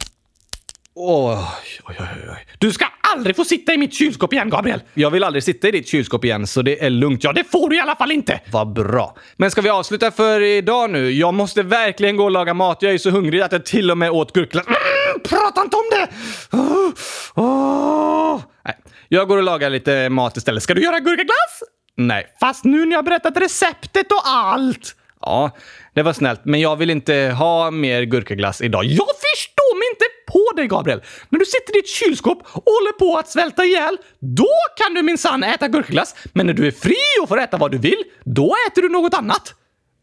Åh, 1.00 1.54
oj, 1.90 1.96
oj, 2.00 2.08
oj. 2.30 2.48
Du 2.58 2.72
ska 2.72 2.86
aldrig 3.14 3.36
få 3.36 3.46
sitta 3.46 3.74
i 3.74 3.78
mitt 3.78 3.94
kylskåp 3.94 4.34
igen, 4.34 4.50
Gabriel! 4.50 4.82
Jag 4.94 5.12
vill 5.12 5.24
aldrig 5.24 5.44
sitta 5.44 5.68
i 5.68 5.72
ditt 5.72 5.88
kylskåp 5.88 6.26
igen, 6.26 6.48
så 6.48 6.62
det 6.62 6.86
är 6.86 6.90
lugnt. 6.90 7.24
Ja, 7.24 7.34
det 7.34 7.44
får 7.44 7.70
du 7.70 7.76
i 7.78 7.80
alla 7.80 7.96
fall 7.96 8.12
inte! 8.12 8.40
Vad 8.52 8.74
bra. 8.74 9.18
Men 9.36 9.52
ska 9.52 9.62
vi 9.62 9.70
avsluta 9.70 10.12
för 10.12 10.42
idag 10.42 10.90
nu? 10.90 11.12
Jag 11.12 11.34
måste 11.34 11.64
verkligen 11.64 12.18
gå 12.18 12.24
och 12.24 12.32
laga 12.32 12.54
mat. 12.54 12.78
Jag 12.82 12.94
är 12.94 12.98
så 12.98 13.10
hungrig 13.10 13.42
att 13.42 13.52
jag 13.52 13.66
till 13.66 13.92
och 13.92 13.98
med 13.98 14.12
åt 14.12 14.34
gurkglass. 14.34 14.66
Mm, 14.68 15.22
prata 15.24 15.62
inte 15.62 15.76
om 15.76 15.90
det! 15.92 16.08
Åh, 16.52 16.92
åh. 17.36 18.42
Nej, 18.66 18.76
jag 19.08 19.28
går 19.28 19.38
och 19.38 19.44
lagar 19.44 19.70
lite 19.70 20.10
mat 20.10 20.38
istället. 20.38 20.64
Ska 20.64 20.74
du 20.74 20.84
göra 20.84 21.00
gurkaglass? 21.00 21.64
Nej, 22.00 22.28
fast 22.40 22.64
nu 22.64 22.86
när 22.86 22.96
jag 22.96 23.06
berättat 23.06 23.38
receptet 23.38 24.12
och 24.12 24.22
allt. 24.26 24.96
Ja, 25.22 25.52
det 25.94 26.04
var 26.04 26.14
snällt, 26.14 26.46
men 26.46 26.60
jag 26.60 26.76
vill 26.76 26.90
inte 26.90 27.36
ha 27.38 27.72
mer 27.72 28.04
gurkaglass 28.04 28.62
idag. 28.62 28.86
Jag 28.86 29.08
förstår 29.08 29.80
mig 29.80 29.88
inte 29.92 30.06
på 30.28 30.52
dig, 30.56 30.68
Gabriel! 30.68 31.02
När 31.30 31.40
du 31.40 31.46
sitter 31.46 31.78
i 31.78 31.82
ditt 31.82 31.90
kylskåp 31.90 32.42
och 32.42 32.64
håller 32.66 32.92
på 32.92 33.18
att 33.18 33.30
svälta 33.30 33.66
ihjäl, 33.66 33.98
då 34.20 34.50
kan 34.78 34.94
du 34.94 35.04
minsann 35.04 35.44
äta 35.44 35.68
gurkaglass. 35.68 36.16
Men 36.34 36.46
när 36.46 36.54
du 36.54 36.68
är 36.68 36.72
fri 36.72 36.96
och 37.22 37.30
får 37.30 37.40
äta 37.40 37.58
vad 37.58 37.72
du 37.72 37.78
vill, 37.78 38.04
då 38.24 38.56
äter 38.68 38.82
du 38.82 38.90
något 38.90 39.14
annat. 39.14 39.54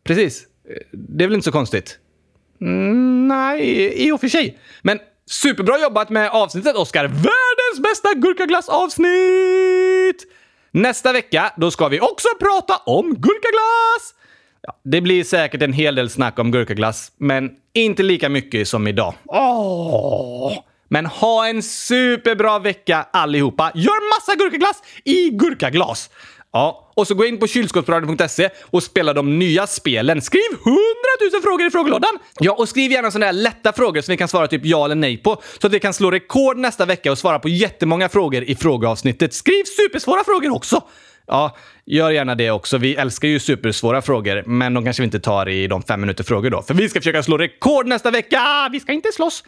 Precis. 0.04 0.42
Det 0.92 1.24
är 1.24 1.28
väl 1.28 1.34
inte 1.34 1.44
så 1.44 1.52
konstigt? 1.52 1.98
Mm, 2.60 3.28
nej, 3.28 3.92
i 4.06 4.12
och 4.12 4.20
för 4.20 4.28
sig. 4.28 4.58
Men 4.82 4.98
superbra 5.30 5.78
jobbat 5.78 6.10
med 6.10 6.30
avsnittet, 6.30 6.76
Oscar! 6.76 7.04
Världens 7.04 7.80
bästa 7.82 8.14
gurkaglassavsnitt! 8.14 10.30
Nästa 10.76 11.12
vecka, 11.12 11.52
då 11.56 11.70
ska 11.70 11.88
vi 11.88 12.00
också 12.00 12.28
prata 12.40 12.76
om 12.76 13.14
gurkaglass! 13.14 14.14
Ja, 14.62 14.80
det 14.84 15.00
blir 15.00 15.24
säkert 15.24 15.62
en 15.62 15.72
hel 15.72 15.94
del 15.94 16.10
snack 16.10 16.38
om 16.38 16.50
gurkaglass, 16.50 17.12
men 17.18 17.50
inte 17.72 18.02
lika 18.02 18.28
mycket 18.28 18.68
som 18.68 18.86
idag. 18.86 19.14
Åh! 19.24 20.52
Men 20.88 21.06
ha 21.06 21.48
en 21.48 21.62
superbra 21.62 22.58
vecka 22.58 23.06
allihopa! 23.12 23.72
Gör 23.74 24.16
massa 24.16 24.34
gurkaglass 24.34 24.82
i 25.04 25.30
gurkaglas! 25.30 26.10
Ja, 26.56 26.92
och 26.94 27.06
så 27.06 27.14
gå 27.14 27.26
in 27.26 27.38
på 27.38 27.46
kylskåpsradion.se 27.46 28.50
och 28.70 28.82
spela 28.82 29.12
de 29.12 29.38
nya 29.38 29.66
spelen. 29.66 30.22
Skriv 30.22 30.52
100 30.66 30.80
000 31.32 31.42
frågor 31.42 31.66
i 31.66 31.70
frågelådan! 31.70 32.18
Ja, 32.40 32.52
och 32.52 32.68
skriv 32.68 32.92
gärna 32.92 33.10
sådana 33.10 33.26
här 33.26 33.32
lätta 33.32 33.72
frågor 33.72 34.00
som 34.00 34.12
vi 34.12 34.16
kan 34.16 34.28
svara 34.28 34.46
typ 34.46 34.64
ja 34.64 34.84
eller 34.84 34.94
nej 34.94 35.16
på, 35.16 35.42
så 35.60 35.66
att 35.66 35.72
vi 35.72 35.80
kan 35.80 35.94
slå 35.94 36.10
rekord 36.10 36.56
nästa 36.56 36.84
vecka 36.84 37.12
och 37.12 37.18
svara 37.18 37.38
på 37.38 37.48
jättemånga 37.48 38.08
frågor 38.08 38.42
i 38.42 38.54
frågeavsnittet. 38.54 39.34
Skriv 39.34 39.64
supersvåra 39.64 40.24
frågor 40.24 40.54
också! 40.54 40.82
Ja, 41.26 41.56
gör 41.86 42.10
gärna 42.10 42.34
det 42.34 42.50
också. 42.50 42.78
Vi 42.78 42.94
älskar 42.94 43.28
ju 43.28 43.40
supersvåra 43.40 44.02
frågor, 44.02 44.42
men 44.46 44.74
de 44.74 44.84
kanske 44.84 45.02
vi 45.02 45.04
inte 45.04 45.20
tar 45.20 45.48
i 45.48 45.66
de 45.66 45.82
fem 45.82 46.00
minuter 46.00 46.24
frågor 46.24 46.50
då. 46.50 46.62
För 46.62 46.74
vi 46.74 46.88
ska 46.88 47.00
försöka 47.00 47.22
slå 47.22 47.38
rekord 47.38 47.86
nästa 47.86 48.10
vecka! 48.10 48.68
Vi 48.72 48.80
ska 48.80 48.92
inte 48.92 49.12
slåss! 49.12 49.44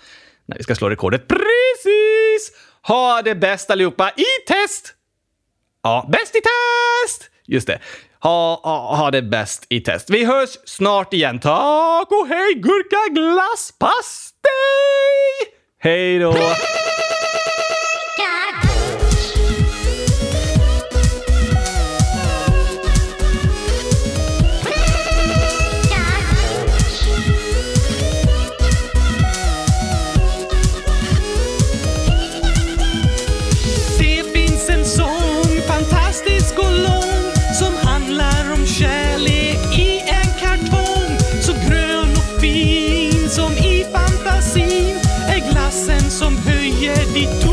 Nej, 0.46 0.58
vi 0.58 0.64
ska 0.64 0.74
slå 0.74 0.90
rekordet 0.90 1.28
precis! 1.28 2.52
Ha 2.82 3.22
det 3.22 3.34
bäst 3.34 3.70
allihopa 3.70 4.10
i 4.10 4.48
test! 4.48 4.95
Ja, 5.86 6.04
bäst 6.08 6.36
i 6.36 6.40
test! 6.40 7.30
Just 7.46 7.66
det. 7.66 7.78
Ha, 8.20 8.60
ha, 8.64 8.96
ha 8.96 9.10
det 9.10 9.22
bäst 9.22 9.66
i 9.68 9.80
test. 9.80 10.10
Vi 10.10 10.24
hörs 10.24 10.48
snart 10.64 11.14
igen. 11.14 11.38
Tack 11.38 12.10
och 12.10 12.28
hej 12.28 12.54
gurka 12.54 13.12
glass 13.20 13.72
pastej! 13.78 15.54
Hej 15.80 16.18
då! 16.18 16.34
Som 46.76 46.84
höjer 46.84 47.14
ditt 47.14 47.45